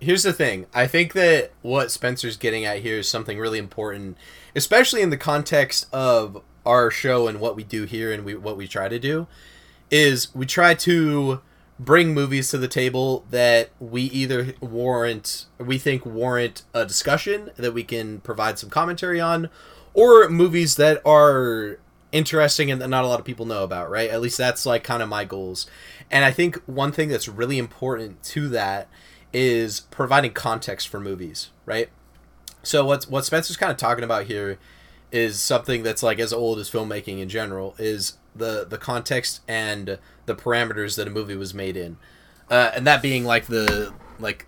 Here's 0.00 0.24
the 0.24 0.32
thing. 0.32 0.66
I 0.74 0.88
think 0.88 1.12
that 1.12 1.52
what 1.62 1.92
Spencer's 1.92 2.36
getting 2.36 2.64
at 2.64 2.80
here 2.80 2.98
is 2.98 3.08
something 3.08 3.38
really 3.38 3.58
important, 3.58 4.16
especially 4.56 5.00
in 5.00 5.10
the 5.10 5.16
context 5.16 5.86
of 5.92 6.42
our 6.64 6.90
show 6.90 7.28
and 7.28 7.38
what 7.38 7.54
we 7.54 7.62
do 7.62 7.84
here 7.84 8.10
and 8.12 8.24
we, 8.24 8.34
what 8.34 8.56
we 8.56 8.66
try 8.66 8.88
to 8.88 8.98
do, 8.98 9.28
is 9.88 10.34
we 10.34 10.44
try 10.44 10.74
to 10.74 11.40
bring 11.78 12.14
movies 12.14 12.48
to 12.50 12.58
the 12.58 12.68
table 12.68 13.24
that 13.30 13.70
we 13.78 14.02
either 14.02 14.54
warrant, 14.60 15.46
we 15.58 15.78
think 15.78 16.06
warrant 16.06 16.62
a 16.72 16.86
discussion 16.86 17.50
that 17.56 17.72
we 17.72 17.84
can 17.84 18.20
provide 18.20 18.58
some 18.58 18.70
commentary 18.70 19.20
on, 19.20 19.50
or 19.94 20.28
movies 20.28 20.76
that 20.76 21.00
are 21.06 21.78
interesting 22.12 22.70
and 22.70 22.80
that 22.80 22.88
not 22.88 23.04
a 23.04 23.08
lot 23.08 23.20
of 23.20 23.26
people 23.26 23.44
know 23.44 23.62
about, 23.62 23.90
right? 23.90 24.10
At 24.10 24.20
least 24.20 24.38
that's 24.38 24.64
like 24.64 24.84
kind 24.84 25.02
of 25.02 25.08
my 25.08 25.24
goals. 25.24 25.66
And 26.10 26.24
I 26.24 26.30
think 26.30 26.56
one 26.66 26.92
thing 26.92 27.08
that's 27.08 27.28
really 27.28 27.58
important 27.58 28.22
to 28.24 28.48
that 28.50 28.88
is 29.32 29.80
providing 29.80 30.32
context 30.32 30.88
for 30.88 30.98
movies, 31.00 31.50
right? 31.66 31.90
So 32.62 32.84
what's 32.84 33.08
what 33.08 33.24
Spencer's 33.24 33.56
kind 33.56 33.70
of 33.70 33.76
talking 33.76 34.04
about 34.04 34.24
here 34.26 34.58
is 35.12 35.40
something 35.40 35.82
that's 35.82 36.02
like 36.02 36.18
as 36.18 36.32
old 36.32 36.58
as 36.58 36.70
filmmaking 36.70 37.20
in 37.20 37.28
general 37.28 37.74
is 37.78 38.16
the 38.36 38.66
the 38.68 38.78
context 38.78 39.40
and 39.48 39.98
the 40.26 40.34
parameters 40.34 40.96
that 40.96 41.06
a 41.06 41.10
movie 41.10 41.36
was 41.36 41.54
made 41.54 41.76
in, 41.76 41.96
uh, 42.50 42.72
and 42.74 42.86
that 42.86 43.02
being 43.02 43.24
like 43.24 43.46
the 43.46 43.92
like 44.18 44.46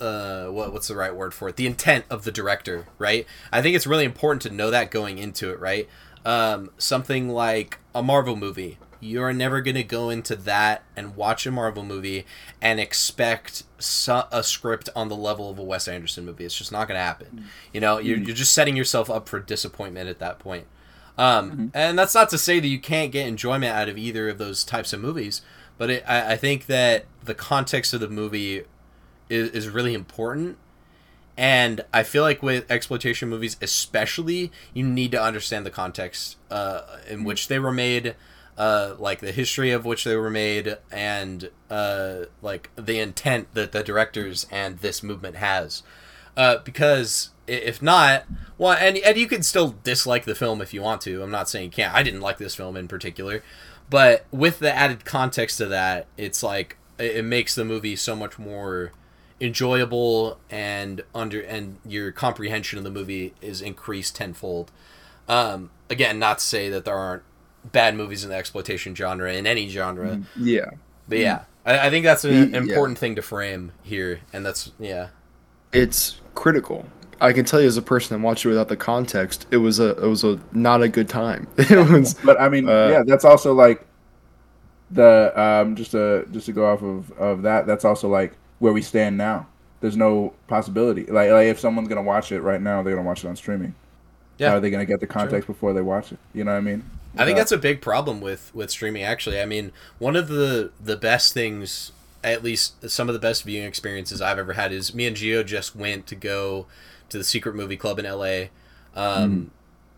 uh 0.00 0.46
what 0.46 0.72
what's 0.72 0.88
the 0.88 0.96
right 0.96 1.14
word 1.14 1.32
for 1.32 1.48
it? 1.48 1.56
The 1.56 1.66
intent 1.66 2.04
of 2.10 2.24
the 2.24 2.32
director 2.32 2.86
right? 2.98 3.26
I 3.52 3.62
think 3.62 3.76
it's 3.76 3.86
really 3.86 4.04
important 4.04 4.42
to 4.42 4.50
know 4.50 4.70
that 4.70 4.90
going 4.90 5.18
into 5.18 5.50
it 5.50 5.58
right? 5.58 5.88
Um 6.24 6.70
something 6.78 7.28
like 7.28 7.78
a 7.94 8.02
marvel 8.02 8.36
movie. 8.36 8.78
You're 9.00 9.32
never 9.32 9.60
going 9.60 9.74
to 9.74 9.84
go 9.84 10.08
into 10.08 10.34
that 10.36 10.82
and 10.96 11.16
watch 11.16 11.46
a 11.46 11.50
marvel 11.50 11.84
movie 11.84 12.24
and 12.62 12.80
expect 12.80 13.62
su- 13.78 14.22
a 14.32 14.42
script 14.42 14.88
on 14.96 15.08
the 15.08 15.16
level 15.16 15.50
of 15.50 15.58
a 15.58 15.62
wes 15.62 15.86
anderson 15.86 16.24
movie. 16.24 16.44
It's 16.46 16.56
just 16.56 16.72
not 16.72 16.88
going 16.88 16.98
to 16.98 17.04
happen. 17.04 17.44
You 17.72 17.80
know 17.80 17.98
you're, 17.98 18.18
you're 18.18 18.34
just 18.34 18.52
setting 18.52 18.76
yourself 18.76 19.08
up 19.10 19.28
for 19.28 19.38
disappointment 19.38 20.08
at 20.08 20.18
that 20.18 20.38
point 20.38 20.66
um, 21.18 21.70
and 21.74 21.98
that's 21.98 22.14
not 22.14 22.28
to 22.30 22.38
say 22.38 22.60
that 22.60 22.68
you 22.68 22.78
can't 22.78 23.12
get 23.12 23.26
enjoyment 23.26 23.72
out 23.72 23.88
of 23.88 23.96
either 23.96 24.28
of 24.28 24.38
those 24.38 24.64
types 24.64 24.92
of 24.92 25.00
movies 25.00 25.42
but 25.78 25.90
it, 25.90 26.04
I, 26.06 26.32
I 26.32 26.36
think 26.36 26.66
that 26.66 27.06
the 27.22 27.34
context 27.34 27.92
of 27.92 28.00
the 28.00 28.08
movie 28.08 28.64
is, 29.28 29.50
is 29.50 29.68
really 29.68 29.94
important. 29.94 30.58
And 31.38 31.84
i 31.92 32.02
feel 32.02 32.22
like 32.22 32.42
with 32.42 32.70
exploitation 32.70 33.28
movies 33.28 33.58
especially 33.60 34.50
you 34.72 34.82
need 34.82 35.10
to 35.10 35.22
understand 35.22 35.66
the 35.66 35.70
context 35.70 36.38
uh, 36.50 36.80
in 37.06 37.24
which 37.24 37.48
they 37.48 37.58
were 37.58 37.72
made 37.72 38.14
uh, 38.56 38.94
like 38.98 39.20
the 39.20 39.32
history 39.32 39.70
of 39.70 39.84
which 39.84 40.04
they 40.04 40.16
were 40.16 40.30
made 40.30 40.78
and 40.90 41.50
uh, 41.68 42.20
like 42.40 42.70
the 42.76 42.98
intent 42.98 43.52
that 43.54 43.72
the 43.72 43.82
directors 43.82 44.46
and 44.50 44.78
this 44.78 45.02
movement 45.02 45.36
has. 45.36 45.82
Uh, 46.36 46.58
because 46.64 47.30
if 47.46 47.80
not 47.80 48.24
well 48.58 48.72
and, 48.72 48.96
and 48.98 49.16
you 49.16 49.26
can 49.28 49.42
still 49.42 49.76
dislike 49.84 50.24
the 50.24 50.34
film 50.34 50.60
if 50.60 50.74
you 50.74 50.82
want 50.82 51.00
to. 51.02 51.22
I'm 51.22 51.30
not 51.30 51.48
saying 51.48 51.66
you 51.66 51.70
can't. 51.70 51.94
I 51.94 52.02
didn't 52.02 52.20
like 52.20 52.38
this 52.38 52.54
film 52.54 52.76
in 52.76 52.88
particular. 52.88 53.42
But 53.88 54.26
with 54.32 54.58
the 54.58 54.74
added 54.74 55.04
context 55.04 55.60
of 55.60 55.70
that 55.70 56.06
it's 56.16 56.42
like 56.42 56.76
it, 56.98 57.16
it 57.16 57.24
makes 57.24 57.54
the 57.54 57.64
movie 57.64 57.94
so 57.96 58.16
much 58.16 58.38
more 58.38 58.92
enjoyable 59.40 60.38
and 60.50 61.02
under 61.14 61.40
and 61.40 61.78
your 61.86 62.10
comprehension 62.10 62.78
of 62.78 62.84
the 62.84 62.90
movie 62.90 63.34
is 63.40 63.60
increased 63.62 64.16
tenfold. 64.16 64.70
Um 65.28 65.70
again 65.90 66.18
not 66.18 66.38
to 66.38 66.44
say 66.44 66.68
that 66.70 66.84
there 66.84 66.96
aren't 66.96 67.22
bad 67.72 67.94
movies 67.96 68.24
in 68.24 68.30
the 68.30 68.36
exploitation 68.36 68.94
genre 68.94 69.32
in 69.32 69.46
any 69.46 69.68
genre. 69.68 70.22
Yeah. 70.36 70.70
but 71.08 71.18
yeah 71.18 71.44
I, 71.64 71.86
I 71.86 71.90
think 71.90 72.04
that's 72.04 72.24
an 72.24 72.50
Yeah. 72.52 72.58
important 72.58 72.98
thing 72.98 73.14
to 73.16 73.22
frame 73.22 73.72
here 73.82 74.20
and 74.32 74.44
that's 74.44 74.72
yeah. 74.78 75.08
It's 75.72 76.20
critical. 76.34 76.86
I 77.20 77.32
can 77.32 77.44
tell 77.44 77.60
you 77.60 77.66
as 77.66 77.76
a 77.76 77.82
person 77.82 78.16
that 78.20 78.24
watched 78.24 78.44
it 78.44 78.48
without 78.48 78.68
the 78.68 78.76
context, 78.76 79.46
it 79.50 79.58
was 79.58 79.78
a 79.80 79.90
it 80.02 80.08
was 80.08 80.24
a 80.24 80.38
not 80.52 80.82
a 80.82 80.88
good 80.88 81.08
time. 81.08 81.48
It 81.58 81.90
was 81.90 82.14
But 82.22 82.40
I 82.40 82.48
mean, 82.48 82.68
Uh, 82.68 82.88
yeah, 82.88 83.02
that's 83.06 83.24
also 83.24 83.54
like 83.54 83.86
the 84.90 85.32
um 85.40 85.74
just 85.76 85.90
to 85.92 86.26
just 86.30 86.46
to 86.46 86.52
go 86.52 86.66
off 86.72 86.82
of 86.82 87.10
of 87.12 87.42
that. 87.42 87.66
That's 87.66 87.84
also 87.84 88.08
like 88.08 88.36
where 88.58 88.72
we 88.72 88.82
stand 88.82 89.16
now. 89.16 89.48
There's 89.80 89.96
no 89.96 90.34
possibility. 90.48 91.04
Like 91.06 91.30
like 91.30 91.46
if 91.48 91.58
someone's 91.60 91.88
gonna 91.88 92.02
watch 92.02 92.32
it 92.32 92.40
right 92.40 92.60
now, 92.60 92.82
they're 92.82 92.94
gonna 92.94 93.06
watch 93.06 93.24
it 93.24 93.28
on 93.28 93.36
streaming. 93.36 93.74
Yeah. 94.38 94.50
How 94.50 94.56
are 94.56 94.60
they 94.60 94.70
gonna 94.70 94.86
get 94.86 95.00
the 95.00 95.06
context 95.06 95.46
before 95.46 95.72
they 95.72 95.82
watch 95.82 96.12
it? 96.12 96.18
You 96.34 96.44
know 96.44 96.52
what 96.52 96.58
I 96.58 96.60
mean? 96.62 96.90
I 97.18 97.24
think 97.24 97.36
Uh, 97.36 97.40
that's 97.40 97.52
a 97.52 97.58
big 97.58 97.80
problem 97.80 98.20
with 98.20 98.50
with 98.54 98.70
streaming. 98.70 99.02
Actually, 99.02 99.40
I 99.40 99.46
mean, 99.46 99.72
one 99.98 100.16
of 100.16 100.28
the 100.28 100.70
the 100.82 100.96
best 100.96 101.32
things, 101.32 101.92
at 102.22 102.42
least 102.42 102.88
some 102.90 103.08
of 103.08 103.14
the 103.14 103.18
best 103.18 103.44
viewing 103.44 103.66
experiences 103.66 104.20
I've 104.20 104.38
ever 104.38 104.52
had, 104.54 104.72
is 104.72 104.94
me 104.94 105.06
and 105.06 105.16
Gio 105.16 105.44
just 105.44 105.74
went 105.74 106.06
to 106.08 106.14
go 106.14 106.66
to 107.08 107.18
the 107.18 107.24
Secret 107.24 107.54
Movie 107.54 107.76
Club 107.76 107.98
in 107.98 108.06
L.A. 108.06 108.50
Um, 108.94 109.50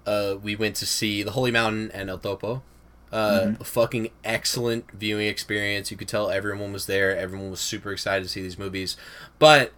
uh, 0.07 0.37
we 0.43 0.57
went 0.57 0.77
to 0.77 0.87
see 0.87 1.23
The 1.23 1.33
Holy 1.33 1.51
Mountain 1.51 1.91
and 1.93 2.09
El 2.11 2.19
Topo. 2.19 2.63
Uh, 3.11 3.53
a 3.59 3.65
fucking 3.65 4.11
excellent 4.23 4.91
viewing 4.93 5.27
experience. 5.27 5.91
You 5.91 5.97
could 5.97 6.09
tell 6.09 6.31
everyone 6.31 6.73
was 6.73 6.87
there. 6.87 7.17
Everyone 7.17 7.51
was 7.51 7.61
super 7.61 7.91
excited 7.91 8.25
to 8.25 8.29
see 8.29 8.43
these 8.43 8.59
movies. 8.59 8.97
But 9.39 9.73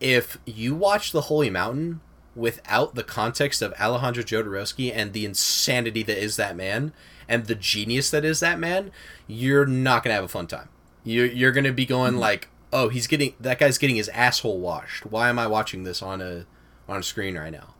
if 0.00 0.38
you 0.46 0.74
watch 0.74 1.12
The 1.12 1.22
Holy 1.22 1.50
Mountain 1.50 2.00
without 2.34 2.94
the 2.94 3.04
context 3.04 3.62
of 3.62 3.72
Alejandro 3.80 4.22
Jodorowsky 4.22 4.90
and 4.94 5.12
the 5.12 5.24
insanity 5.24 6.02
that 6.02 6.18
is 6.18 6.36
that 6.36 6.56
man 6.56 6.92
and 7.28 7.46
the 7.46 7.54
genius 7.54 8.10
that 8.10 8.24
is 8.24 8.40
that 8.40 8.58
man, 8.58 8.90
you're 9.26 9.66
not 9.66 10.02
gonna 10.02 10.14
have 10.14 10.24
a 10.24 10.28
fun 10.28 10.46
time. 10.46 10.68
You're 11.04 11.26
you're 11.26 11.52
gonna 11.52 11.72
be 11.72 11.86
going 11.86 12.16
like, 12.16 12.48
oh, 12.72 12.88
he's 12.88 13.06
getting 13.06 13.34
that 13.40 13.58
guy's 13.58 13.78
getting 13.78 13.96
his 13.96 14.08
asshole 14.08 14.58
washed. 14.58 15.06
Why 15.06 15.28
am 15.28 15.38
I 15.38 15.46
watching 15.46 15.84
this 15.84 16.02
on 16.02 16.20
a 16.20 16.46
on 16.88 17.02
screen 17.02 17.36
right 17.36 17.52
now? 17.52 17.74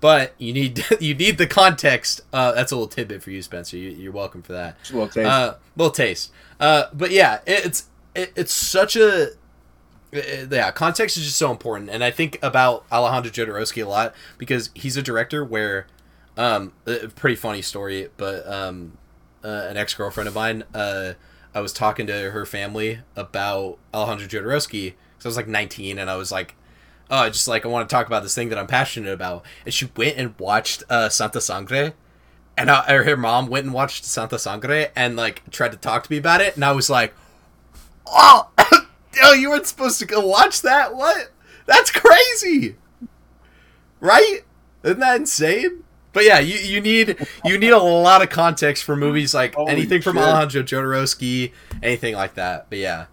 But 0.00 0.34
you 0.38 0.52
need 0.52 0.84
you 1.00 1.14
need 1.14 1.38
the 1.38 1.46
context. 1.46 2.20
Uh, 2.32 2.52
that's 2.52 2.72
a 2.72 2.76
little 2.76 2.88
tidbit 2.88 3.22
for 3.22 3.30
you, 3.30 3.42
Spencer. 3.42 3.76
You, 3.76 3.90
you're 3.90 4.12
welcome 4.12 4.42
for 4.42 4.52
that. 4.52 4.78
just 4.78 4.92
a 4.92 4.94
little 4.94 5.08
taste. 5.08 5.28
Uh, 5.28 5.54
little 5.76 5.90
taste. 5.90 6.32
Uh, 6.60 6.84
but 6.92 7.10
yeah, 7.10 7.40
it, 7.46 7.66
it's 7.66 7.88
it, 8.14 8.32
it's 8.36 8.52
such 8.52 8.96
a 8.96 9.30
uh, 10.14 10.46
yeah. 10.50 10.70
Context 10.70 11.16
is 11.16 11.24
just 11.24 11.36
so 11.36 11.50
important, 11.50 11.90
and 11.90 12.02
I 12.02 12.10
think 12.10 12.38
about 12.42 12.84
Alejandro 12.90 13.30
Jodorowsky 13.30 13.84
a 13.84 13.88
lot 13.88 14.14
because 14.38 14.70
he's 14.74 14.96
a 14.96 15.02
director 15.02 15.44
where, 15.44 15.86
um, 16.36 16.72
a 16.86 17.08
pretty 17.08 17.36
funny 17.36 17.62
story, 17.62 18.08
but 18.16 18.46
um, 18.50 18.96
uh, 19.44 19.66
an 19.68 19.76
ex 19.76 19.94
girlfriend 19.94 20.28
of 20.28 20.34
mine, 20.34 20.64
uh, 20.74 21.14
I 21.54 21.60
was 21.60 21.72
talking 21.72 22.06
to 22.06 22.30
her 22.30 22.46
family 22.46 23.00
about 23.16 23.78
Alejandro 23.92 24.26
Jodorowsky 24.26 24.94
because 25.16 25.26
I 25.26 25.28
was 25.28 25.36
like 25.36 25.48
19, 25.48 25.98
and 25.98 26.10
I 26.10 26.16
was 26.16 26.30
like. 26.30 26.54
Oh, 27.10 27.28
just 27.28 27.48
like 27.48 27.64
I 27.64 27.68
want 27.68 27.88
to 27.88 27.94
talk 27.94 28.06
about 28.06 28.22
this 28.22 28.34
thing 28.34 28.50
that 28.50 28.58
I'm 28.58 28.66
passionate 28.66 29.12
about, 29.12 29.44
and 29.64 29.72
she 29.72 29.90
went 29.96 30.18
and 30.18 30.38
watched 30.38 30.82
uh, 30.90 31.08
Santa 31.08 31.40
Sangre, 31.40 31.94
and 32.56 32.70
I, 32.70 32.92
or 32.92 33.04
her 33.04 33.16
mom 33.16 33.46
went 33.46 33.64
and 33.64 33.72
watched 33.72 34.04
Santa 34.04 34.38
Sangre 34.38 34.88
and 34.94 35.16
like 35.16 35.48
tried 35.50 35.72
to 35.72 35.78
talk 35.78 36.04
to 36.04 36.12
me 36.12 36.18
about 36.18 36.40
it, 36.42 36.54
and 36.54 36.64
I 36.64 36.72
was 36.72 36.90
like, 36.90 37.14
"Oh, 38.06 38.48
oh, 39.22 39.34
you 39.34 39.48
weren't 39.48 39.66
supposed 39.66 39.98
to 40.00 40.06
go 40.06 40.26
watch 40.26 40.60
that? 40.62 40.94
What? 40.94 41.30
That's 41.64 41.90
crazy, 41.90 42.76
right? 44.00 44.40
Isn't 44.82 45.00
that 45.00 45.16
insane?" 45.16 45.84
But 46.12 46.24
yeah, 46.24 46.40
you, 46.40 46.56
you 46.58 46.80
need 46.82 47.26
you 47.42 47.56
need 47.56 47.70
a 47.70 47.78
lot 47.78 48.22
of 48.22 48.28
context 48.28 48.84
for 48.84 48.96
movies 48.96 49.34
like 49.34 49.54
Holy 49.54 49.72
anything 49.72 50.02
from. 50.02 50.18
Alejandro 50.18 50.62
Jodorowsky, 50.62 51.52
anything 51.82 52.14
like 52.14 52.34
that. 52.34 52.66
But 52.68 52.80
yeah, 52.80 53.06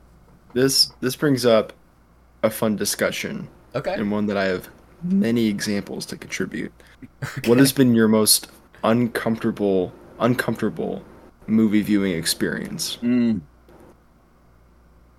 this 0.54 0.92
this 1.00 1.16
brings 1.16 1.46
up 1.46 1.72
a 2.44 2.50
fun 2.50 2.76
discussion 2.76 3.48
okay. 3.76 3.94
and 3.94 4.12
one 4.12 4.26
that 4.28 4.38
I 4.38 4.46
have 4.46 4.70
many 5.04 5.48
examples 5.48 6.06
to 6.08 6.18
contribute. 6.18 6.74
What 7.46 7.58
has 7.60 7.72
been 7.72 7.94
your 7.94 8.08
most 8.08 8.50
uncomfortable 8.84 9.94
uncomfortable 10.20 11.04
movie 11.48 11.82
viewing 11.82 12.14
experience? 12.14 12.98
Mm. 13.02 13.42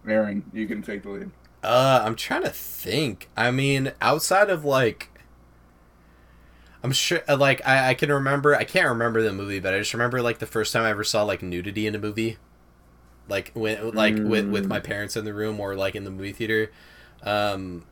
Aaron, 0.06 0.44
you 0.52 0.66
can 0.66 0.82
take 0.82 1.02
the 1.02 1.10
lead. 1.10 1.30
Uh, 1.62 2.02
I'm 2.04 2.16
trying 2.16 2.42
to 2.42 2.50
think. 2.50 3.28
I 3.36 3.50
mean, 3.50 3.92
outside 4.00 4.50
of 4.50 4.64
like, 4.64 5.10
I'm 6.82 6.92
sure, 6.92 7.22
uh, 7.28 7.36
like, 7.36 7.66
I, 7.66 7.90
I 7.90 7.94
can 7.94 8.12
remember. 8.12 8.54
I 8.54 8.64
can't 8.64 8.88
remember 8.88 9.22
the 9.22 9.32
movie, 9.32 9.58
but 9.58 9.74
I 9.74 9.78
just 9.78 9.92
remember 9.92 10.22
like 10.22 10.38
the 10.38 10.46
first 10.46 10.72
time 10.72 10.82
I 10.82 10.90
ever 10.90 11.04
saw 11.04 11.24
like 11.24 11.42
nudity 11.42 11.86
in 11.86 11.94
a 11.94 11.98
movie, 11.98 12.38
like 13.28 13.50
when 13.54 13.92
like 13.92 14.14
with 14.16 14.48
with 14.48 14.66
my 14.66 14.78
parents 14.78 15.16
in 15.16 15.24
the 15.24 15.34
room 15.34 15.58
or 15.58 15.74
like 15.74 15.96
in 15.96 16.04
the 16.04 16.10
movie 16.10 16.32
theater. 16.32 16.70
Um, 17.22 17.84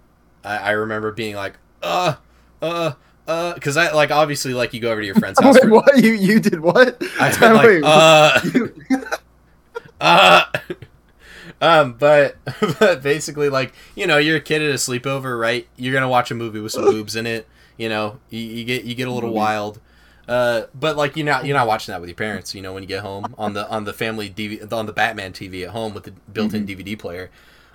I, 0.44 0.56
I 0.58 0.70
remember 0.72 1.10
being 1.12 1.34
like, 1.36 1.54
uh, 1.82 2.14
uh. 2.62 2.92
Uh, 3.26 3.54
cause 3.54 3.78
I 3.78 3.90
like 3.92 4.10
obviously 4.10 4.52
like 4.52 4.74
you 4.74 4.80
go 4.80 4.92
over 4.92 5.00
to 5.00 5.06
your 5.06 5.14
friend's 5.14 5.40
house. 5.42 5.54
Wait, 5.54 5.62
for- 5.64 5.70
what? 5.70 5.96
You 6.04 6.12
you 6.12 6.40
did 6.40 6.60
what? 6.60 7.02
I've 7.18 7.40
like, 7.40 7.66
Wait, 7.66 7.82
uh, 7.82 8.38
you- 8.52 8.74
uh, 10.00 10.44
um, 11.60 11.94
but, 11.94 12.36
but 12.78 13.02
basically, 13.02 13.48
like, 13.48 13.72
you 13.94 14.06
know, 14.06 14.18
you're 14.18 14.36
a 14.36 14.40
kid 14.42 14.60
at 14.60 14.70
a 14.70 14.74
sleepover, 14.74 15.40
right? 15.40 15.66
You're 15.76 15.94
gonna 15.94 16.08
watch 16.08 16.30
a 16.30 16.34
movie 16.34 16.60
with 16.60 16.72
some 16.72 16.84
boobs 16.84 17.16
in 17.16 17.26
it. 17.26 17.48
You 17.78 17.88
know, 17.88 18.20
you, 18.28 18.40
you 18.40 18.64
get 18.64 18.84
you 18.84 18.94
get 18.94 19.08
a 19.08 19.12
little 19.12 19.32
wild. 19.32 19.80
Uh, 20.28 20.62
but 20.74 20.96
like 20.96 21.16
you're 21.16 21.26
not 21.26 21.44
you're 21.46 21.56
not 21.56 21.66
watching 21.66 21.92
that 21.92 22.00
with 22.00 22.08
your 22.10 22.16
parents. 22.16 22.54
You 22.54 22.60
know, 22.62 22.72
when 22.74 22.82
you 22.82 22.86
get 22.86 23.02
home 23.02 23.34
on 23.38 23.54
the 23.54 23.66
on 23.70 23.84
the 23.84 23.92
family 23.92 24.28
DV 24.30 24.70
on 24.72 24.86
the 24.86 24.92
Batman 24.92 25.32
TV 25.32 25.64
at 25.64 25.70
home 25.70 25.94
with 25.94 26.04
the 26.04 26.12
built-in 26.32 26.66
DVD 26.66 26.98
player. 26.98 27.30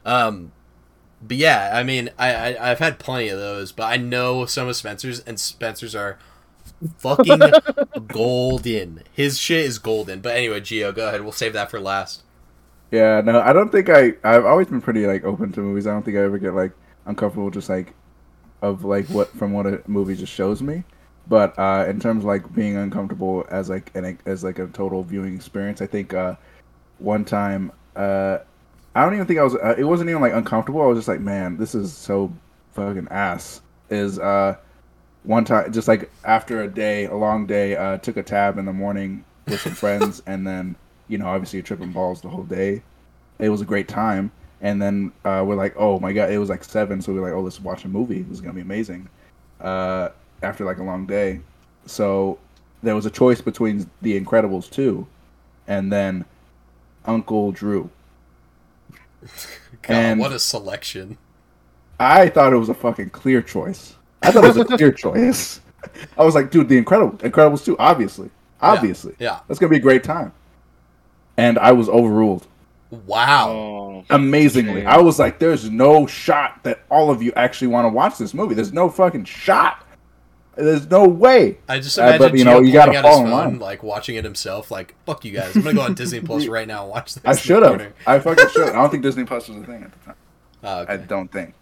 Um, 0.05 0.51
but 1.21 1.37
yeah, 1.37 1.71
I 1.73 1.83
mean, 1.83 2.09
I, 2.17 2.33
I 2.33 2.71
I've 2.71 2.79
had 2.79 2.99
plenty 2.99 3.29
of 3.29 3.39
those, 3.39 3.71
but 3.71 3.83
I 3.83 3.97
know 3.97 4.45
some 4.45 4.67
of 4.67 4.75
Spencer's, 4.75 5.19
and 5.21 5.39
Spencer's 5.39 5.95
are 5.95 6.17
fucking 6.97 7.41
golden. 8.07 9.03
His 9.11 9.37
shit 9.37 9.65
is 9.65 9.79
golden. 9.79 10.21
But 10.21 10.35
anyway, 10.35 10.61
Gio, 10.61 10.95
go 10.95 11.07
ahead. 11.07 11.21
We'll 11.21 11.31
save 11.31 11.53
that 11.53 11.69
for 11.69 11.79
last. 11.79 12.23
Yeah, 12.91 13.21
no, 13.21 13.41
I 13.41 13.53
don't 13.53 13.71
think 13.71 13.89
I. 13.89 14.13
I've 14.23 14.45
always 14.45 14.67
been 14.67 14.81
pretty 14.81 15.05
like 15.05 15.23
open 15.23 15.51
to 15.53 15.61
movies. 15.61 15.87
I 15.87 15.91
don't 15.91 16.03
think 16.03 16.17
I 16.17 16.21
ever 16.21 16.37
get 16.37 16.53
like 16.53 16.71
uncomfortable 17.05 17.49
just 17.49 17.69
like 17.69 17.93
of 18.61 18.83
like 18.83 19.05
what 19.07 19.29
from 19.29 19.53
what 19.53 19.65
a 19.65 19.81
movie 19.87 20.15
just 20.15 20.33
shows 20.33 20.61
me. 20.61 20.83
But 21.27 21.57
uh, 21.59 21.85
in 21.87 21.99
terms 21.99 22.23
of 22.23 22.25
like 22.25 22.51
being 22.53 22.75
uncomfortable 22.77 23.45
as 23.51 23.69
like 23.69 23.91
an 23.95 24.17
as 24.25 24.43
like 24.43 24.57
a 24.57 24.67
total 24.67 25.03
viewing 25.03 25.35
experience, 25.35 25.81
I 25.81 25.85
think 25.85 26.13
uh, 26.13 26.35
one 26.97 27.25
time 27.25 27.71
uh, 27.95 28.39
I 28.95 29.03
don't 29.03 29.13
even 29.13 29.27
think 29.27 29.39
I 29.39 29.43
was. 29.43 29.55
Uh, 29.55 29.75
it 29.77 29.83
wasn't 29.83 30.09
even 30.09 30.21
like 30.21 30.33
uncomfortable. 30.33 30.81
I 30.81 30.85
was 30.85 30.97
just 30.97 31.07
like, 31.07 31.19
man, 31.19 31.57
this 31.57 31.75
is 31.75 31.93
so 31.93 32.31
fucking 32.73 33.07
ass. 33.11 33.61
Is 33.89 34.19
uh, 34.19 34.55
one 35.23 35.45
time 35.45 35.71
just 35.71 35.87
like 35.87 36.09
after 36.23 36.61
a 36.63 36.67
day, 36.67 37.05
a 37.05 37.15
long 37.15 37.45
day, 37.45 37.75
uh, 37.75 37.97
took 37.97 38.17
a 38.17 38.23
tab 38.23 38.57
in 38.57 38.65
the 38.65 38.73
morning 38.73 39.23
with 39.47 39.61
some 39.61 39.73
friends, 39.73 40.21
and 40.27 40.45
then 40.45 40.75
you 41.07 41.17
know 41.17 41.27
obviously 41.27 41.61
tripping 41.61 41.91
balls 41.91 42.21
the 42.21 42.29
whole 42.29 42.43
day. 42.43 42.81
It 43.37 43.49
was 43.49 43.61
a 43.61 43.65
great 43.65 43.87
time, 43.87 44.31
and 44.61 44.81
then 44.81 45.11
uh, 45.23 45.43
we're 45.45 45.55
like, 45.55 45.75
oh 45.77 45.99
my 45.99 46.11
god, 46.11 46.31
it 46.31 46.39
was 46.39 46.49
like 46.49 46.63
seven, 46.63 47.01
so 47.01 47.13
we 47.13 47.19
are 47.19 47.23
like, 47.23 47.33
oh, 47.33 47.41
let's 47.41 47.59
watch 47.59 47.85
a 47.85 47.87
movie. 47.87 48.23
This 48.23 48.33
is 48.33 48.41
gonna 48.41 48.53
be 48.53 48.61
amazing. 48.61 49.07
Uh, 49.61 50.09
after 50.41 50.65
like 50.65 50.77
a 50.77 50.83
long 50.83 51.05
day, 51.05 51.41
so 51.85 52.39
there 52.81 52.95
was 52.95 53.05
a 53.05 53.11
choice 53.11 53.41
between 53.41 53.89
The 54.01 54.19
Incredibles 54.19 54.69
two, 54.69 55.07
and 55.67 55.91
then 55.91 56.25
Uncle 57.05 57.51
Drew. 57.51 57.89
God, 59.81 59.93
And- 59.95 60.19
what 60.19 60.31
a 60.31 60.39
selection. 60.39 61.17
I 61.99 62.29
thought 62.29 62.53
it 62.53 62.57
was 62.57 62.69
a 62.69 62.73
fucking 62.73 63.09
clear 63.09 63.41
choice. 63.41 63.95
I 64.21 64.31
thought 64.31 64.45
it 64.45 64.47
was 64.47 64.57
a 64.57 64.65
clear 64.77 64.91
choice. 64.93 65.59
I 66.17 66.23
was 66.23 66.33
like, 66.35 66.49
dude, 66.51 66.69
The 66.69 66.81
Incredibles, 66.81 67.17
Incredibles 67.19 67.63
two, 67.65 67.77
obviously, 67.77 68.29
obviously, 68.61 69.15
Yeah. 69.19 69.39
that's 69.47 69.59
gonna 69.59 69.69
be 69.69 69.77
a 69.77 69.81
great 69.81 70.03
time. 70.03 70.31
And 71.37 71.57
I 71.59 71.71
was 71.73 71.89
overruled. 71.89 72.47
Wow. 73.05 73.49
Oh, 73.51 74.05
amazingly. 74.09 74.81
Shame. 74.81 74.87
I 74.87 74.99
was 74.99 75.19
like, 75.19 75.39
there's 75.39 75.69
no 75.69 76.07
shot 76.07 76.63
that 76.63 76.79
all 76.89 77.11
of 77.11 77.21
you 77.21 77.31
actually 77.35 77.67
want 77.67 77.85
to 77.85 77.89
watch 77.89 78.17
this 78.17 78.33
movie. 78.33 78.55
There's 78.55 78.73
no 78.73 78.89
fucking 78.89 79.25
shot. 79.25 79.85
There's 80.59 80.89
no 80.89 81.05
way. 81.07 81.57
I 81.67 81.79
just 81.79 81.97
Uh, 81.97 82.03
imagine 82.03 82.19
but, 82.19 82.37
you 82.37 82.43
know, 82.45 82.59
you 82.59 82.71
gotta 82.73 82.91
out 82.91 82.95
his 82.95 83.01
fall 83.03 83.19
in 83.19 83.23
phone, 83.25 83.31
line. 83.31 83.59
like 83.59 83.81
watching 83.83 84.15
it 84.15 84.23
himself. 84.23 84.69
Like, 84.71 84.95
fuck 85.05 85.23
you 85.25 85.31
guys. 85.31 85.55
I'm 85.55 85.61
gonna 85.63 85.75
go 85.75 85.81
on 85.81 85.93
Disney 85.93 86.19
Plus 86.21 86.45
right 86.47 86.67
now 86.67 86.83
and 86.83 86.91
watch 86.91 87.15
this. 87.15 87.23
I 87.25 87.35
should 87.35 87.63
have. 87.63 87.93
I 88.05 88.19
fucking 88.19 88.49
should. 88.49 88.69
I 88.69 88.73
don't 88.73 88.89
think 88.89 89.03
Disney 89.09 89.23
Plus 89.25 89.47
was 89.49 89.57
a 89.61 89.65
thing 89.65 89.83
at 89.83 89.91
the 89.91 89.99
time. 90.05 90.15
Oh, 90.63 90.79
okay. 90.81 90.93
I 90.93 90.97
don't 90.97 91.31
think. 91.31 91.53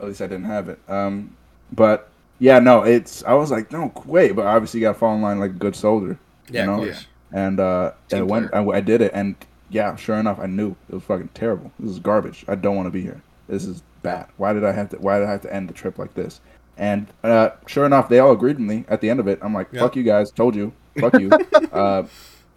At 0.00 0.06
least 0.06 0.22
I 0.22 0.26
didn't 0.28 0.44
have 0.44 0.68
it. 0.68 0.78
Um, 0.88 1.36
but 1.72 2.08
yeah, 2.38 2.58
no, 2.60 2.82
it's. 2.82 3.24
I 3.24 3.34
was 3.34 3.50
like, 3.50 3.72
no, 3.72 3.92
wait. 4.06 4.32
But 4.36 4.46
obviously, 4.46 4.80
you 4.80 4.86
got 4.86 4.92
to 4.92 4.98
fall 4.98 5.14
in 5.14 5.22
line 5.22 5.40
like 5.40 5.50
a 5.50 5.54
good 5.54 5.74
soldier. 5.74 6.18
yeah, 6.50 6.60
you 6.62 6.66
know? 6.70 6.76
course. 6.84 7.06
And 7.32 7.60
uh, 7.60 7.92
Team 8.08 8.20
and 8.20 8.30
went. 8.30 8.54
I, 8.54 8.64
I 8.64 8.80
did 8.80 9.02
it, 9.02 9.10
and 9.12 9.34
yeah, 9.70 9.96
sure 9.96 10.16
enough, 10.16 10.38
I 10.38 10.46
knew 10.46 10.76
it 10.88 10.94
was 10.94 11.02
fucking 11.02 11.30
terrible. 11.34 11.72
This 11.78 11.90
is 11.90 11.98
garbage. 11.98 12.44
I 12.48 12.54
don't 12.54 12.76
want 12.76 12.86
to 12.86 12.90
be 12.90 13.02
here. 13.02 13.20
This 13.48 13.64
is 13.66 13.82
bad. 14.02 14.28
Why 14.36 14.52
did 14.52 14.64
I 14.64 14.72
have 14.72 14.90
to? 14.90 14.96
Why 14.96 15.18
did 15.18 15.26
I 15.28 15.32
have 15.32 15.42
to 15.42 15.52
end 15.52 15.68
the 15.68 15.74
trip 15.74 15.98
like 15.98 16.14
this? 16.14 16.40
And 16.78 17.08
uh, 17.24 17.50
sure 17.66 17.84
enough, 17.84 18.08
they 18.08 18.20
all 18.20 18.32
agreed 18.32 18.58
with 18.58 18.66
me 18.66 18.84
at 18.88 19.00
the 19.00 19.10
end 19.10 19.18
of 19.20 19.26
it. 19.28 19.38
I'm 19.42 19.52
like, 19.52 19.68
Yeah. 19.72 19.80
fuck 19.80 19.96
you 19.96 20.02
guys. 20.04 20.30
Told 20.30 20.54
you. 20.54 20.72
Fuck 20.98 21.18
you. 21.20 21.30
uh, 21.72 22.06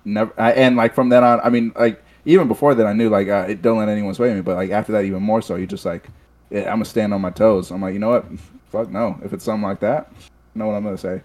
never. 0.06 0.32
I, 0.40 0.52
and 0.54 0.76
like 0.76 0.94
from 0.94 1.10
then 1.10 1.24
on, 1.24 1.40
I 1.44 1.50
mean, 1.50 1.74
like 1.76 2.04
even 2.26 2.48
before 2.48 2.76
that, 2.76 2.86
I 2.86 2.94
knew 2.94 3.10
like 3.10 3.28
uh, 3.28 3.46
it 3.50 3.62
don't 3.62 3.80
let 3.80 3.90
anyone 3.90 4.14
sway 4.14 4.34
me. 4.34 4.42
But 4.42 4.56
like 4.56 4.70
after 4.70 4.92
that, 4.94 5.06
even 5.06 5.24
more 5.24 5.42
so. 5.42 5.56
You 5.56 5.66
just 5.68 5.86
like, 5.86 6.08
yeah, 6.52 6.62
I'm 6.62 6.76
gonna 6.76 6.86
stand 6.86 7.14
on 7.14 7.22
my 7.22 7.32
toes. 7.32 7.72
I'm 7.72 7.82
like, 7.82 7.94
you 7.94 8.00
know 8.00 8.10
what? 8.10 8.26
Fuck 8.72 8.90
no. 8.92 9.20
If 9.24 9.34
it's 9.34 9.44
something 9.44 9.68
like 9.68 9.80
that, 9.82 10.12
you 10.20 10.60
know 10.60 10.68
what 10.68 10.76
I'm 10.76 10.84
gonna 10.84 10.98
say. 10.98 11.22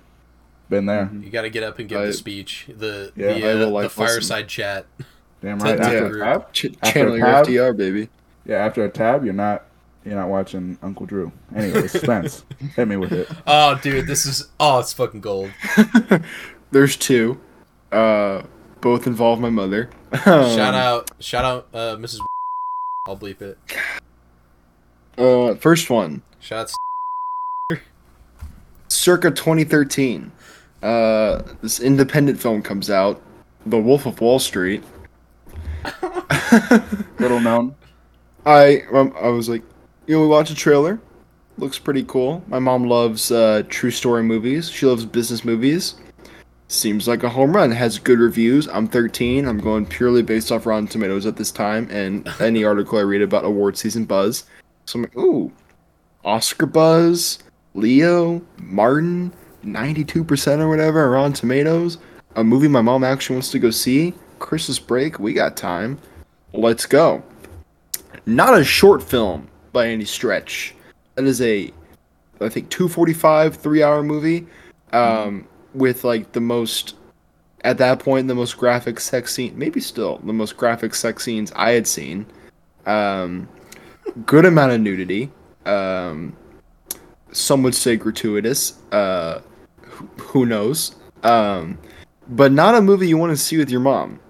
Been 0.69 0.87
there. 0.87 1.09
You 1.23 1.31
got 1.31 1.43
to 1.43 1.51
get 1.51 1.63
up 1.63 1.79
and 1.79 1.89
give 1.89 2.01
I- 2.01 2.07
the 2.07 2.13
speech, 2.13 2.67
the 2.77 3.13
Yeah, 3.15 3.35
the, 3.35 3.67
uh, 3.67 3.71
like, 3.71 3.85
the 3.85 3.91
fireside 3.91 4.49
chat. 4.49 4.87
Damn 5.41 5.61
right. 5.61 5.77
to 5.77 5.83
After 5.85 6.01
the 6.01 6.07
a 6.07 6.09
group. 6.09 6.25
tab, 6.25 6.53
Ch- 6.53 6.65
After 6.83 6.91
channeling 6.93 7.19
your 7.21 7.27
Tab? 7.29 7.47
FDR, 7.47 7.77
baby. 7.77 8.09
Yeah, 8.47 8.65
after 8.67 8.85
a 8.85 8.89
tab, 8.89 9.25
you're 9.25 9.33
not 9.33 9.65
you're 10.07 10.15
not 10.15 10.29
watching 10.29 10.79
Uncle 10.83 11.05
Drew. 11.05 11.33
Anyway, 11.55 11.89
Spence, 11.89 12.45
hit 12.77 12.87
me 12.87 12.97
with 12.97 13.13
it. 13.13 13.29
Oh, 13.47 13.79
dude, 13.83 14.07
this 14.07 14.25
is 14.25 14.49
oh, 14.61 14.79
it's 14.79 14.93
fucking 14.93 15.21
gold. 15.21 15.51
There's 16.71 16.97
two. 16.97 17.41
Uh, 17.91 18.43
both 18.81 19.07
involve 19.07 19.41
my 19.41 19.51
mother. 19.51 19.91
shout 20.25 20.75
out, 20.75 21.11
shout 21.19 21.45
out, 21.45 21.69
uh, 21.75 21.97
Mrs. 21.97 22.21
I'll 23.09 23.17
bleep 23.17 23.43
it. 23.43 23.59
Uh, 25.19 25.55
first 25.57 25.91
one, 25.91 26.23
Shots. 26.41 26.77
circa 28.89 29.31
2013. 29.31 30.31
Uh, 30.83 31.43
this 31.63 31.81
independent 31.81 32.39
film 32.39 32.63
comes 32.63 32.91
out, 32.91 33.21
The 33.65 33.79
Wolf 33.79 34.07
of 34.07 34.21
Wall 34.21 34.39
Street. 34.39 34.85
Little 37.19 37.41
known. 37.41 37.75
I 38.45 38.83
um, 38.93 39.13
I 39.21 39.29
was 39.29 39.49
like, 39.49 39.63
you 40.07 40.15
know, 40.15 40.23
we 40.23 40.29
watched 40.29 40.51
a 40.51 40.55
trailer. 40.55 41.01
Looks 41.59 41.79
pretty 41.79 42.05
cool. 42.05 42.45
My 42.49 42.59
mom 42.59 42.85
loves 42.85 43.31
uh, 43.31 43.63
true 43.69 43.91
story 43.91 44.23
movies. 44.23 44.71
She 44.71 44.87
loves 44.87 45.05
business 45.05 45.45
movies. 45.45 45.95
Seems 46.69 47.09
like 47.09 47.23
a 47.23 47.29
home 47.29 47.55
run. 47.55 47.71
Has 47.71 47.99
good 47.99 48.19
reviews. 48.19 48.69
I'm 48.69 48.89
13. 48.89 49.47
I'm 49.47 49.59
going 49.59 49.87
purely 49.87 50.23
based 50.23 50.53
off 50.53 50.67
Rotten 50.67 50.87
Tomatoes 50.87 51.25
at 51.25 51.37
this 51.37 51.51
time 51.51 51.89
and 51.91 52.29
any 52.41 52.65
article 52.71 52.99
I 52.99 53.03
read 53.03 53.23
about 53.23 53.45
award 53.45 53.79
season 53.79 54.05
buzz. 54.05 54.45
So 54.85 54.99
I'm 54.99 55.03
like, 55.03 55.17
ooh, 55.17 55.51
Oscar 56.25 56.67
buzz, 56.67 57.39
Leo, 57.75 58.43
Martin, 58.59 59.33
92% 59.65 60.59
or 60.59 60.69
whatever 60.69 61.05
on 61.05 61.11
Rotten 61.11 61.33
Tomatoes. 61.33 61.99
A 62.35 62.45
movie 62.45 62.69
my 62.69 62.83
mom 62.83 63.03
actually 63.03 63.37
wants 63.37 63.51
to 63.53 63.59
go 63.59 63.71
see. 63.71 64.13
Christmas 64.39 64.79
break. 64.79 65.19
We 65.19 65.33
got 65.33 65.57
time. 65.57 65.99
Let's 66.53 66.85
go 66.85 67.23
not 68.27 68.59
a 68.59 68.65
short 68.65 69.03
film 69.03 69.49
by 69.77 69.89
any 69.89 70.07
stretch. 70.07 70.74
That 71.16 71.27
is 71.27 71.43
a, 71.43 71.70
I 72.41 72.49
think, 72.49 72.70
245, 72.70 73.57
three 73.57 73.83
hour 73.83 74.03
movie 74.03 74.47
um, 74.95 75.47
with 75.74 76.03
like 76.03 76.33
the 76.33 76.41
most, 76.41 76.95
at 77.62 77.77
that 77.77 77.99
point, 77.99 78.27
the 78.27 78.35
most 78.35 78.57
graphic 78.57 78.99
sex 78.99 79.35
scene, 79.35 79.53
maybe 79.59 79.81
still 79.81 80.16
the 80.24 80.33
most 80.33 80.57
graphic 80.57 80.95
sex 80.95 81.24
scenes 81.24 81.53
I 81.55 81.72
had 81.72 81.87
seen. 81.87 82.24
Um, 82.87 83.47
good 84.24 84.47
amount 84.47 84.72
of 84.72 84.81
nudity. 84.81 85.31
Um, 85.66 86.35
some 87.33 87.62
would 87.62 87.74
say 87.74 87.97
gratuitous. 87.97 88.79
Uh, 88.93 89.43
who, 90.16 90.47
knows? 90.47 90.97
Um, 91.22 91.77
but 92.29 92.51
not 92.51 92.74
a 92.74 92.81
movie 92.81 93.09
you 93.09 93.18
want 93.18 93.33
to 93.33 93.37
see 93.37 93.59
with 93.59 93.68
your 93.68 93.81
mom. 93.81 94.20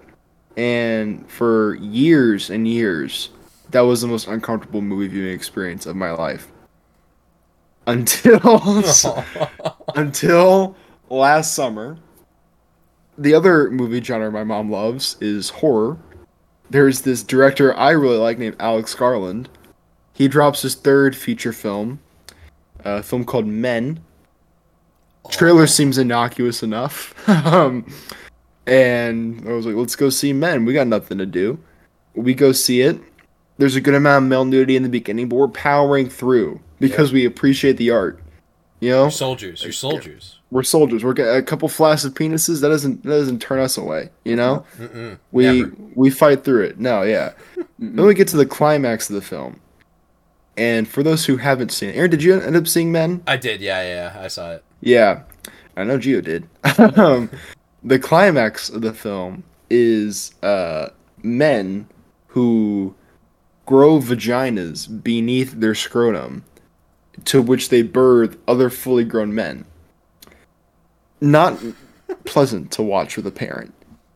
And 0.57 1.29
for 1.31 1.75
years 1.75 2.49
and 2.49 2.67
years, 2.67 3.29
that 3.71 3.81
was 3.81 4.01
the 4.01 4.07
most 4.07 4.27
uncomfortable 4.27 4.81
movie 4.81 5.07
viewing 5.07 5.33
experience 5.33 5.85
of 5.85 5.95
my 5.95 6.11
life. 6.11 6.51
Until 7.85 8.83
until 9.95 10.75
last 11.09 11.53
summer. 11.53 11.97
The 13.17 13.33
other 13.33 13.71
movie 13.71 14.01
genre 14.01 14.31
my 14.31 14.43
mom 14.43 14.69
loves 14.69 15.17
is 15.21 15.49
horror. 15.49 15.97
There's 16.69 17.01
this 17.01 17.23
director 17.23 17.75
I 17.75 17.91
really 17.91 18.17
like 18.17 18.37
named 18.37 18.57
Alex 18.59 18.93
Garland. 18.93 19.49
He 20.13 20.27
drops 20.27 20.61
his 20.61 20.75
third 20.75 21.15
feature 21.15 21.53
film, 21.53 21.99
a 22.83 23.01
film 23.01 23.23
called 23.23 23.47
Men. 23.47 23.99
Trailer 25.29 25.67
seems 25.67 25.97
innocuous 25.97 26.63
enough. 26.63 27.13
um, 27.45 27.85
and 28.65 29.47
I 29.47 29.53
was 29.53 29.65
like, 29.65 29.75
let's 29.75 29.95
go 29.95 30.09
see 30.09 30.33
Men. 30.33 30.65
We 30.65 30.73
got 30.73 30.87
nothing 30.87 31.17
to 31.17 31.25
do. 31.25 31.57
We 32.15 32.33
go 32.33 32.51
see 32.51 32.81
it. 32.81 32.99
There's 33.57 33.75
a 33.75 33.81
good 33.81 33.95
amount 33.95 34.25
of 34.25 34.29
male 34.29 34.45
nudity 34.45 34.75
in 34.75 34.83
the 34.83 34.89
beginning, 34.89 35.29
but 35.29 35.35
we're 35.37 35.47
powering 35.47 36.09
through 36.09 36.59
because 36.79 37.11
we 37.11 37.25
appreciate 37.25 37.77
the 37.77 37.89
art. 37.91 38.19
You 38.79 38.91
know, 38.91 39.01
You're 39.03 39.11
soldiers. 39.11 39.63
You're 39.63 39.71
soldiers. 39.71 40.39
we're 40.51 40.61
soldiers. 40.61 41.03
We're 41.03 41.13
a 41.35 41.41
couple 41.41 41.67
flaccid 41.67 42.13
penises. 42.13 42.61
That 42.61 42.69
doesn't 42.69 43.01
that 43.03 43.09
doesn't 43.09 43.41
turn 43.41 43.59
us 43.59 43.75
away. 43.77 44.09
You 44.23 44.35
know, 44.35 44.63
Mm-mm. 44.77 45.17
we 45.31 45.43
Never. 45.61 45.71
we 45.95 46.09
fight 46.11 46.43
through 46.43 46.65
it. 46.65 46.79
No, 46.79 47.01
yeah. 47.01 47.33
then 47.79 48.05
we 48.05 48.13
get 48.13 48.27
to 48.29 48.37
the 48.37 48.45
climax 48.45 49.09
of 49.09 49.15
the 49.15 49.21
film, 49.21 49.59
and 50.57 50.87
for 50.87 51.01
those 51.01 51.25
who 51.25 51.37
haven't 51.37 51.71
seen 51.71 51.89
it, 51.89 51.95
Aaron, 51.95 52.11
did 52.11 52.21
you 52.21 52.39
end 52.39 52.55
up 52.55 52.67
seeing 52.67 52.91
Men? 52.91 53.23
I 53.25 53.37
did. 53.37 53.61
Yeah, 53.61 53.81
yeah. 53.81 54.21
I 54.23 54.27
saw 54.27 54.51
it. 54.51 54.63
Yeah, 54.81 55.23
I 55.75 55.83
know 55.83 55.97
Gio 55.97 56.23
did. 56.23 56.47
um, 56.99 57.31
the 57.83 57.97
climax 57.97 58.69
of 58.69 58.81
the 58.83 58.93
film 58.93 59.43
is 59.71 60.35
uh, 60.43 60.89
men 61.23 61.87
who 62.27 62.93
grow 63.67 63.99
vaginas 63.99 64.87
beneath 65.03 65.51
their 65.59 65.75
scrotum, 65.75 66.43
to 67.25 67.41
which 67.41 67.69
they 67.69 67.83
birth 67.83 68.37
other 68.47 68.71
fully 68.71 69.03
grown 69.03 69.35
men. 69.35 69.65
Not 71.21 71.59
pleasant 72.25 72.71
to 72.71 72.81
watch 72.81 73.15
with 73.15 73.27
a 73.27 73.31
parent. 73.31 73.73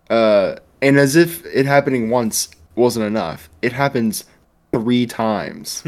Uh, 0.10 0.56
and 0.82 0.98
as 0.98 1.16
if 1.16 1.46
it 1.46 1.68
happening 1.68 2.10
once 2.10 2.50
wasn't 2.76 3.06
enough, 3.06 3.50
it 3.62 3.74
happens 3.74 4.26
three 4.72 5.06
times. 5.06 5.84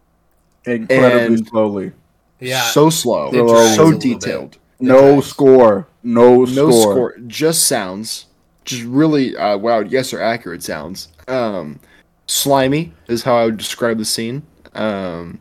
incredibly 0.66 1.36
And- 1.36 1.46
slowly. 1.46 1.92
Yeah. 2.40 2.62
so 2.62 2.90
slow, 2.90 3.30
so 3.32 3.38
a 3.38 3.44
little 3.44 3.90
bit. 3.92 4.00
detailed. 4.00 4.58
No 4.80 5.12
drags. 5.12 5.26
score. 5.28 5.88
No, 6.02 6.44
no 6.44 6.70
score. 6.70 6.82
score. 6.82 7.14
just 7.26 7.68
sounds 7.68 8.26
just 8.64 8.82
really 8.84 9.36
uh, 9.36 9.56
wow 9.58 9.80
yes 9.80 10.12
or 10.12 10.20
accurate 10.22 10.62
sounds 10.62 11.08
um 11.28 11.78
slimy 12.26 12.92
is 13.08 13.22
how 13.22 13.36
i 13.36 13.44
would 13.44 13.56
describe 13.56 13.98
the 13.98 14.04
scene. 14.04 14.42
Um 14.74 15.40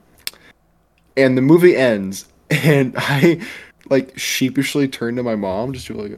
and 1.15 1.37
the 1.37 1.41
movie 1.41 1.75
ends 1.75 2.25
and 2.49 2.93
i 2.97 3.39
like 3.89 4.17
sheepishly 4.17 4.87
turn 4.87 5.15
to 5.15 5.23
my 5.23 5.35
mom 5.35 5.73
just 5.73 5.89
like 5.89 6.17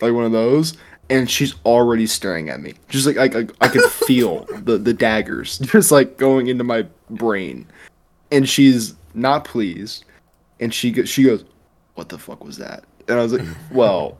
like 0.00 0.12
one 0.12 0.24
of 0.24 0.32
those 0.32 0.76
and 1.10 1.30
she's 1.30 1.54
already 1.64 2.06
staring 2.06 2.50
at 2.50 2.60
me. 2.60 2.74
Just 2.88 3.06
like 3.06 3.16
i, 3.16 3.40
I, 3.40 3.46
I 3.60 3.68
could 3.68 3.84
feel 3.90 4.44
the 4.62 4.78
the 4.78 4.94
daggers 4.94 5.58
just 5.62 5.90
like 5.90 6.16
going 6.16 6.48
into 6.48 6.64
my 6.64 6.86
brain. 7.10 7.66
And 8.30 8.48
she's 8.48 8.94
not 9.14 9.44
pleased 9.44 10.04
and 10.60 10.72
she 10.72 11.04
she 11.06 11.24
goes 11.24 11.44
what 11.94 12.08
the 12.08 12.18
fuck 12.18 12.44
was 12.44 12.58
that? 12.58 12.84
And 13.08 13.18
i 13.18 13.22
was 13.22 13.32
like 13.32 13.46
well 13.72 14.18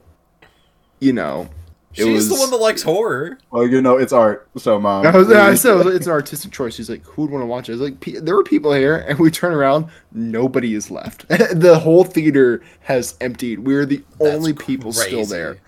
you 1.01 1.13
know 1.13 1.49
She's 1.93 2.07
was 2.07 2.29
the 2.29 2.35
one 2.37 2.51
that 2.51 2.59
likes 2.59 2.83
horror. 2.83 3.39
Well, 3.51 3.67
you 3.67 3.81
know, 3.81 3.97
it's 3.97 4.13
art. 4.13 4.49
So, 4.57 4.79
mom. 4.79 5.07
I, 5.07 5.17
was, 5.17 5.33
I 5.33 5.55
said 5.55 5.87
it's 5.87 6.07
an 6.07 6.13
artistic 6.13 6.53
choice. 6.53 6.75
She's 6.75 6.91
like, 6.91 7.03
who 7.05 7.23
would 7.23 7.31
want 7.31 7.43
to 7.43 7.47
watch 7.47 7.69
it? 7.69 7.73
I 7.73 7.77
was 7.77 7.81
like, 7.81 8.01
"Pe- 8.01 8.21
there 8.21 8.37
were 8.37 8.45
people 8.45 8.73
here, 8.73 8.97
and 9.09 9.19
we 9.19 9.31
turn 9.31 9.53
around, 9.53 9.87
nobody 10.13 10.75
is 10.75 10.91
left. 10.91 11.27
the 11.29 11.79
whole 11.83 12.05
theater 12.05 12.63
has 12.81 13.17
emptied. 13.21 13.61
We're 13.61 13.87
the 13.87 14.05
That's 14.19 14.35
only 14.35 14.53
people 14.53 14.93
still 14.93 15.25
there. 15.25 15.59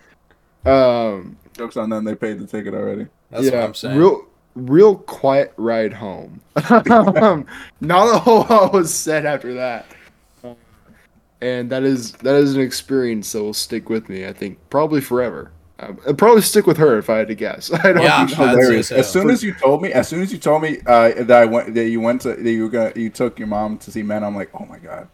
Um, 0.67 1.39
Jokes 1.57 1.77
on 1.77 1.91
them. 1.91 2.05
They 2.05 2.15
paid 2.15 2.39
the 2.39 2.47
ticket 2.47 2.75
already. 2.75 3.07
That's 3.31 3.47
yeah, 3.47 3.61
what 3.61 3.65
I'm 3.65 3.75
saying. 3.75 3.99
real, 3.99 4.27
real 4.55 4.97
quiet 4.97 5.55
ride 5.57 5.95
home. 5.95 6.41
um, 6.71 7.47
not 7.81 8.15
a 8.15 8.19
whole 8.19 8.47
lot 8.49 8.73
was 8.73 8.95
said 8.95 9.25
after 9.25 9.55
that. 9.55 9.87
And 11.43 11.71
that 11.71 11.85
is 11.85 12.13
that 12.13 12.35
is 12.35 12.55
an 12.55 12.61
experience 12.61 13.33
that 13.33 13.43
will 13.43 13.55
stick 13.55 13.89
with 13.89 14.11
me. 14.11 14.27
I 14.27 14.33
think 14.35 14.59
probably 14.69 15.01
forever. 15.01 15.51
I'd 16.09 16.19
probably 16.19 16.43
stick 16.43 16.67
with 16.67 16.77
her 16.77 16.99
if 16.99 17.09
I 17.11 17.19
had 17.19 17.29
to 17.29 17.35
guess. 17.35 17.73
I 17.85 17.93
don't. 17.93 18.03
Yeah, 18.03 18.27
know. 18.27 18.45
I'd 18.45 18.51
hilarious. 18.51 18.89
so. 18.89 18.97
As 18.97 19.11
soon 19.11 19.31
as 19.31 19.43
you 19.43 19.55
told 19.55 19.83
me, 19.83 19.93
as 19.93 20.09
soon 20.09 20.23
as 20.23 20.33
you 20.33 20.39
told 20.39 20.63
me 20.63 20.79
uh, 20.87 21.13
that 21.25 21.43
I 21.43 21.45
went, 21.47 21.75
that 21.75 21.89
you 21.89 22.01
went 22.01 22.23
to, 22.23 22.35
that 22.35 22.51
you 22.51 22.63
were 22.65 22.69
gonna, 22.69 22.93
you 22.97 23.11
took 23.11 23.39
your 23.39 23.49
mom 23.49 23.79
to 23.79 23.91
see 23.91 24.03
Men. 24.03 24.23
I'm 24.25 24.35
like, 24.37 24.51
oh 24.55 24.67
my 24.67 24.79
god. 24.79 25.09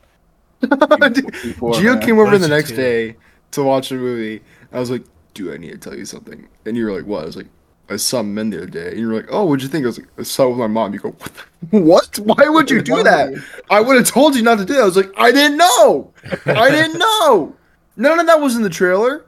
Before, 0.61 1.75
Gio 1.75 1.95
man. 1.95 2.01
came 2.01 2.19
over 2.19 2.33
did 2.33 2.41
the 2.43 2.49
next 2.49 2.71
do? 2.71 2.77
day 2.77 3.17
to 3.53 3.63
watch 3.63 3.91
the 3.91 3.97
movie. 3.97 4.43
I 4.73 4.81
was 4.81 4.91
like, 4.91 5.05
"Do 5.35 5.53
I 5.53 5.57
need 5.59 5.71
to 5.73 5.79
tell 5.79 5.95
you 5.97 6.05
something?" 6.05 6.49
And 6.65 6.77
you 6.77 6.87
were 6.87 6.93
like, 6.93 7.07
"What?" 7.07 7.23
I 7.23 7.27
was 7.27 7.37
like, 7.37 7.47
"I 7.91 7.97
saw 7.97 8.23
men 8.23 8.51
the 8.51 8.59
other 8.59 8.67
day." 8.67 8.89
And 8.91 8.99
you 8.99 9.09
were 9.09 9.15
like, 9.15 9.29
"Oh, 9.31 9.45
what'd 9.45 9.63
you 9.63 9.69
think?" 9.69 9.85
I 9.85 9.89
was 9.89 9.99
like, 9.99 10.09
"I 10.19 10.23
saw 10.23 10.47
it 10.47 10.51
with 10.51 10.59
my 10.59 10.67
mom." 10.67 10.95
You 10.95 11.01
go, 11.01 11.11
"What? 11.11 11.33
the- 11.33 11.79
what? 11.79 12.19
Why 12.39 12.49
would 12.49 12.71
you 12.71 12.81
do 12.95 13.03
that?" 13.03 13.35
I 13.71 13.81
would 13.81 13.97
have 13.97 14.09
told 14.09 14.35
you 14.35 14.43
not 14.43 14.59
to 14.59 14.65
do 14.65 14.73
that. 14.75 14.83
I 14.83 14.87
was 14.87 14.97
like, 14.97 15.13
"I 15.17 15.31
didn't 15.31 15.59
know. 15.59 16.11
I 16.47 16.71
didn't 16.71 16.99
know. 16.99 17.55
None 17.97 18.19
of 18.19 18.27
that 18.27 18.41
was 18.41 18.57
in 18.57 18.63
the 18.63 18.71
trailer. 18.71 19.25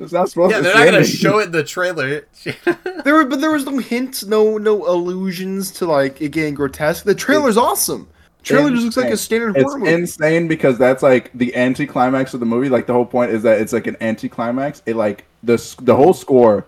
It's 0.00 0.12
not 0.12 0.28
supposed 0.30 0.52
yeah, 0.52 0.60
they're 0.60 0.74
not 0.74 0.84
gonna 0.84 1.04
show 1.04 1.38
it 1.40 1.46
in 1.46 1.52
the 1.52 1.64
trailer. 1.64 2.26
There 3.04 3.14
were, 3.14 3.24
but 3.24 3.40
there 3.40 3.50
was 3.50 3.64
no 3.66 3.78
hints, 3.78 4.24
no 4.24 4.58
no 4.58 4.86
allusions 4.86 5.70
to 5.72 5.86
like 5.86 6.20
it 6.20 6.30
getting 6.30 6.54
grotesque. 6.54 7.04
The 7.04 7.14
trailer's 7.14 7.56
awesome. 7.56 8.08
Trailer 8.42 8.70
just 8.70 8.84
looks 8.84 8.96
like 8.96 9.10
a 9.12 9.16
standard 9.16 9.56
It's 9.56 9.64
horror 9.64 9.78
movie. 9.80 9.92
insane 9.92 10.48
because 10.48 10.78
that's 10.78 11.02
like 11.02 11.30
the 11.34 11.54
anti-climax 11.54 12.32
of 12.34 12.40
the 12.40 12.46
movie. 12.46 12.68
Like 12.70 12.86
the 12.86 12.92
whole 12.94 13.04
point 13.06 13.30
is 13.32 13.42
that 13.42 13.60
it's 13.60 13.72
like 13.74 13.86
an 13.86 13.96
anti-climax. 14.00 14.82
It 14.86 14.96
like 14.96 15.26
the 15.42 15.56
the 15.82 15.94
whole 15.94 16.14
score 16.14 16.66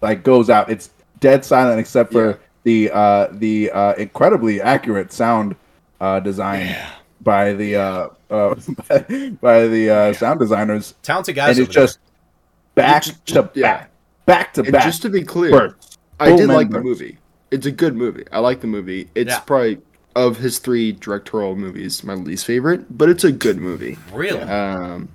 like 0.00 0.24
goes 0.24 0.50
out. 0.50 0.68
It's 0.70 0.90
dead 1.20 1.44
silent 1.44 1.78
except 1.80 2.10
for 2.12 2.30
Yeah. 2.30 2.36
the 2.64 2.90
uh 2.92 3.28
the 3.32 3.70
uh 3.70 3.92
incredibly 3.94 4.60
accurate 4.60 5.12
sound 5.12 5.54
uh 6.00 6.18
design 6.20 6.74
by 7.20 7.52
the 7.52 7.76
uh, 7.76 8.08
uh 8.30 8.54
by 9.40 9.66
the 9.68 9.90
uh 9.90 10.12
sound 10.14 10.40
designers 10.40 10.94
Talented 11.02 11.36
guys. 11.36 11.56
and 11.58 11.66
it's 11.66 11.74
just 11.74 11.98
back 12.74 13.02
Just- 13.04 13.26
to 13.28 13.50
yeah. 13.54 13.72
back 13.78 13.90
back 14.26 14.54
to 14.54 14.62
And 14.62 14.72
back 14.72 14.84
just 14.84 15.02
to 15.02 15.08
be 15.10 15.22
clear, 15.22 15.50
bursts. 15.50 15.98
I 16.20 16.28
Full 16.28 16.38
did 16.38 16.48
like 16.48 16.70
the 16.70 16.80
movie. 16.80 17.18
It's 17.50 17.66
a 17.66 17.72
good 17.72 17.94
movie. 17.96 18.24
I 18.32 18.38
like 18.38 18.60
the 18.60 18.66
movie. 18.66 19.08
It's 19.14 19.30
Yeah. 19.30 19.40
probably 19.40 19.78
of 20.14 20.36
his 20.38 20.58
three 20.58 20.92
directorial 20.92 21.56
movies 21.56 22.04
my 22.04 22.14
least 22.14 22.44
favorite, 22.46 22.96
but 22.96 23.08
it's 23.08 23.24
a 23.24 23.32
good 23.32 23.58
movie. 23.58 23.98
really. 24.12 24.40
Um, 24.40 25.08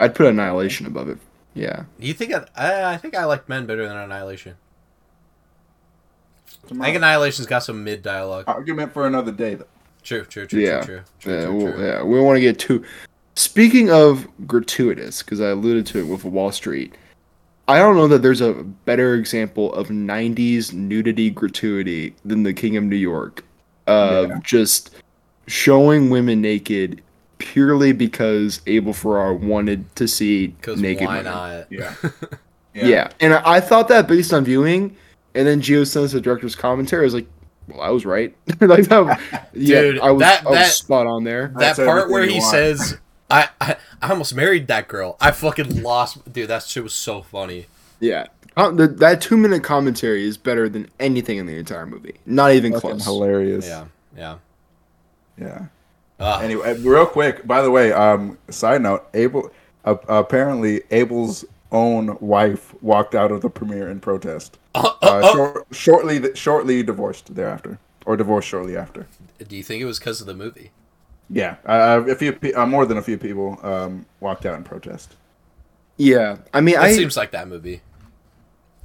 I'd 0.00 0.14
put 0.14 0.26
Annihilation 0.26 0.86
above 0.86 1.08
it. 1.08 1.18
Yeah. 1.54 1.84
you 1.98 2.12
think 2.14 2.34
I, 2.34 2.44
I? 2.56 2.94
I 2.94 2.96
think 2.96 3.14
I 3.16 3.24
like 3.26 3.48
Men 3.48 3.64
better 3.66 3.86
than 3.86 3.96
Annihilation. 3.96 4.56
I 6.66 6.68
think 6.84 6.96
Annihilation's 6.96 7.46
got 7.46 7.60
some 7.60 7.84
mid 7.84 8.02
dialogue. 8.02 8.44
argument 8.46 8.92
for 8.92 9.06
another 9.06 9.30
day 9.32 9.54
though. 9.54 9.66
True, 10.02 10.24
true, 10.24 10.46
true, 10.46 10.60
Yeah. 10.60 10.82
true, 10.82 11.00
true, 11.20 11.32
Yeah, 11.34 11.44
true, 11.44 11.54
well, 11.54 11.72
true. 11.72 11.84
yeah. 11.86 12.02
We 12.02 12.16
don't 12.16 12.24
want 12.26 12.36
to 12.36 12.40
get 12.40 12.58
too. 12.58 12.84
Speaking 13.36 13.90
of 13.90 14.26
gratuitous, 14.46 15.22
because 15.22 15.40
I 15.40 15.48
alluded 15.48 15.86
to 15.86 15.98
it 15.98 16.04
with 16.06 16.24
Wall 16.24 16.52
Street, 16.52 16.94
I 17.66 17.78
don't 17.78 17.96
know 17.96 18.06
that 18.08 18.22
there's 18.22 18.40
a 18.40 18.52
better 18.84 19.14
example 19.14 19.72
of 19.74 19.88
'90s 19.88 20.72
nudity 20.72 21.30
gratuity 21.30 22.14
than 22.24 22.42
The 22.44 22.52
King 22.52 22.76
of 22.76 22.84
New 22.84 22.96
York, 22.96 23.44
of 23.86 24.28
Yeah. 24.28 24.38
just 24.44 24.90
showing 25.46 26.10
women 26.10 26.40
naked 26.40 27.02
purely 27.38 27.92
because 27.92 28.60
Abel 28.66 28.92
Ferrara 28.92 29.34
wanted 29.34 29.94
to 29.96 30.06
see 30.06 30.54
naked 30.76 31.06
why 31.06 31.18
women. 31.18 31.32
not? 31.32 31.66
Yeah. 31.70 31.94
Yeah. 32.74 33.10
and 33.20 33.34
I, 33.34 33.54
I 33.54 33.60
thought 33.60 33.88
that 33.88 34.06
based 34.08 34.32
on 34.32 34.44
viewing, 34.44 34.96
and 35.34 35.46
then 35.46 35.60
Gio 35.60 35.86
sends 35.86 36.12
the 36.12 36.20
director's 36.20 36.54
commentary. 36.56 37.02
I 37.02 37.04
was 37.06 37.14
like, 37.14 37.26
"Well, 37.68 37.80
I 37.80 37.90
was 37.90 38.04
right." 38.06 38.34
like 38.60 38.88
that, 38.88 39.20
yeah, 39.54 39.80
Dude, 39.80 40.00
I 40.00 40.10
was, 40.12 40.20
that- 40.20 40.46
I 40.46 40.50
was 40.50 40.58
that- 40.58 40.72
spot 40.72 41.06
on 41.06 41.24
there. 41.24 41.48
That 41.56 41.76
That's 41.76 41.78
part 41.78 42.10
where 42.10 42.24
he 42.24 42.38
want. 42.38 42.50
says, 42.50 42.98
I, 43.30 43.48
I, 43.60 43.76
I 44.02 44.10
almost 44.10 44.34
married 44.34 44.66
that 44.68 44.86
girl. 44.88 45.16
I 45.20 45.30
fucking 45.30 45.82
lost. 45.82 46.30
Dude, 46.32 46.48
that 46.48 46.62
shit 46.64 46.82
was 46.82 46.94
so 46.94 47.22
funny. 47.22 47.66
Yeah, 48.00 48.26
uh, 48.56 48.70
the, 48.70 48.86
that 48.86 49.20
two 49.20 49.36
minute 49.36 49.62
commentary 49.64 50.24
is 50.26 50.36
better 50.36 50.68
than 50.68 50.88
anything 51.00 51.38
in 51.38 51.46
the 51.46 51.56
entire 51.56 51.86
movie. 51.86 52.14
Not 52.26 52.52
even 52.52 52.72
Fucking 52.72 52.90
close. 52.90 53.04
hilarious. 53.04 53.66
Yeah, 53.66 53.86
yeah. 54.16 54.36
Yeah. 55.38 55.66
Uh, 56.20 56.40
Anyway, 56.42 56.78
real 56.80 57.06
quick, 57.06 57.46
by 57.46 57.60
the 57.62 57.70
way, 57.70 57.92
um, 57.92 58.38
side 58.48 58.82
note, 58.82 59.06
Abel, 59.14 59.50
uh, 59.84 59.96
apparently 60.08 60.82
Abel's 60.92 61.44
own 61.72 62.16
wife 62.20 62.72
walked 62.82 63.14
out 63.16 63.32
of 63.32 63.40
the 63.40 63.50
premiere 63.50 63.88
in 63.90 63.98
protest. 64.00 64.58
uh, 64.76 64.92
Uh, 65.02 65.32
short, 65.32 65.66
shortly, 65.72 66.34
shortly 66.36 66.82
divorced 66.84 67.34
thereafter, 67.34 67.78
or 68.06 68.16
divorced 68.16 68.46
shortly 68.48 68.76
after. 68.76 69.06
do 69.48 69.56
you 69.56 69.62
think 69.64 69.82
it 69.82 69.86
was 69.86 69.98
because 69.98 70.20
of 70.20 70.26
the 70.28 70.34
movie? 70.34 70.70
Yeah, 71.30 71.56
uh, 71.64 72.02
a 72.06 72.14
few, 72.14 72.32
pe- 72.32 72.52
uh, 72.52 72.66
more 72.66 72.86
than 72.86 72.98
a 72.98 73.02
few 73.02 73.16
people 73.18 73.58
um, 73.62 74.06
walked 74.20 74.44
out 74.46 74.56
in 74.56 74.64
protest. 74.64 75.16
Yeah, 75.96 76.38
I 76.52 76.60
mean, 76.60 76.74
It 76.74 76.80
I 76.80 76.92
seems 76.92 77.16
like 77.16 77.30
that 77.32 77.48
movie. 77.48 77.80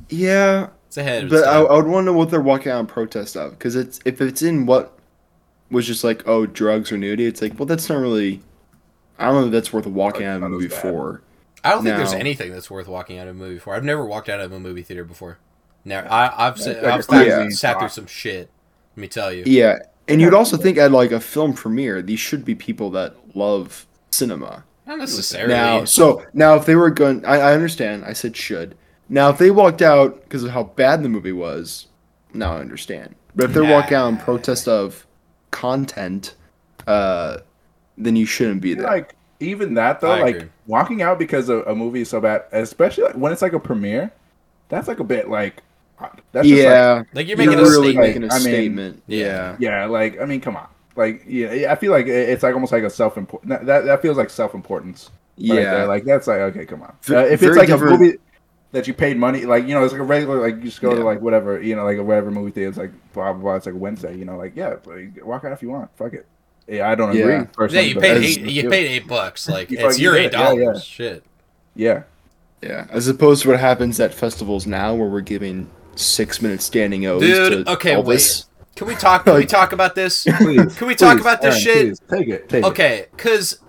yeah, 0.09 0.69
It's 0.87 0.97
ahead 0.97 1.25
of 1.25 1.33
its 1.33 1.41
but 1.41 1.47
I. 1.47 1.59
I 1.61 1.75
would 1.75 1.87
want 1.87 2.05
to 2.05 2.11
know 2.11 2.17
what 2.17 2.29
they're 2.31 2.41
walking 2.41 2.71
out 2.71 2.79
in 2.79 2.87
protest 2.87 3.35
of 3.35 3.51
because 3.51 3.75
it's 3.75 3.99
if 4.05 4.21
it's 4.21 4.41
in 4.41 4.65
what 4.65 4.97
was 5.69 5.85
just 5.85 6.03
like 6.03 6.27
oh 6.27 6.45
drugs 6.45 6.91
or 6.91 6.97
nudity, 6.97 7.25
it's 7.25 7.41
like 7.41 7.57
well 7.59 7.65
that's 7.65 7.89
not 7.89 7.97
really. 7.99 8.41
I 9.17 9.25
don't 9.25 9.35
know 9.41 9.45
if 9.47 9.51
that's 9.51 9.73
worth 9.73 9.85
walking 9.85 10.25
out 10.25 10.37
of 10.37 10.43
a 10.43 10.49
movie 10.49 10.67
bad. 10.69 10.81
for. 10.81 11.21
I 11.63 11.71
don't 11.71 11.83
think 11.83 11.97
there's 11.97 12.13
anything 12.13 12.51
that's 12.51 12.71
worth 12.71 12.87
walking 12.87 13.17
out 13.17 13.27
of 13.27 13.35
a 13.35 13.37
movie 13.39 13.59
for. 13.59 13.75
I've 13.75 13.83
never 13.83 14.05
walked 14.05 14.29
out 14.29 14.39
of 14.39 14.51
a 14.53 14.59
movie 14.59 14.81
theater 14.81 15.03
before. 15.03 15.39
Now 15.83 16.01
I, 16.09 16.47
I've 16.47 16.59
sat, 16.59 16.81
like 16.83 16.93
I've 16.93 16.99
a 17.01 17.03
sat, 17.03 17.09
crazy 17.09 17.51
sat 17.51 17.79
through 17.79 17.89
some 17.89 18.07
shit. 18.07 18.49
Let 18.95 19.01
me 19.01 19.07
tell 19.09 19.31
you. 19.33 19.43
Yeah, 19.45 19.79
and 20.09 20.21
you'd 20.21 20.33
also 20.33 20.57
think 20.57 20.77
at 20.77 20.91
like 20.91 21.11
a 21.11 21.19
film 21.19 21.53
premiere, 21.53 22.01
these 22.01 22.19
should 22.19 22.43
be 22.43 22.55
people 22.55 22.89
that 22.91 23.15
love 23.35 23.85
cinema. 24.11 24.63
Not 24.85 24.97
necessarily. 24.97 25.53
Now, 25.53 25.85
so 25.85 26.25
now 26.33 26.55
if 26.55 26.65
they 26.65 26.75
were 26.75 26.89
going, 26.89 27.23
I, 27.25 27.37
I 27.37 27.53
understand. 27.53 28.05
I 28.05 28.13
said 28.13 28.35
should. 28.35 28.75
Now, 29.07 29.29
if 29.29 29.37
they 29.37 29.51
walked 29.51 29.81
out 29.81 30.23
because 30.23 30.43
of 30.43 30.51
how 30.51 30.63
bad 30.63 31.03
the 31.03 31.09
movie 31.09 31.31
was, 31.31 31.87
now 32.33 32.53
I 32.55 32.59
understand. 32.59 33.15
But 33.35 33.45
if 33.45 33.53
they're 33.53 33.63
walking 33.63 33.95
out 33.95 34.07
in 34.09 34.17
protest 34.17 34.67
of 34.67 35.05
content, 35.51 36.35
uh, 36.87 37.37
then 37.97 38.15
you 38.15 38.25
shouldn't 38.25 38.61
be 38.61 38.73
there. 38.73 38.85
Like 38.85 39.15
even 39.39 39.75
that 39.75 40.01
though, 40.01 40.11
I 40.11 40.21
like 40.21 40.35
agree. 40.35 40.49
walking 40.67 41.01
out 41.01 41.19
because 41.19 41.49
a, 41.49 41.61
a 41.63 41.75
movie 41.75 42.01
is 42.01 42.09
so 42.09 42.19
bad, 42.19 42.43
especially 42.51 43.05
like, 43.05 43.15
when 43.15 43.31
it's 43.31 43.41
like 43.41 43.53
a 43.53 43.59
premiere, 43.59 44.11
that's 44.69 44.87
like 44.87 44.99
a 44.99 45.03
bit 45.03 45.29
like 45.29 45.63
that's 46.31 46.47
just 46.47 46.59
like, 46.63 46.65
yeah, 46.65 47.03
like 47.13 47.27
you're 47.27 47.37
you're 47.41 47.47
making 47.47 47.59
a 47.59 47.69
really 47.69 47.91
statement. 47.93 48.07
making 48.07 48.23
a 48.23 48.27
I 48.27 48.37
mean, 48.37 48.41
statement. 48.41 49.03
yeah. 49.07 49.55
Yeah. 49.59 49.79
Yeah, 49.81 49.85
like 49.85 50.19
I 50.21 50.25
mean, 50.25 50.41
come 50.41 50.55
on, 50.55 50.67
like 50.95 51.23
yeah, 51.27 51.71
I 51.71 51.75
feel 51.75 51.91
like 51.91 52.07
it's 52.07 52.43
like 52.43 52.53
almost 52.53 52.71
like 52.71 52.83
a 52.83 52.89
self 52.89 53.17
important. 53.17 53.49
That, 53.49 53.65
that 53.65 53.85
that 53.85 54.01
feels 54.01 54.17
like 54.17 54.29
self 54.29 54.53
importance. 54.53 55.09
Yeah. 55.35 55.55
right 55.55 55.63
there. 55.63 55.87
like 55.87 56.03
that's 56.05 56.27
like 56.27 56.39
okay, 56.39 56.65
come 56.65 56.81
on. 56.81 56.93
Uh, 57.09 57.19
if 57.19 57.41
it's 57.43 57.55
like 57.55 57.67
different- 57.67 57.95
a 57.95 57.97
movie 57.97 58.17
that 58.71 58.87
you 58.87 58.93
paid 58.93 59.17
money, 59.17 59.45
like 59.45 59.65
you 59.67 59.73
know, 59.73 59.83
it's 59.83 59.93
like 59.93 60.01
a 60.01 60.05
regular, 60.05 60.39
like 60.41 60.57
you 60.57 60.63
just 60.63 60.81
go 60.81 60.93
to 60.95 61.03
like 61.03 61.21
whatever, 61.21 61.61
you 61.61 61.75
know, 61.75 61.85
like 61.85 61.97
a 61.97 62.03
whatever 62.03 62.29
movie 62.29 62.51
theater. 62.51 62.69
It's 62.69 62.77
like 62.77 62.91
blah 63.13 63.33
blah 63.33 63.41
blah. 63.41 63.55
It's 63.55 63.65
like 63.65 63.75
Wednesday, 63.75 64.15
you 64.15 64.25
know, 64.25 64.37
like 64.37 64.55
yeah, 64.55 64.75
like, 64.85 65.25
walk 65.25 65.43
out 65.45 65.51
if 65.53 65.61
you 65.61 65.69
want. 65.69 65.89
Fuck 65.97 66.13
it. 66.13 66.25
Yeah, 66.67 66.87
I 66.89 66.93
don't 66.95 67.09
agree. 67.09 67.21
Yeah. 67.33 67.67
Yeah, 67.69 67.79
you 67.81 67.99
paid 67.99 68.23
eight. 68.23 68.41
You 68.41 68.69
paid 68.69 68.87
eight 68.87 69.07
bucks. 69.07 69.49
Like 69.49 69.71
You 69.71 69.79
it's 69.79 69.97
your 69.97 70.13
did, 70.13 70.25
eight 70.27 70.31
yeah, 70.33 70.43
dollars. 70.43 70.77
yeah. 70.77 70.79
Shit. 70.81 71.23
Yeah, 71.75 72.03
Yeah. 72.61 72.85
As 72.91 73.07
opposed 73.07 73.43
to 73.43 73.49
what 73.49 73.59
happens 73.59 73.99
at 73.99 74.13
festivals 74.13 74.67
now, 74.67 74.93
where 74.93 75.07
we're 75.07 75.21
giving 75.21 75.69
six 75.99 76.41
minute 76.41 76.61
standing 76.61 77.05
O's 77.05 77.21
Dude, 77.21 77.67
okay, 77.67 77.93
Elvis. 77.93 78.45
Can 78.75 78.87
we 78.87 78.95
talk? 78.95 79.25
Can 79.25 79.35
we 79.35 79.45
talk 79.57 79.73
about 79.73 79.95
this? 79.95 80.23
Please, 80.37 80.77
Can 80.77 80.87
we 80.87 80.95
talk 80.95 81.17
please, 81.17 81.21
about 81.21 81.41
this 81.41 81.65
Aaron, 81.65 81.95
shit? 81.95 82.07
please, 82.07 82.19
take 82.19 82.27
it. 82.29 82.49
Take. 82.49 82.63
Okay, 82.63 83.07
because 83.11 83.59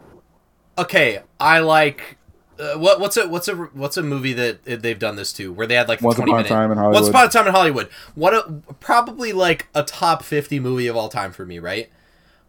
okay, 0.78 1.22
I 1.38 1.58
like 1.60 2.18
uh, 2.60 2.74
what 2.74 3.00
what's 3.00 3.16
a 3.16 3.28
what's 3.28 3.48
a 3.48 3.54
what's 3.54 3.96
a 3.96 4.02
movie 4.02 4.32
that 4.34 4.64
they've 4.64 4.98
done 4.98 5.16
this 5.16 5.32
to 5.34 5.52
where 5.52 5.66
they 5.66 5.74
had 5.74 5.88
like 5.88 6.00
Once 6.00 6.16
twenty 6.16 6.32
Upon 6.32 6.44
a 6.44 6.48
Time 6.48 6.70
in 6.70 6.78
Hollywood. 6.78 6.94
Once 6.94 7.08
upon 7.08 7.26
a 7.26 7.28
time 7.28 7.46
in 7.46 7.52
Hollywood. 7.52 7.88
What 8.14 8.34
a 8.34 8.52
probably 8.80 9.32
like 9.32 9.68
a 9.74 9.82
top 9.82 10.22
fifty 10.22 10.60
movie 10.60 10.86
of 10.86 10.96
all 10.96 11.08
time 11.08 11.32
for 11.32 11.44
me, 11.44 11.58
right? 11.58 11.90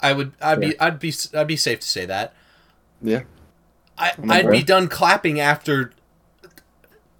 I 0.01 0.13
would 0.13 0.33
I'd 0.41 0.59
be 0.59 0.79
I'd 0.79 0.99
be 0.99 1.13
I'd 1.33 1.47
be 1.47 1.55
safe 1.55 1.79
to 1.79 1.87
say 1.87 2.05
that. 2.05 2.33
Yeah. 3.01 3.23
I 3.97 4.13
I'd 4.29 4.49
be 4.49 4.63
done 4.63 4.87
clapping 4.87 5.39
after 5.39 5.93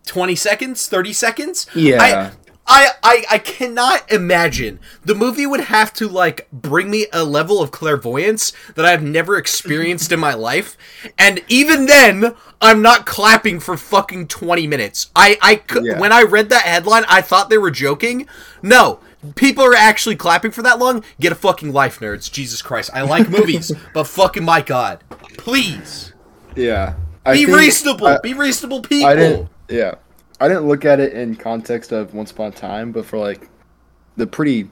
twenty 0.05 0.35
seconds, 0.35 0.87
thirty 0.87 1.13
seconds. 1.13 1.67
Yeah. 1.73 2.31
I, 2.71 2.89
I 3.03 3.25
I 3.31 3.37
cannot 3.37 4.09
imagine 4.11 4.79
the 5.03 5.13
movie 5.13 5.45
would 5.45 5.59
have 5.59 5.93
to 5.95 6.07
like 6.07 6.47
bring 6.53 6.89
me 6.89 7.07
a 7.11 7.23
level 7.25 7.61
of 7.61 7.71
clairvoyance 7.71 8.53
that 8.75 8.85
I've 8.85 9.03
never 9.03 9.35
experienced 9.37 10.11
in 10.13 10.19
my 10.21 10.33
life, 10.33 10.77
and 11.17 11.43
even 11.49 11.85
then, 11.85 12.33
I'm 12.61 12.81
not 12.81 13.05
clapping 13.05 13.59
for 13.59 13.75
fucking 13.75 14.27
twenty 14.29 14.67
minutes. 14.67 15.11
I 15.15 15.37
I 15.41 15.61
Yeah. 15.81 15.99
when 15.99 16.11
I 16.13 16.23
read 16.23 16.49
that 16.49 16.61
headline, 16.63 17.03
I 17.09 17.21
thought 17.21 17.49
they 17.49 17.57
were 17.57 17.71
joking. 17.71 18.27
No. 18.61 18.99
People 19.35 19.63
are 19.65 19.75
actually 19.75 20.15
clapping 20.15 20.49
for 20.49 20.63
that 20.63 20.79
long. 20.79 21.03
Get 21.19 21.31
a 21.31 21.35
fucking 21.35 21.71
life, 21.73 21.99
nerds. 21.99 22.31
Jesus 22.31 22.63
Christ. 22.63 22.89
I 22.91 23.01
like 23.03 23.29
movies, 23.29 23.71
but 23.93 24.05
fucking 24.05 24.43
my 24.43 24.61
god. 24.61 25.03
Please. 25.37 26.13
Yeah. 26.55 26.95
I 27.23 27.33
Be 27.33 27.45
reasonable. 27.45 28.07
I- 28.07 28.17
Be 28.23 28.33
reasonable 28.33 28.81
people. 28.81 29.09
I 29.09 29.15
didn't. 29.15 29.49
Yeah, 29.69 29.95
I 30.41 30.47
didn't 30.47 30.67
look 30.67 30.85
at 30.85 30.99
it 30.99 31.13
in 31.13 31.35
context 31.35 31.91
of 31.91 32.15
Once 32.15 32.31
Upon 32.31 32.47
a 32.47 32.51
Time, 32.51 32.91
but 32.91 33.05
for 33.05 33.19
like 33.19 33.47
the 34.17 34.25
pretty 34.25 34.67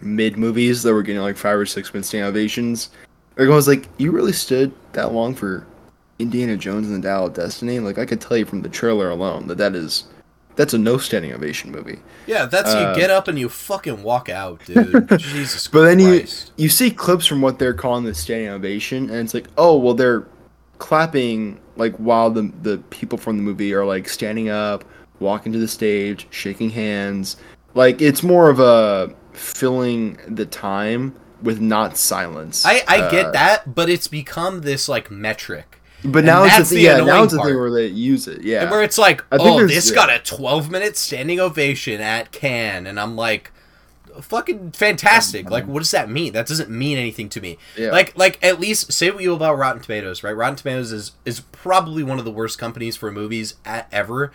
mid 0.00 0.38
movies 0.38 0.82
that 0.82 0.94
were 0.94 1.02
getting 1.02 1.20
like 1.20 1.36
five 1.36 1.58
or 1.58 1.66
six 1.66 1.92
minute 1.92 2.06
standing 2.06 2.26
ovations, 2.26 2.88
everyone 3.36 3.56
was 3.56 3.68
like, 3.68 3.88
"You 3.98 4.10
really 4.10 4.32
stood 4.32 4.72
that 4.92 5.12
long 5.12 5.34
for 5.34 5.66
Indiana 6.18 6.56
Jones 6.56 6.88
and 6.88 6.96
the 6.96 7.06
Dial 7.06 7.26
of 7.26 7.34
Destiny?" 7.34 7.78
Like 7.78 7.98
I 7.98 8.06
could 8.06 8.22
tell 8.22 8.38
you 8.38 8.46
from 8.46 8.62
the 8.62 8.70
trailer 8.70 9.10
alone 9.10 9.48
that 9.48 9.58
that 9.58 9.74
is 9.74 10.04
that's 10.56 10.72
a 10.72 10.78
no 10.78 10.96
standing 10.96 11.34
ovation 11.34 11.70
movie. 11.70 11.98
Yeah, 12.26 12.46
that's 12.46 12.72
Uh, 12.72 12.94
you 12.94 13.00
get 13.00 13.10
up 13.10 13.28
and 13.28 13.38
you 13.38 13.50
fucking 13.50 14.02
walk 14.02 14.30
out, 14.30 14.64
dude. 14.64 15.08
Jesus 15.18 15.68
But 15.68 15.82
then 15.82 15.98
you 15.98 16.24
you 16.56 16.70
see 16.70 16.90
clips 16.90 17.26
from 17.26 17.42
what 17.42 17.58
they're 17.58 17.74
calling 17.74 18.04
the 18.04 18.14
standing 18.14 18.48
ovation, 18.48 19.10
and 19.10 19.20
it's 19.20 19.34
like, 19.34 19.48
oh 19.58 19.76
well, 19.76 19.92
they're 19.92 20.24
clapping 20.80 21.60
like 21.76 21.94
while 21.96 22.30
the 22.30 22.52
the 22.62 22.78
people 22.90 23.18
from 23.18 23.36
the 23.38 23.44
movie 23.44 23.74
are 23.74 23.86
like 23.86 24.08
standing 24.08 24.50
up, 24.50 24.84
walking 25.20 25.52
to 25.52 25.60
the 25.60 25.68
stage, 25.68 26.28
shaking 26.30 26.70
hands. 26.70 27.36
Like 27.74 28.02
it's 28.02 28.22
more 28.24 28.50
of 28.50 28.60
a 28.60 29.14
filling 29.32 30.18
the 30.28 30.46
time 30.46 31.16
with 31.42 31.60
not 31.60 31.96
silence. 31.98 32.66
I, 32.66 32.82
I 32.88 33.02
Uh, 33.02 33.10
get 33.10 33.32
that, 33.32 33.74
but 33.74 33.88
it's 33.90 34.08
become 34.08 34.62
this 34.62 34.88
like 34.88 35.10
metric. 35.10 35.82
but 36.04 36.24
and 36.24 36.26
now 36.26 36.44
it's 36.44 36.56
the, 36.56 36.62
the 36.62 36.66
thing, 36.66 36.80
yeah, 36.80 37.00
now 37.00 37.22
it's 37.24 37.32
the 37.32 37.40
thing 37.40 37.56
where 37.56 37.70
they 37.70 37.86
use 37.86 38.26
it. 38.28 38.42
Yeah, 38.42 38.64
Where 38.70 38.82
it's 38.82 38.98
like, 38.98 39.24
I 39.32 39.38
oh, 39.38 39.66
this 39.66 39.90
yeah. 39.90 39.94
got 39.94 40.10
a 40.10 40.18
12 40.20 40.70
minute 40.70 40.96
standing 40.96 41.40
ovation 41.40 42.00
at 42.00 42.32
Cannes. 42.32 42.86
And 42.86 42.98
I'm 43.00 43.16
like, 43.16 43.52
fucking 44.20 44.72
fantastic. 44.72 45.50
Like, 45.50 45.66
what 45.66 45.80
does 45.80 45.90
that 45.90 46.10
mean? 46.10 46.32
That 46.32 46.46
doesn't 46.46 46.70
mean 46.70 46.98
anything 46.98 47.28
to 47.30 47.40
me. 47.40 47.58
Yeah. 47.76 47.90
Like, 47.90 48.16
like 48.16 48.38
at 48.42 48.60
least 48.60 48.92
say 48.92 49.10
what 49.10 49.22
you 49.22 49.34
about 49.34 49.56
Rotten 49.58 49.82
Tomatoes, 49.82 50.22
right? 50.22 50.32
Rotten 50.32 50.56
Tomatoes 50.56 50.92
is, 50.92 51.12
is 51.24 51.40
probably 51.52 52.02
one 52.02 52.18
of 52.18 52.24
the 52.24 52.30
worst 52.30 52.58
companies 52.58 52.96
for 52.96 53.10
movies 53.10 53.54
at, 53.64 53.88
ever. 53.92 54.32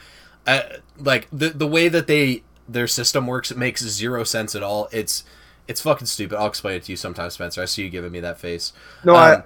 Uh, 0.48 0.62
like, 0.98 1.28
the, 1.32 1.50
the 1.50 1.68
way 1.68 1.88
that 1.88 2.08
they 2.08 2.44
their 2.68 2.88
system 2.88 3.28
works, 3.28 3.52
it 3.52 3.58
makes 3.58 3.84
zero 3.84 4.24
sense 4.24 4.56
at 4.56 4.64
all. 4.64 4.90
It's 4.92 5.24
it's 5.68 5.82
fucking 5.82 6.08
stupid. 6.08 6.38
I'll 6.38 6.48
explain 6.48 6.76
it 6.76 6.84
to 6.84 6.92
you 6.92 6.96
sometime, 6.96 7.30
Spencer. 7.30 7.62
I 7.62 7.66
see 7.66 7.84
you 7.84 7.90
giving 7.90 8.12
me 8.12 8.20
that 8.22 8.40
face. 8.40 8.74
no, 9.04 9.16
um, 9.16 9.44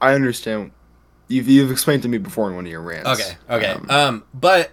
I 0.00 0.10
I 0.10 0.14
understand. 0.14 0.72
You've 1.28 1.48
you've 1.48 1.70
explained 1.70 2.02
to 2.02 2.08
me 2.08 2.18
before 2.18 2.48
in 2.48 2.56
one 2.56 2.66
of 2.66 2.70
your 2.70 2.82
rants. 2.82 3.08
Okay, 3.08 3.36
okay. 3.50 3.70
Um, 3.70 3.90
Um, 3.90 4.24
but 4.32 4.70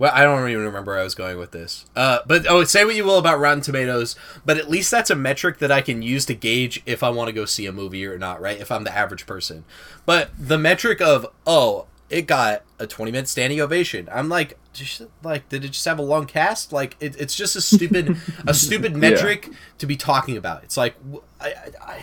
well, 0.00 0.10
I 0.14 0.24
don't 0.24 0.48
even 0.48 0.64
remember 0.64 0.92
where 0.92 1.00
I 1.00 1.04
was 1.04 1.14
going 1.14 1.36
with 1.36 1.50
this. 1.50 1.84
Uh, 1.94 2.20
but 2.26 2.46
oh, 2.48 2.64
say 2.64 2.86
what 2.86 2.96
you 2.96 3.04
will 3.04 3.18
about 3.18 3.38
Rotten 3.38 3.60
Tomatoes, 3.60 4.16
but 4.46 4.56
at 4.56 4.70
least 4.70 4.90
that's 4.90 5.10
a 5.10 5.14
metric 5.14 5.58
that 5.58 5.70
I 5.70 5.82
can 5.82 6.00
use 6.00 6.24
to 6.24 6.34
gauge 6.34 6.82
if 6.86 7.02
I 7.02 7.10
want 7.10 7.28
to 7.28 7.34
go 7.34 7.44
see 7.44 7.66
a 7.66 7.72
movie 7.72 8.06
or 8.06 8.16
not, 8.16 8.40
right? 8.40 8.58
If 8.58 8.72
I'm 8.72 8.84
the 8.84 8.96
average 8.96 9.26
person. 9.26 9.66
But 10.06 10.30
the 10.38 10.56
metric 10.56 11.02
of 11.02 11.26
oh, 11.46 11.84
it 12.08 12.22
got 12.26 12.62
a 12.78 12.86
20 12.86 13.12
minute 13.12 13.28
standing 13.28 13.60
ovation. 13.60 14.08
I'm 14.10 14.30
like, 14.30 14.58
just, 14.72 15.02
like, 15.22 15.50
did 15.50 15.66
it 15.66 15.72
just 15.72 15.84
have 15.84 15.98
a 15.98 16.02
long 16.02 16.24
cast? 16.24 16.72
Like, 16.72 16.96
it, 16.98 17.20
it's 17.20 17.34
just 17.34 17.54
a 17.54 17.60
stupid, 17.60 18.16
a 18.46 18.54
stupid 18.54 18.96
metric 18.96 19.50
to 19.76 19.86
be 19.86 19.96
talking 19.96 20.38
about. 20.38 20.64
It's 20.64 20.78
like, 20.78 20.96
I, 21.38 21.54
I, 21.82 22.02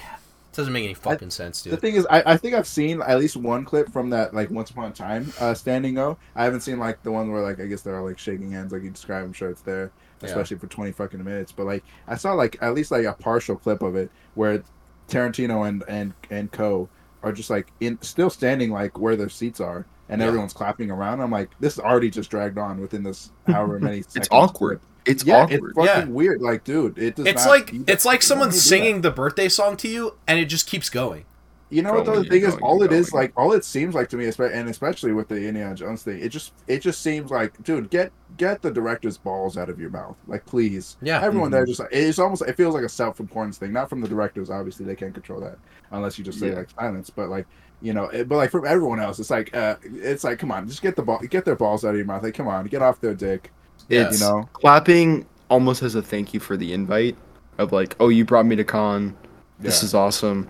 doesn't 0.57 0.73
make 0.73 0.83
any 0.83 0.93
fucking 0.93 1.29
sense, 1.29 1.61
dude. 1.61 1.71
The 1.73 1.77
thing 1.77 1.95
is, 1.95 2.05
I, 2.09 2.33
I 2.33 2.37
think 2.37 2.53
I've 2.55 2.67
seen 2.67 3.01
at 3.01 3.17
least 3.19 3.37
one 3.37 3.63
clip 3.63 3.89
from 3.93 4.09
that 4.09 4.33
like 4.33 4.49
Once 4.49 4.71
Upon 4.71 4.91
a 4.91 4.93
Time 4.93 5.31
uh, 5.39 5.53
standing 5.53 5.97
O. 5.97 6.17
I 6.35 6.43
haven't 6.43 6.61
seen 6.61 6.79
like 6.79 7.01
the 7.03 7.11
one 7.11 7.31
where 7.31 7.41
like 7.41 7.59
I 7.61 7.65
guess 7.67 7.81
they're 7.81 7.97
all 7.97 8.05
like 8.05 8.19
shaking 8.19 8.51
hands 8.51 8.73
like 8.73 8.83
you 8.83 8.89
described. 8.89 9.25
I'm 9.25 9.33
sure 9.33 9.49
it's 9.49 9.61
there, 9.61 9.91
Yeah. 10.21 10.27
especially 10.27 10.57
for 10.57 10.67
20 10.67 10.91
fucking 10.91 11.23
minutes. 11.23 11.51
But 11.53 11.65
like 11.67 11.83
I 12.07 12.15
saw 12.15 12.33
like 12.33 12.57
at 12.61 12.73
least 12.73 12.91
like 12.91 13.05
a 13.05 13.13
partial 13.13 13.55
clip 13.55 13.81
of 13.81 13.95
it 13.95 14.11
where 14.35 14.63
Tarantino 15.07 15.67
and 15.67 15.83
and 15.87 16.13
and 16.29 16.51
Co 16.51 16.89
are 17.23 17.31
just 17.31 17.49
like 17.49 17.71
in 17.79 17.97
still 18.01 18.29
standing 18.29 18.71
like 18.71 18.99
where 18.99 19.15
their 19.15 19.29
seats 19.29 19.59
are. 19.61 19.85
And 20.09 20.21
Yeah. 20.21 20.27
everyone's 20.27 20.53
clapping 20.53 20.89
around. 20.89 21.19
I'm 21.19 21.31
like, 21.31 21.49
this 21.59 21.77
already 21.79 22.09
just 22.09 22.29
dragged 22.29 22.57
on 22.57 22.79
within 22.79 23.03
this 23.03 23.31
however 23.45 23.79
many. 23.79 23.97
it's 23.99 24.13
seconds 24.13 24.29
awkward. 24.31 24.79
It's 25.07 25.23
Yeah, 25.25 25.43
awkward. 25.43 25.61
it's 25.63 25.73
fucking 25.75 26.07
Yeah. 26.09 26.13
weird. 26.13 26.41
Like, 26.41 26.63
dude, 26.63 26.97
it 26.97 27.15
does 27.15 27.25
It's 27.25 27.45
not- 27.45 27.49
like 27.51 27.71
it's 27.87 28.05
like 28.05 28.21
someone 28.21 28.49
need 28.49 28.53
to 28.55 28.57
do 28.57 28.63
that. 28.63 28.67
singing 28.69 29.01
the 29.01 29.11
birthday 29.11 29.49
song 29.49 29.77
to 29.77 29.87
you, 29.87 30.15
and 30.27 30.39
it 30.39 30.45
just 30.45 30.67
keeps 30.67 30.89
going. 30.89 31.25
You 31.69 31.81
know 31.81 31.91
what 31.95 32.05
though? 32.05 32.21
The 32.23 32.29
thing 32.29 32.45
and 32.45 32.53
is, 32.53 32.59
all 32.61 32.81
and 32.81 32.91
it 32.93 32.95
is 32.95 33.09
going. 33.09 33.23
like, 33.23 33.33
all 33.35 33.51
it 33.51 33.65
seems 33.65 33.93
like 33.93 34.07
to 34.09 34.17
me, 34.17 34.23
espe- 34.25 34.53
and 34.53 34.69
especially 34.69 35.11
with 35.11 35.27
the 35.27 35.35
Indiana 35.35 35.75
Jones 35.75 36.01
thing, 36.01 36.17
it 36.21 36.29
just, 36.29 36.53
it 36.65 36.79
just 36.79 37.01
seems 37.01 37.29
like, 37.29 37.61
dude, 37.63 37.89
get 37.89 38.13
get 38.37 38.61
the 38.61 38.71
director's 38.71 39.17
balls 39.17 39.57
out 39.57 39.67
of 39.69 39.77
your 39.79 39.89
mouth, 39.89 40.15
like 40.27 40.45
please. 40.45 40.95
Yeah. 41.01 41.21
Everyone 41.21 41.47
Mm-hmm. 41.47 41.55
there 41.55 41.65
just, 41.65 41.81
it's 41.91 42.19
almost, 42.19 42.43
it 42.43 42.55
feels 42.55 42.73
like 42.73 42.85
a 42.85 42.89
self-importance 42.89 43.57
thing, 43.57 43.73
not 43.73 43.89
from 43.89 43.99
the 43.99 44.07
directors. 44.07 44.49
Obviously, 44.49 44.85
they 44.85 44.95
can't 44.95 45.13
control 45.13 45.41
that 45.41 45.57
unless 45.91 46.17
you 46.17 46.23
just 46.23 46.39
say 46.39 46.49
Yeah. 46.51 46.55
like 46.55 46.69
silence. 46.69 47.09
But 47.09 47.27
like, 47.29 47.45
you 47.81 47.91
know, 47.93 48.05
it, 48.05 48.29
but 48.29 48.37
like 48.37 48.49
from 48.51 48.65
everyone 48.65 49.01
else, 49.01 49.19
it's 49.19 49.29
like, 49.29 49.53
uh, 49.53 49.75
it's 49.83 50.23
like, 50.23 50.39
come 50.39 50.53
on, 50.53 50.69
just 50.69 50.81
get 50.81 50.95
the 50.95 51.01
ball, 51.03 51.19
get 51.29 51.43
their 51.43 51.55
balls 51.57 51.83
out 51.83 51.89
of 51.89 51.97
your 51.97 52.05
mouth. 52.05 52.23
Like, 52.23 52.33
come 52.33 52.47
on, 52.47 52.65
get 52.67 52.81
off 52.81 53.01
their 53.01 53.13
dick. 53.13 53.51
It's 53.89 54.19
You 54.19 54.25
know, 54.27 54.49
clapping 54.53 55.25
almost 55.49 55.81
as 55.83 55.95
a 55.95 56.01
thank 56.01 56.33
you 56.33 56.39
for 56.39 56.57
the 56.57 56.73
invite 56.73 57.15
of 57.57 57.71
like, 57.71 57.95
oh, 57.99 58.09
you 58.09 58.25
brought 58.25 58.45
me 58.45 58.55
to 58.55 58.63
Cannes. 58.63 59.15
This 59.59 59.81
Yeah. 59.81 59.85
is 59.85 59.93
awesome. 59.93 60.47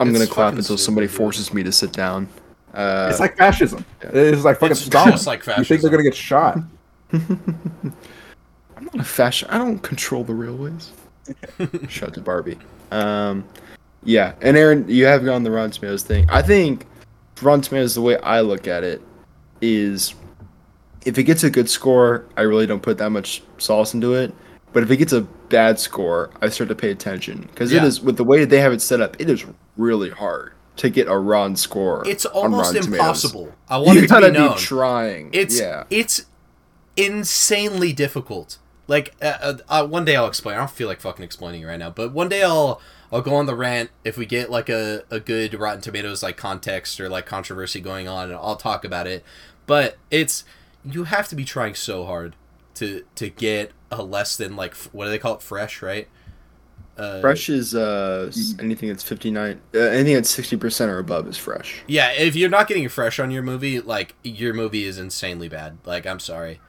I'm 0.00 0.08
It's 0.10 0.18
gonna 0.18 0.26
clap 0.30 0.46
fucking 0.48 0.58
until 0.58 0.76
stupid, 0.76 0.84
somebody 0.84 1.06
dude. 1.06 1.16
forces 1.16 1.54
me 1.54 1.62
to 1.62 1.70
sit 1.72 1.92
down. 1.92 2.28
Uh, 2.74 3.06
it's 3.10 3.20
like 3.20 3.36
fascism. 3.36 3.84
yeah. 4.02 4.10
It's 4.12 4.44
like 4.44 4.56
fucking 4.58 4.72
It's 4.72 4.80
Stalin. 4.80 5.12
just 5.12 5.26
like 5.26 5.40
You 5.40 5.44
think 5.54 5.56
fascism. 5.66 5.80
they're 5.82 5.90
gonna 5.90 6.02
get 6.02 6.14
shot? 6.16 6.58
I'm 7.12 8.84
not 8.86 8.96
a 9.00 9.04
fashion. 9.04 9.48
I 9.50 9.58
don't 9.58 9.78
control 9.78 10.24
the 10.24 10.34
railways. 10.34 10.90
Shut 11.88 12.12
to 12.14 12.20
Barbie. 12.20 12.58
Um, 12.90 13.44
yeah, 14.02 14.34
and 14.42 14.56
Aaron, 14.56 14.84
you 14.88 15.06
have 15.06 15.24
gone 15.24 15.42
the 15.44 15.50
Rotten 15.50 15.70
Tomatoes 15.70 16.02
thing. 16.02 16.28
I 16.28 16.42
think 16.42 16.86
Rotten 17.40 17.62
Tomatoes, 17.62 17.94
the 17.94 18.02
way 18.02 18.18
I 18.18 18.40
look 18.40 18.66
at 18.68 18.84
it, 18.84 19.00
is 19.62 20.14
if 21.04 21.18
it 21.18 21.24
gets 21.24 21.44
a 21.44 21.50
good 21.50 21.68
score, 21.70 22.24
I 22.36 22.42
really 22.42 22.66
don't 22.66 22.82
put 22.82 22.98
that 22.98 23.10
much 23.10 23.42
sauce 23.58 23.94
into 23.94 24.14
it. 24.14 24.34
But 24.72 24.82
if 24.82 24.90
it 24.90 24.96
gets 24.96 25.12
a 25.12 25.20
bad 25.20 25.78
score, 25.78 26.30
I 26.42 26.48
start 26.48 26.68
to 26.68 26.74
pay 26.74 26.90
attention 26.90 27.42
because 27.50 27.70
Yeah. 27.72 27.82
it 27.82 27.86
is 27.86 28.00
with 28.00 28.16
the 28.16 28.24
way 28.24 28.44
they 28.44 28.60
have 28.60 28.72
it 28.72 28.82
set 28.82 29.00
up. 29.00 29.16
It 29.20 29.30
is 29.30 29.44
really 29.76 30.10
hard 30.10 30.52
to 30.76 30.90
get 30.90 31.06
a 31.06 31.16
Rotten 31.16 31.54
score. 31.54 32.02
It's 32.06 32.24
almost 32.26 32.68
Rotten 32.74 32.82
Tomatoes. 32.82 33.00
impossible. 33.00 33.52
I 33.68 33.78
want 33.78 33.96
You 33.98 34.04
it 34.04 34.08
to 34.08 34.20
be 34.20 34.30
known. 34.32 34.56
trying. 34.56 35.30
it's 35.32 35.60
yeah. 35.60 35.84
it's 35.90 36.26
insanely 36.96 37.92
difficult. 37.92 38.58
Like 38.86 39.14
uh, 39.22 39.24
uh, 39.40 39.56
uh, 39.68 39.86
one 39.86 40.04
day 40.04 40.16
I'll 40.16 40.26
explain. 40.26 40.56
I 40.56 40.58
don't 40.58 40.70
feel 40.70 40.88
like 40.88 41.00
fucking 41.00 41.24
explaining 41.24 41.62
it 41.62 41.66
right 41.66 41.78
now, 41.78 41.90
but 41.90 42.12
one 42.12 42.28
day 42.28 42.42
I'll 42.42 42.80
I'll 43.12 43.22
go 43.22 43.34
on 43.36 43.46
the 43.46 43.54
rant 43.54 43.90
if 44.04 44.16
we 44.16 44.26
get 44.26 44.50
like 44.50 44.68
a, 44.68 45.04
a 45.10 45.20
good 45.20 45.54
Rotten 45.54 45.80
Tomatoes 45.80 46.22
like 46.22 46.36
context 46.36 47.00
or 47.00 47.08
like 47.08 47.24
controversy 47.26 47.80
going 47.80 48.08
on, 48.08 48.24
and 48.30 48.34
I'll 48.38 48.56
talk 48.56 48.84
about 48.84 49.06
it. 49.06 49.24
But 49.66 49.96
it's 50.10 50.44
you 50.84 51.04
have 51.04 51.28
to 51.28 51.36
be 51.36 51.44
trying 51.44 51.74
so 51.74 52.04
hard 52.04 52.36
to 52.74 53.04
to 53.14 53.28
get 53.30 53.72
a 53.90 54.02
less 54.02 54.36
than 54.36 54.56
like 54.56 54.74
what 54.92 55.04
do 55.04 55.10
they 55.10 55.18
call 55.18 55.34
it 55.34 55.42
fresh 55.42 55.82
right? 55.82 56.08
Uh, 56.96 57.20
Fresh 57.20 57.48
is 57.48 57.74
uh 57.74 58.30
anything 58.60 58.88
that's 58.88 59.02
fifty 59.02 59.30
nine. 59.30 59.60
Uh, 59.74 59.78
anything 59.80 60.14
that's 60.14 60.30
sixty 60.30 60.56
percent 60.56 60.92
or 60.92 60.98
above 60.98 61.26
is 61.26 61.36
fresh. 61.36 61.82
Yeah, 61.88 62.12
if 62.12 62.36
you're 62.36 62.50
not 62.50 62.68
getting 62.68 62.88
fresh 62.88 63.18
on 63.18 63.32
your 63.32 63.42
movie, 63.42 63.80
like 63.80 64.14
your 64.22 64.54
movie 64.54 64.84
is 64.84 64.96
insanely 64.96 65.48
bad. 65.48 65.78
Like 65.84 66.06
I'm 66.06 66.20
sorry, 66.20 66.60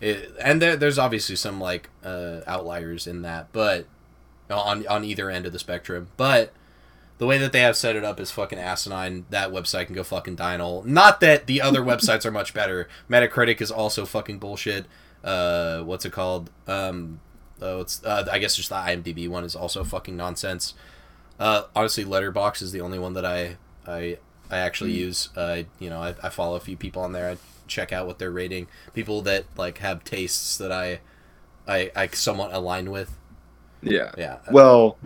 it, 0.00 0.32
and 0.40 0.62
there, 0.62 0.74
there's 0.74 0.98
obviously 0.98 1.36
some 1.36 1.60
like 1.60 1.90
uh, 2.02 2.40
outliers 2.46 3.06
in 3.06 3.20
that, 3.22 3.52
but 3.52 3.86
on 4.48 4.86
on 4.86 5.04
either 5.04 5.28
end 5.28 5.44
of 5.44 5.52
the 5.52 5.58
spectrum. 5.58 6.08
But 6.16 6.54
the 7.18 7.26
way 7.26 7.38
that 7.38 7.52
they 7.52 7.60
have 7.60 7.76
set 7.76 7.96
it 7.96 8.04
up 8.04 8.18
is 8.20 8.30
fucking 8.30 8.58
asinine. 8.58 9.26
That 9.30 9.50
website 9.50 9.86
can 9.86 9.94
go 9.94 10.04
fucking 10.04 10.36
die 10.36 10.54
in 10.54 10.60
a 10.60 10.64
hole. 10.64 10.82
Not 10.84 11.20
that 11.20 11.46
the 11.46 11.60
other 11.60 11.80
websites 11.92 12.24
are 12.24 12.30
much 12.30 12.54
better. 12.54 12.88
Metacritic 13.10 13.60
is 13.60 13.70
also 13.70 14.06
fucking 14.06 14.38
bullshit. 14.38 14.86
Uh, 15.24 15.82
what's 15.82 16.04
it 16.04 16.12
called? 16.12 16.50
Um, 16.66 17.20
though. 17.58 17.80
It's 17.80 18.02
uh, 18.04 18.26
I 18.30 18.38
guess 18.38 18.54
just 18.56 18.68
the 18.68 18.76
IMDb 18.76 19.28
one 19.28 19.44
is 19.44 19.56
also 19.56 19.82
fucking 19.84 20.16
nonsense. 20.16 20.74
Uh, 21.38 21.64
honestly, 21.74 22.04
Letterboxd 22.04 22.62
is 22.62 22.72
the 22.72 22.80
only 22.80 22.98
one 22.98 23.14
that 23.14 23.24
I 23.24 23.56
I 23.86 24.18
I 24.50 24.58
actually 24.58 24.92
Mm. 24.92 24.98
use. 24.98 25.28
Uh, 25.36 25.62
you 25.78 25.90
know, 25.90 26.00
I, 26.02 26.14
I 26.22 26.28
follow 26.28 26.56
a 26.56 26.60
few 26.60 26.76
people 26.76 27.02
on 27.02 27.12
there. 27.12 27.30
I 27.30 27.36
check 27.66 27.92
out 27.92 28.06
what 28.06 28.18
they're 28.18 28.30
rating. 28.30 28.66
People 28.94 29.20
that 29.22 29.44
like 29.56 29.78
have 29.78 30.04
tastes 30.04 30.56
that 30.58 30.72
I 30.72 31.00
I 31.66 31.90
I 31.96 32.06
somewhat 32.08 32.52
align 32.54 32.90
with. 32.90 33.16
Yeah. 33.82 34.12
Yeah, 34.18 34.38
Well, 34.50 34.96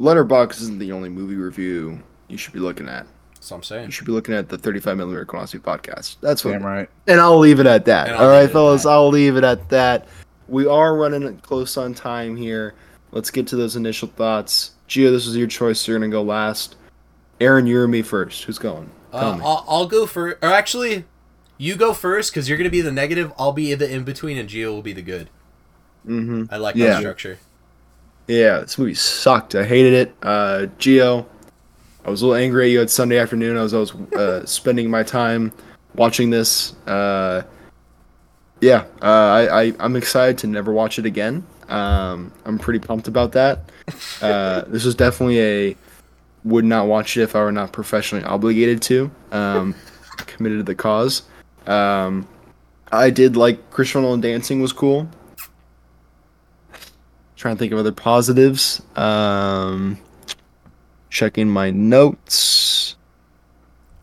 Letterboxd 0.00 0.60
isn't 0.62 0.78
the 0.78 0.92
only 0.92 1.08
movie 1.08 1.36
review 1.36 2.00
you 2.28 2.36
should 2.36 2.52
be 2.52 2.58
looking 2.60 2.88
at. 2.88 3.06
that's 3.34 3.50
what 3.50 3.58
I'm 3.58 3.62
saying. 3.62 3.84
You 3.86 3.90
should 3.90 4.06
be 4.06 4.12
looking 4.12 4.34
at 4.34 4.48
the 4.48 4.58
35 4.58 4.96
millimeter 4.96 5.24
colonoscopy 5.26 5.60
podcast. 5.60 6.16
That's 6.20 6.44
what 6.44 6.52
Damn 6.52 6.64
right. 6.64 6.88
And 7.06 7.20
I'll 7.20 7.38
leave 7.38 7.60
it 7.60 7.66
at 7.66 7.84
that. 7.86 8.08
All 8.08 8.14
right, 8.14 8.20
I'll 8.20 8.24
All 8.24 8.30
leave 8.30 8.34
it 8.34 8.38
right, 8.40 8.44
at 8.46 8.52
fellas. 8.52 8.86
I'll 8.86 9.08
leave 9.08 9.36
it 9.36 9.44
at 9.44 9.68
that. 9.68 10.08
We 10.48 10.66
are 10.66 10.96
running 10.96 11.38
close 11.38 11.76
on 11.76 11.94
time 11.94 12.36
here. 12.36 12.74
Let's 13.12 13.30
get 13.30 13.46
to 13.48 13.56
those 13.56 13.76
initial 13.76 14.08
thoughts. 14.08 14.72
Gio, 14.88 15.10
this 15.10 15.26
was 15.26 15.36
your 15.36 15.46
choice. 15.46 15.86
You're 15.86 15.98
going 15.98 16.10
to 16.10 16.14
go 16.14 16.22
last. 16.22 16.76
Aaron, 17.40 17.66
you 17.66 17.78
or 17.80 17.88
me 17.88 18.02
first. 18.02 18.44
Who's 18.44 18.58
going? 18.58 18.90
Uh. 19.12 19.38
I'll, 19.42 19.64
I'll 19.68 19.86
go 19.86 20.06
for 20.06 20.38
or 20.42 20.48
actually, 20.48 21.04
you 21.58 21.76
go 21.76 21.92
first 21.92 22.32
because 22.32 22.48
you're 22.48 22.56
gonna 22.56 22.70
be 22.70 22.80
the 22.80 22.90
negative. 22.92 23.32
I'll 23.38 23.52
be 23.52 23.74
the 23.74 23.90
in 23.90 24.04
between, 24.04 24.38
and 24.38 24.48
Gio 24.48 24.68
will 24.72 24.80
be 24.82 24.92
the 24.94 25.02
good. 25.02 25.28
mm-hmm. 26.06 26.44
I 26.50 26.56
like 26.56 26.76
Yeah. 26.76 26.86
that 26.94 27.00
structure. 27.00 27.38
Yeah, 28.28 28.60
this 28.60 28.78
movie 28.78 28.94
sucked. 28.94 29.54
I 29.54 29.64
hated 29.64 29.92
it. 29.92 30.14
Uh, 30.22 30.66
Gio, 30.78 31.26
I 32.04 32.10
was 32.10 32.22
a 32.22 32.26
little 32.26 32.42
angry 32.42 32.66
at 32.66 32.70
you 32.70 32.80
at 32.80 32.90
Sunday 32.90 33.18
afternoon. 33.18 33.56
I 33.56 33.62
was, 33.62 33.74
I 33.74 33.78
was 33.78 33.94
uh, 33.94 34.46
spending 34.46 34.90
my 34.90 35.02
time 35.02 35.52
watching 35.94 36.30
this. 36.30 36.74
Uh, 36.86 37.42
yeah, 38.60 38.84
uh, 39.02 39.06
I, 39.06 39.62
I, 39.62 39.72
I'm 39.80 39.96
excited 39.96 40.38
to 40.38 40.46
never 40.46 40.72
watch 40.72 40.98
it 40.98 41.06
again. 41.06 41.44
Um, 41.68 42.32
I'm 42.44 42.58
pretty 42.58 42.78
pumped 42.78 43.08
about 43.08 43.32
that. 43.32 43.70
Uh, 44.20 44.62
this 44.68 44.84
was 44.84 44.94
definitely 44.94 45.40
a 45.40 45.76
would 46.44 46.64
not 46.64 46.86
watch 46.86 47.16
it 47.16 47.22
if 47.22 47.36
I 47.36 47.40
were 47.40 47.52
not 47.52 47.72
professionally 47.72 48.24
obligated 48.24 48.82
to. 48.82 49.10
Um, 49.30 49.74
committed 50.18 50.58
to 50.58 50.64
the 50.64 50.74
cause. 50.74 51.22
Um, 51.66 52.28
I 52.90 53.10
did 53.10 53.36
like 53.36 53.70
Chris 53.70 53.94
Nolan 53.94 54.20
dancing 54.20 54.60
was 54.60 54.72
cool. 54.72 55.08
Trying 57.42 57.56
to 57.56 57.58
think 57.58 57.72
of 57.72 57.80
other 57.80 57.90
positives. 57.90 58.80
Um, 58.94 59.98
checking 61.10 61.48
my 61.48 61.72
notes. 61.72 62.94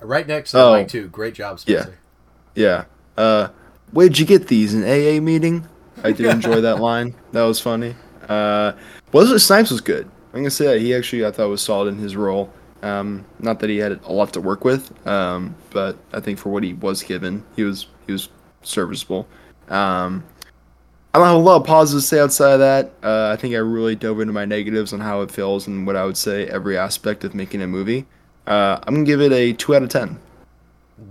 Right 0.02 0.28
next 0.28 0.52
to 0.52 0.58
the 0.58 0.64
Oh. 0.64 0.84
too. 0.84 1.08
Great 1.08 1.36
job, 1.36 1.58
Yeah. 1.66 1.80
Spencer. 1.84 1.98
Yeah. 2.54 2.84
Uh, 3.18 3.48
where'd 3.94 4.20
you 4.20 4.26
get 4.26 4.50
these? 4.50 4.74
An 4.74 4.84
AA 4.84 5.22
meeting? 5.22 5.66
I 6.04 6.12
did 6.12 6.26
enjoy 6.36 6.60
that 6.60 6.82
line. 6.82 7.16
That 7.32 7.44
was 7.44 7.62
funny. 7.62 7.96
Uh, 8.28 8.74
Wesley 9.14 9.40
Snipes 9.40 9.72
was 9.72 9.80
good. 9.80 10.10
I'm 10.34 10.42
gonna 10.42 10.52
say 10.52 10.66
that 10.66 10.82
he 10.82 10.94
actually 10.94 11.26
I 11.26 11.32
thought 11.32 11.48
was 11.48 11.62
solid 11.62 11.88
in 11.88 11.98
his 11.98 12.18
role. 12.18 12.52
Um, 12.84 13.24
not 13.40 13.62
that 13.62 13.70
he 13.70 13.78
had 13.78 14.02
a 14.06 14.12
lot 14.12 14.34
to 14.34 14.42
work 14.42 14.66
with, 14.66 14.92
um, 15.08 15.56
but 15.70 15.96
I 16.12 16.20
think 16.20 16.40
for 16.40 16.50
what 16.50 16.64
he 16.64 16.74
was 16.74 17.04
given, 17.04 17.44
he 17.56 17.64
was 17.64 17.88
he 18.06 18.12
was 18.12 18.28
serviceable. 18.64 19.30
Um, 19.70 20.26
I 21.14 21.18
don't 21.18 21.28
have 21.28 21.36
a 21.38 21.39
lot 21.39 21.57
of 21.57 21.66
positives 21.66 22.03
to 22.03 22.07
say 22.07 22.20
outside 22.20 22.53
of 22.53 22.60
that. 22.60 22.91
Uh, 23.01 23.32
I 23.34 23.36
think 23.36 23.55
I 23.55 23.57
really 23.57 23.95
dove 23.95 24.20
into 24.20 24.34
my 24.34 24.45
negatives 24.45 24.93
on 24.93 24.99
how 24.99 25.22
it 25.22 25.32
feels 25.32 25.66
and 25.66 25.88
what 25.88 25.95
I 25.95 26.05
would 26.05 26.18
say 26.18 26.45
every 26.47 26.78
aspect 26.78 27.24
of 27.24 27.34
making 27.34 27.62
a 27.62 27.68
movie. 27.68 28.05
Uh, 28.45 28.80
I'm 28.84 28.93
gonna 28.93 29.05
give 29.05 29.22
it 29.22 29.32
a 29.32 29.53
two 29.53 29.76
out 29.76 29.82
of 29.82 29.89
ten. 29.89 30.20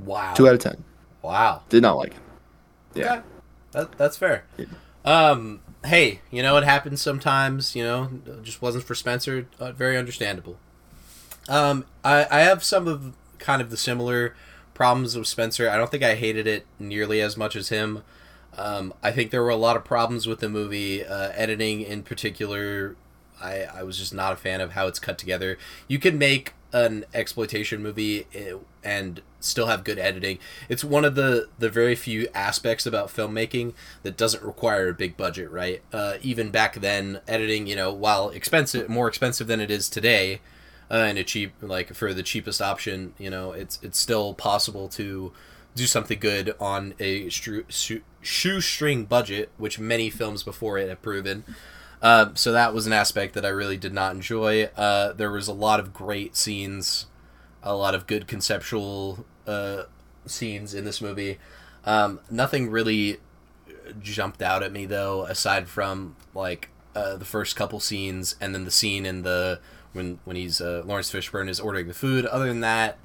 Wow. 0.05 0.35
Two 0.35 0.47
out 0.47 0.55
of 0.55 0.61
ten. 0.61 0.85
Wow. 1.23 1.63
Did 1.69 1.83
not 1.83 1.97
like 1.97 2.13
it. 2.13 2.21
Yeah. 2.95 3.13
Okay. 3.13 3.23
That, 3.73 3.99
that's 3.99 4.17
fair. 4.17 4.45
Yeah. 4.57 4.67
Um, 5.05 5.61
hey, 5.85 6.21
you 6.31 6.43
know, 6.43 6.57
it 6.57 6.65
happens 6.65 7.03
sometimes, 7.03 7.75
you 7.75 7.83
know, 7.83 8.11
it 8.27 8.43
just 8.43 8.63
wasn't 8.63 8.85
for 8.85 8.95
Spencer. 8.95 9.49
Uh, 9.59 9.73
very 9.73 9.97
understandable. 9.97 10.59
Um, 11.49 11.87
I, 12.05 12.27
I 12.31 12.41
have 12.41 12.63
some 12.63 12.87
of 12.87 13.15
kind 13.39 13.61
of 13.61 13.71
the 13.71 13.77
similar 13.77 14.35
problems 14.75 15.17
with 15.17 15.27
Spencer. 15.27 15.69
I 15.69 15.77
don't 15.77 15.91
think 15.91 16.03
I 16.03 16.15
hated 16.15 16.47
it 16.47 16.67
nearly 16.79 17.21
as 17.21 17.37
much 17.37 17.57
as 17.57 17.69
him. 17.71 18.03
Um, 18.59 18.93
I 19.03 19.13
think 19.13 19.31
there 19.31 19.43
were 19.43 19.51
a 19.51 19.57
lot 19.57 19.77
of 19.77 19.85
problems 19.85 20.27
with 20.27 20.41
the 20.41 20.49
movie, 20.49 21.05
uh, 21.05 21.31
editing 21.35 21.81
in 21.81 22.03
particular. 22.03 22.97
I, 23.41 23.63
I 23.63 23.83
was 23.85 23.99
just 23.99 24.13
not 24.13 24.33
a 24.33 24.37
fan 24.37 24.61
of 24.61 24.73
how 24.73 24.89
it's 24.89 24.99
cut 24.99 25.17
together. 25.17 25.59
You 25.87 25.99
can 25.99 26.19
make 26.19 26.55
an 26.73 27.05
exploitation 27.15 27.83
movie 27.83 28.27
eh, 28.35 28.55
and 28.85 29.23
still 29.41 29.67
have 29.67 29.85
good 29.85 29.99
editing. 29.99 30.39
It's 30.69 30.85
one 30.85 31.05
of 31.05 31.15
the 31.15 31.49
the 31.59 31.71
very 31.71 31.95
few 31.95 32.29
aspects 32.35 32.85
about 32.85 33.09
filmmaking 33.09 33.75
that 34.03 34.17
doesn't 34.17 34.43
require 34.43 34.89
a 34.89 34.95
big 34.95 35.17
budget, 35.17 35.51
right? 35.51 35.83
Uh, 35.93 36.15
even 36.21 36.51
back 36.51 36.81
then, 36.81 37.21
editing, 37.27 37.67
you 37.67 37.77
know, 37.77 37.93
while 37.93 38.29
expensive, 38.31 38.89
more 38.89 39.09
expensive 39.09 39.47
than 39.47 39.61
it 39.61 39.71
is 39.71 39.89
today, 39.89 40.41
uh, 40.91 40.95
and 40.95 41.19
a 41.19 41.25
cheap 41.25 41.53
like 41.61 41.95
for 41.95 42.13
the 42.13 42.23
cheapest 42.23 42.61
option, 42.61 43.15
you 43.19 43.31
know, 43.31 43.53
it's 43.53 43.79
it's 43.83 43.99
still 43.99 44.35
possible 44.35 44.89
to 44.91 45.33
do 45.75 45.87
something 45.87 46.19
good 46.19 46.55
on 46.61 46.95
a 46.99 47.29
shoestring 47.29 49.05
budget, 49.05 49.51
which 49.59 49.79
many 49.79 50.11
films 50.11 50.43
before 50.43 50.79
it 50.79 50.89
have 50.89 51.03
proven. 51.03 51.45
Uh, 52.01 52.31
so 52.35 52.53
that 52.53 52.73
was 52.73 52.87
an 52.87 52.93
aspect 52.93 53.35
that 53.35 53.45
I 53.45 53.49
really 53.49 53.77
did 53.77 53.93
not 53.93 54.15
enjoy. 54.15 54.65
Uh, 54.77 55.13
there 55.13 55.31
was 55.31 55.49
a 55.49 55.53
lot 55.53 55.81
of 55.81 55.93
great 55.93 56.37
scenes, 56.37 57.07
a 57.63 57.75
lot 57.75 57.95
of 57.95 58.07
good 58.07 58.27
conceptual 58.27 59.25
uh, 59.47 59.85
scenes 60.27 60.75
in 60.75 60.85
this 60.85 61.01
movie. 61.01 61.39
Um, 61.85 62.21
nothing 62.31 62.71
really 62.71 63.19
jumped 64.01 64.43
out 64.43 64.63
at 64.63 64.73
me 64.73 64.87
though, 64.87 65.25
aside 65.25 65.69
from 65.69 66.17
like 66.35 66.69
uh, 66.95 67.17
the 67.17 67.25
first 67.25 67.57
couple 67.57 67.81
scenes 67.81 68.37
and 68.41 68.55
then 68.55 68.65
the 68.65 68.71
scene 68.71 69.07
in 69.07 69.23
the 69.23 69.61
when 69.93 70.19
when 70.25 70.37
he's 70.37 70.61
uh, 70.61 70.83
Laurence 70.85 71.11
Fishburne 71.11 71.49
is 71.49 71.61
ordering 71.61 71.89
the 71.89 71.95
food. 71.95 72.27
Other 72.27 72.47
than 72.47 72.61
that, 72.61 72.99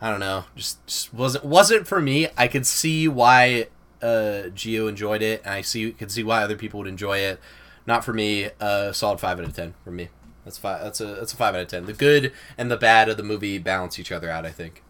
I 0.00 0.10
don't 0.10 0.20
know. 0.20 0.44
Just, 0.54 0.86
just 0.86 1.12
wasn't 1.12 1.44
wasn't 1.44 1.86
for 1.86 2.00
me. 2.00 2.28
I 2.36 2.48
could 2.48 2.66
see 2.66 3.08
why 3.08 3.66
uh, 4.00 4.50
Gio 4.54 4.88
enjoyed 4.88 5.22
it, 5.22 5.42
and 5.44 5.54
I 5.54 5.62
see 5.62 5.92
could 5.92 6.10
see 6.10 6.22
why 6.22 6.42
other 6.42 6.56
people 6.56 6.78
would 6.78 6.88
enjoy 6.88 7.18
it. 7.18 7.40
Not 7.86 8.04
for 8.04 8.12
me. 8.12 8.50
Uh, 8.60 8.92
solid 8.92 9.18
five 9.18 9.38
out 9.38 9.44
of 9.44 9.54
ten 9.54 9.74
for 9.82 9.90
me. 9.90 10.08
That's 10.44 10.58
five. 10.58 10.82
That's 10.82 11.00
a 11.00 11.06
that's 11.06 11.32
a 11.32 11.36
five 11.36 11.54
out 11.54 11.62
of 11.62 11.68
ten. 11.68 11.86
The 11.86 11.92
good 11.92 12.32
and 12.56 12.70
the 12.70 12.76
bad 12.76 13.08
of 13.08 13.16
the 13.16 13.22
movie 13.22 13.58
balance 13.58 13.98
each 13.98 14.12
other 14.12 14.30
out. 14.30 14.46
I 14.46 14.50
think. 14.50 14.82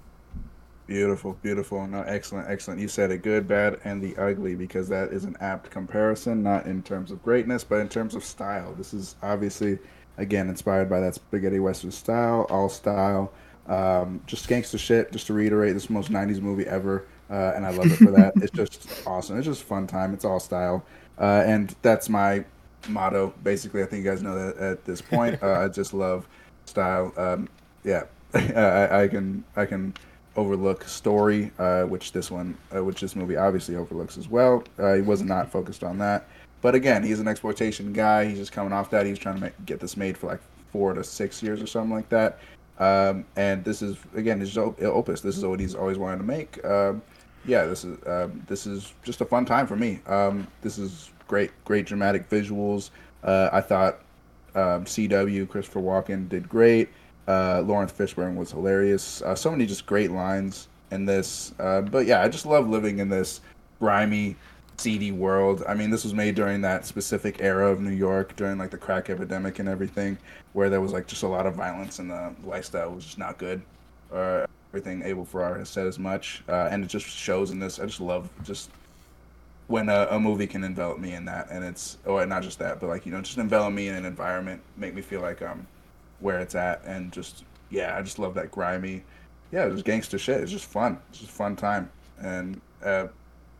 Beautiful, 0.86 1.38
beautiful. 1.42 1.86
No, 1.86 2.00
excellent, 2.02 2.48
excellent. 2.48 2.80
You 2.80 2.88
said 2.88 3.10
it 3.10 3.18
good, 3.22 3.46
bad, 3.46 3.78
and 3.84 4.02
the 4.02 4.16
ugly 4.16 4.54
because 4.54 4.88
that 4.88 5.12
is 5.12 5.24
an 5.24 5.36
apt 5.40 5.70
comparison, 5.70 6.42
not 6.42 6.64
in 6.64 6.82
terms 6.82 7.10
of 7.10 7.22
greatness, 7.22 7.62
but 7.62 7.80
in 7.80 7.90
terms 7.90 8.14
of 8.14 8.24
style. 8.24 8.72
This 8.74 8.94
is 8.94 9.16
obviously, 9.22 9.78
again, 10.16 10.48
inspired 10.48 10.88
by 10.88 11.00
that 11.00 11.14
spaghetti 11.14 11.60
western 11.60 11.90
style, 11.90 12.46
all 12.48 12.70
style. 12.70 13.32
Um, 13.68 14.20
just 14.26 14.48
gangster 14.48 14.78
shit. 14.78 15.12
Just 15.12 15.26
to 15.26 15.34
reiterate, 15.34 15.74
this 15.74 15.84
is 15.84 15.88
the 15.88 15.94
most 15.94 16.10
'90s 16.10 16.40
movie 16.40 16.66
ever, 16.66 17.06
uh, 17.30 17.52
and 17.54 17.66
I 17.66 17.70
love 17.70 17.86
it 17.86 17.96
for 17.96 18.10
that. 18.12 18.32
it's 18.36 18.52
just 18.52 18.88
awesome. 19.06 19.36
It's 19.36 19.46
just 19.46 19.62
fun 19.62 19.86
time. 19.86 20.14
It's 20.14 20.24
all 20.24 20.40
style, 20.40 20.84
uh, 21.18 21.44
and 21.46 21.74
that's 21.82 22.08
my 22.08 22.44
motto. 22.88 23.34
Basically, 23.42 23.82
I 23.82 23.86
think 23.86 24.04
you 24.04 24.10
guys 24.10 24.22
know 24.22 24.34
that 24.34 24.56
at 24.56 24.84
this 24.84 25.02
point. 25.02 25.38
Uh, 25.42 25.64
I 25.64 25.68
just 25.68 25.94
love 25.94 26.26
style. 26.64 27.12
Um, 27.16 27.48
yeah, 27.84 28.04
I, 28.34 29.02
I 29.02 29.08
can 29.08 29.44
I 29.56 29.66
can 29.66 29.94
overlook 30.36 30.84
story, 30.84 31.50
uh, 31.58 31.82
which 31.82 32.12
this 32.12 32.30
one, 32.30 32.56
uh, 32.74 32.82
which 32.82 33.00
this 33.00 33.16
movie 33.16 33.36
obviously 33.36 33.76
overlooks 33.76 34.16
as 34.16 34.28
well. 34.28 34.64
Uh, 34.78 34.94
he 34.94 35.02
was 35.02 35.22
not 35.22 35.50
focused 35.50 35.84
on 35.84 35.98
that, 35.98 36.26
but 36.60 36.74
again, 36.74 37.02
he's 37.02 37.20
an 37.20 37.28
exploitation 37.28 37.92
guy. 37.92 38.24
He's 38.24 38.38
just 38.38 38.52
coming 38.52 38.72
off 38.72 38.90
that. 38.90 39.04
He's 39.06 39.18
trying 39.18 39.36
to 39.36 39.40
make, 39.42 39.66
get 39.66 39.80
this 39.80 39.96
made 39.96 40.16
for 40.16 40.28
like 40.28 40.40
four 40.72 40.94
to 40.94 41.04
six 41.04 41.42
years 41.42 41.62
or 41.62 41.66
something 41.66 41.94
like 41.94 42.08
that. 42.10 42.38
Um, 42.78 43.24
and 43.36 43.64
this 43.64 43.82
is 43.82 43.96
again 44.14 44.40
his 44.40 44.56
opus. 44.56 45.20
This 45.20 45.36
is 45.36 45.44
what 45.44 45.60
he's 45.60 45.74
always 45.74 45.98
wanted 45.98 46.18
to 46.18 46.24
make. 46.24 46.64
Um, 46.64 47.02
yeah, 47.44 47.64
this 47.64 47.84
is 47.84 47.98
um, 48.06 48.44
this 48.46 48.66
is 48.66 48.92
just 49.02 49.20
a 49.20 49.24
fun 49.24 49.44
time 49.44 49.66
for 49.66 49.76
me. 49.76 50.00
Um, 50.06 50.46
this 50.62 50.78
is 50.78 51.10
great, 51.26 51.50
great 51.64 51.86
dramatic 51.86 52.28
visuals. 52.28 52.90
Uh, 53.22 53.48
I 53.52 53.60
thought 53.60 54.00
um, 54.54 54.84
CW 54.84 55.48
Christopher 55.48 55.80
Walken 55.80 56.28
did 56.28 56.48
great. 56.48 56.88
Uh, 57.26 57.62
Laurence 57.66 57.92
Fishburne 57.92 58.36
was 58.36 58.50
hilarious. 58.50 59.22
Uh, 59.22 59.34
so 59.34 59.50
many 59.50 59.66
just 59.66 59.86
great 59.86 60.10
lines 60.10 60.68
in 60.90 61.04
this. 61.04 61.52
Uh, 61.58 61.82
but 61.82 62.06
yeah, 62.06 62.22
I 62.22 62.28
just 62.28 62.46
love 62.46 62.68
living 62.68 62.98
in 62.98 63.08
this 63.08 63.40
grimy, 63.78 64.36
seedy 64.80 65.12
world. 65.12 65.62
I 65.68 65.74
mean, 65.74 65.90
this 65.90 66.04
was 66.04 66.14
made 66.14 66.34
during 66.34 66.60
that 66.62 66.86
specific 66.86 67.40
era 67.40 67.70
of 67.70 67.80
New 67.80 67.90
York, 67.90 68.36
during 68.36 68.58
like 68.58 68.70
the 68.70 68.78
crack 68.78 69.10
epidemic 69.10 69.58
and 69.58 69.68
everything, 69.68 70.18
where 70.52 70.70
there 70.70 70.80
was 70.80 70.92
like 70.92 71.06
just 71.06 71.22
a 71.22 71.28
lot 71.28 71.46
of 71.46 71.54
violence 71.54 71.98
and 71.98 72.10
the 72.10 72.34
lifestyle 72.44 72.90
was 72.90 73.04
just 73.04 73.18
not 73.18 73.38
good. 73.38 73.62
Uh, 74.12 74.46
everything 74.70 75.02
Abel 75.02 75.24
Ferrara 75.24 75.58
has 75.58 75.68
said 75.68 75.86
as 75.86 75.98
much, 75.98 76.42
uh, 76.48 76.68
and 76.70 76.84
it 76.84 76.88
just 76.88 77.06
shows 77.06 77.50
in 77.50 77.58
this. 77.58 77.78
I 77.78 77.86
just 77.86 78.00
love 78.00 78.28
just 78.44 78.70
when 79.66 79.88
a, 79.88 80.08
a 80.10 80.20
movie 80.20 80.46
can 80.46 80.64
envelop 80.64 80.98
me 80.98 81.14
in 81.14 81.24
that, 81.26 81.48
and 81.50 81.64
it's 81.64 81.98
or 82.04 82.24
not 82.26 82.42
just 82.42 82.58
that, 82.58 82.80
but 82.80 82.88
like 82.88 83.06
you 83.06 83.12
know, 83.12 83.20
just 83.20 83.38
envelop 83.38 83.72
me 83.72 83.88
in 83.88 83.96
an 83.96 84.04
environment, 84.04 84.60
make 84.76 84.94
me 84.94 85.02
feel 85.02 85.20
like 85.20 85.42
um 85.42 85.66
where 86.20 86.40
it's 86.40 86.54
at, 86.54 86.82
and 86.84 87.12
just 87.12 87.44
yeah, 87.70 87.96
I 87.96 88.02
just 88.02 88.18
love 88.18 88.34
that 88.34 88.50
grimy, 88.50 89.02
yeah, 89.52 89.68
just 89.68 89.84
gangster 89.84 90.18
shit. 90.18 90.40
It's 90.40 90.52
just 90.52 90.66
fun. 90.66 90.98
It's 91.10 91.18
just 91.18 91.30
a 91.30 91.34
fun 91.34 91.56
time, 91.56 91.90
and 92.20 92.60
uh, 92.82 93.08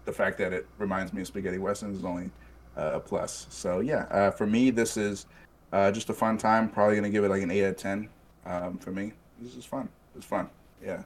the 0.09 0.15
fact 0.15 0.39
that 0.39 0.55
it 0.55 0.67
reminds 0.79 1.13
me 1.13 1.21
of 1.21 1.27
spaghetti 1.27 1.59
westerns 1.59 1.99
is 1.99 2.05
only 2.05 2.31
uh, 2.79 2.93
a 2.95 3.01
plus. 3.01 3.47
So 3.51 3.81
yeah, 3.81 4.07
uh, 4.11 4.31
for 4.31 4.47
me, 4.47 4.71
this 4.71 4.97
is 4.97 5.27
uh, 5.71 5.93
just 5.93 6.09
a 6.09 6.15
fun 6.15 6.39
time. 6.39 6.71
Probably 6.71 6.97
gonna 6.97 7.11
give 7.11 7.25
it 7.25 7.29
like 7.29 7.43
an 7.43 7.51
eight 7.51 7.65
out 7.65 7.71
of 7.73 7.77
ten. 7.77 8.09
Um, 8.47 8.79
for 8.79 8.91
me, 8.91 9.13
this 9.39 9.55
is 9.55 9.67
fun. 9.67 9.91
It's 10.17 10.25
fun. 10.25 10.49
Yeah, 10.83 11.03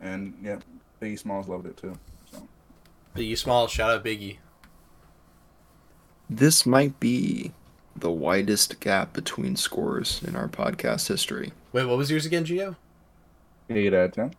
and 0.00 0.34
yeah, 0.42 0.58
Biggie 1.00 1.20
Smalls 1.20 1.46
loved 1.46 1.66
it 1.66 1.76
too. 1.76 1.96
So 2.32 2.48
Biggie 3.14 3.38
Smalls, 3.38 3.70
shout 3.70 3.92
out 3.92 4.04
Biggie. 4.04 4.38
This 6.28 6.66
might 6.66 6.98
be 6.98 7.52
the 7.94 8.10
widest 8.10 8.80
gap 8.80 9.12
between 9.12 9.54
scores 9.54 10.20
in 10.26 10.34
our 10.34 10.48
podcast 10.48 11.06
history. 11.06 11.52
Wait, 11.72 11.84
what 11.84 11.96
was 11.96 12.10
yours 12.10 12.26
again, 12.26 12.44
Gio? 12.44 12.74
eight 13.70 13.94
out 13.94 14.06
of 14.06 14.12
ten. 14.12 14.34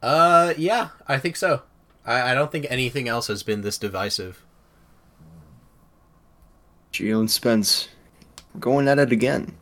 Uh, 0.00 0.54
yeah, 0.56 0.90
I 1.08 1.18
think 1.18 1.34
so. 1.34 1.62
I, 2.06 2.32
I 2.32 2.34
don't 2.34 2.50
think 2.52 2.66
anything 2.68 3.08
else 3.08 3.26
has 3.28 3.42
been 3.42 3.62
this 3.62 3.78
divisive. 3.78 4.44
Gio 6.92 7.18
and 7.20 7.30
Spence, 7.30 7.88
going 8.60 8.86
at 8.88 8.98
it 8.98 9.10
again. 9.12 9.56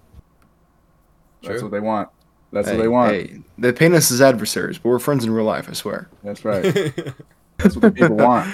That's 1.43 1.55
True. 1.61 1.62
what 1.62 1.72
they 1.72 1.80
want. 1.80 2.09
That's 2.53 2.68
Hey, 2.68 2.76
what 2.76 2.82
they 2.82 2.88
want. 2.88 3.12
Hey, 3.12 3.40
they 3.59 3.72
paint 3.72 3.95
us 3.95 4.11
as 4.11 4.20
adversaries, 4.20 4.78
but 4.78 4.90
we're 4.90 4.99
friends 4.99 5.24
in 5.24 5.30
real 5.32 5.47
life, 5.47 5.68
I 5.68 5.72
swear. 5.72 6.09
That's 6.22 6.45
right. 6.45 6.62
That's 7.57 7.74
what 7.76 7.82
the 7.82 7.93
people 7.93 8.16
want. 8.16 8.53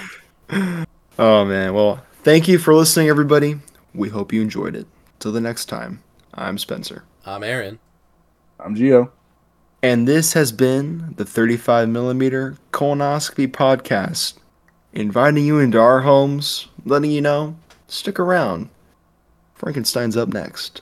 Oh 1.19 1.43
man, 1.43 1.73
well, 1.73 2.01
thank 2.23 2.47
you 2.47 2.57
for 2.57 2.73
listening, 2.73 3.09
everybody. 3.09 3.59
We 3.93 4.07
hope 4.07 4.31
you 4.31 4.41
enjoyed 4.41 4.73
it. 4.73 4.87
Till 5.19 5.33
the 5.33 5.41
next 5.41 5.65
time, 5.65 6.01
I'm 6.33 6.57
Spencer. 6.57 7.03
I'm 7.25 7.43
Aaron. 7.43 7.77
I'm 8.57 8.73
Gio. 8.73 9.11
And 9.81 10.07
this 10.07 10.33
has 10.33 10.51
been 10.51 11.13
the 11.15 11.23
35 11.23 11.87
millimeter 11.87 12.57
colonoscopy 12.73 13.47
podcast, 13.47 14.33
inviting 14.91 15.45
you 15.45 15.59
into 15.59 15.79
our 15.79 16.01
homes, 16.01 16.67
letting 16.83 17.11
you 17.11 17.21
know, 17.21 17.55
stick 17.87 18.19
around. 18.19 18.69
Frankenstein's 19.55 20.17
up 20.17 20.29
next. 20.29 20.81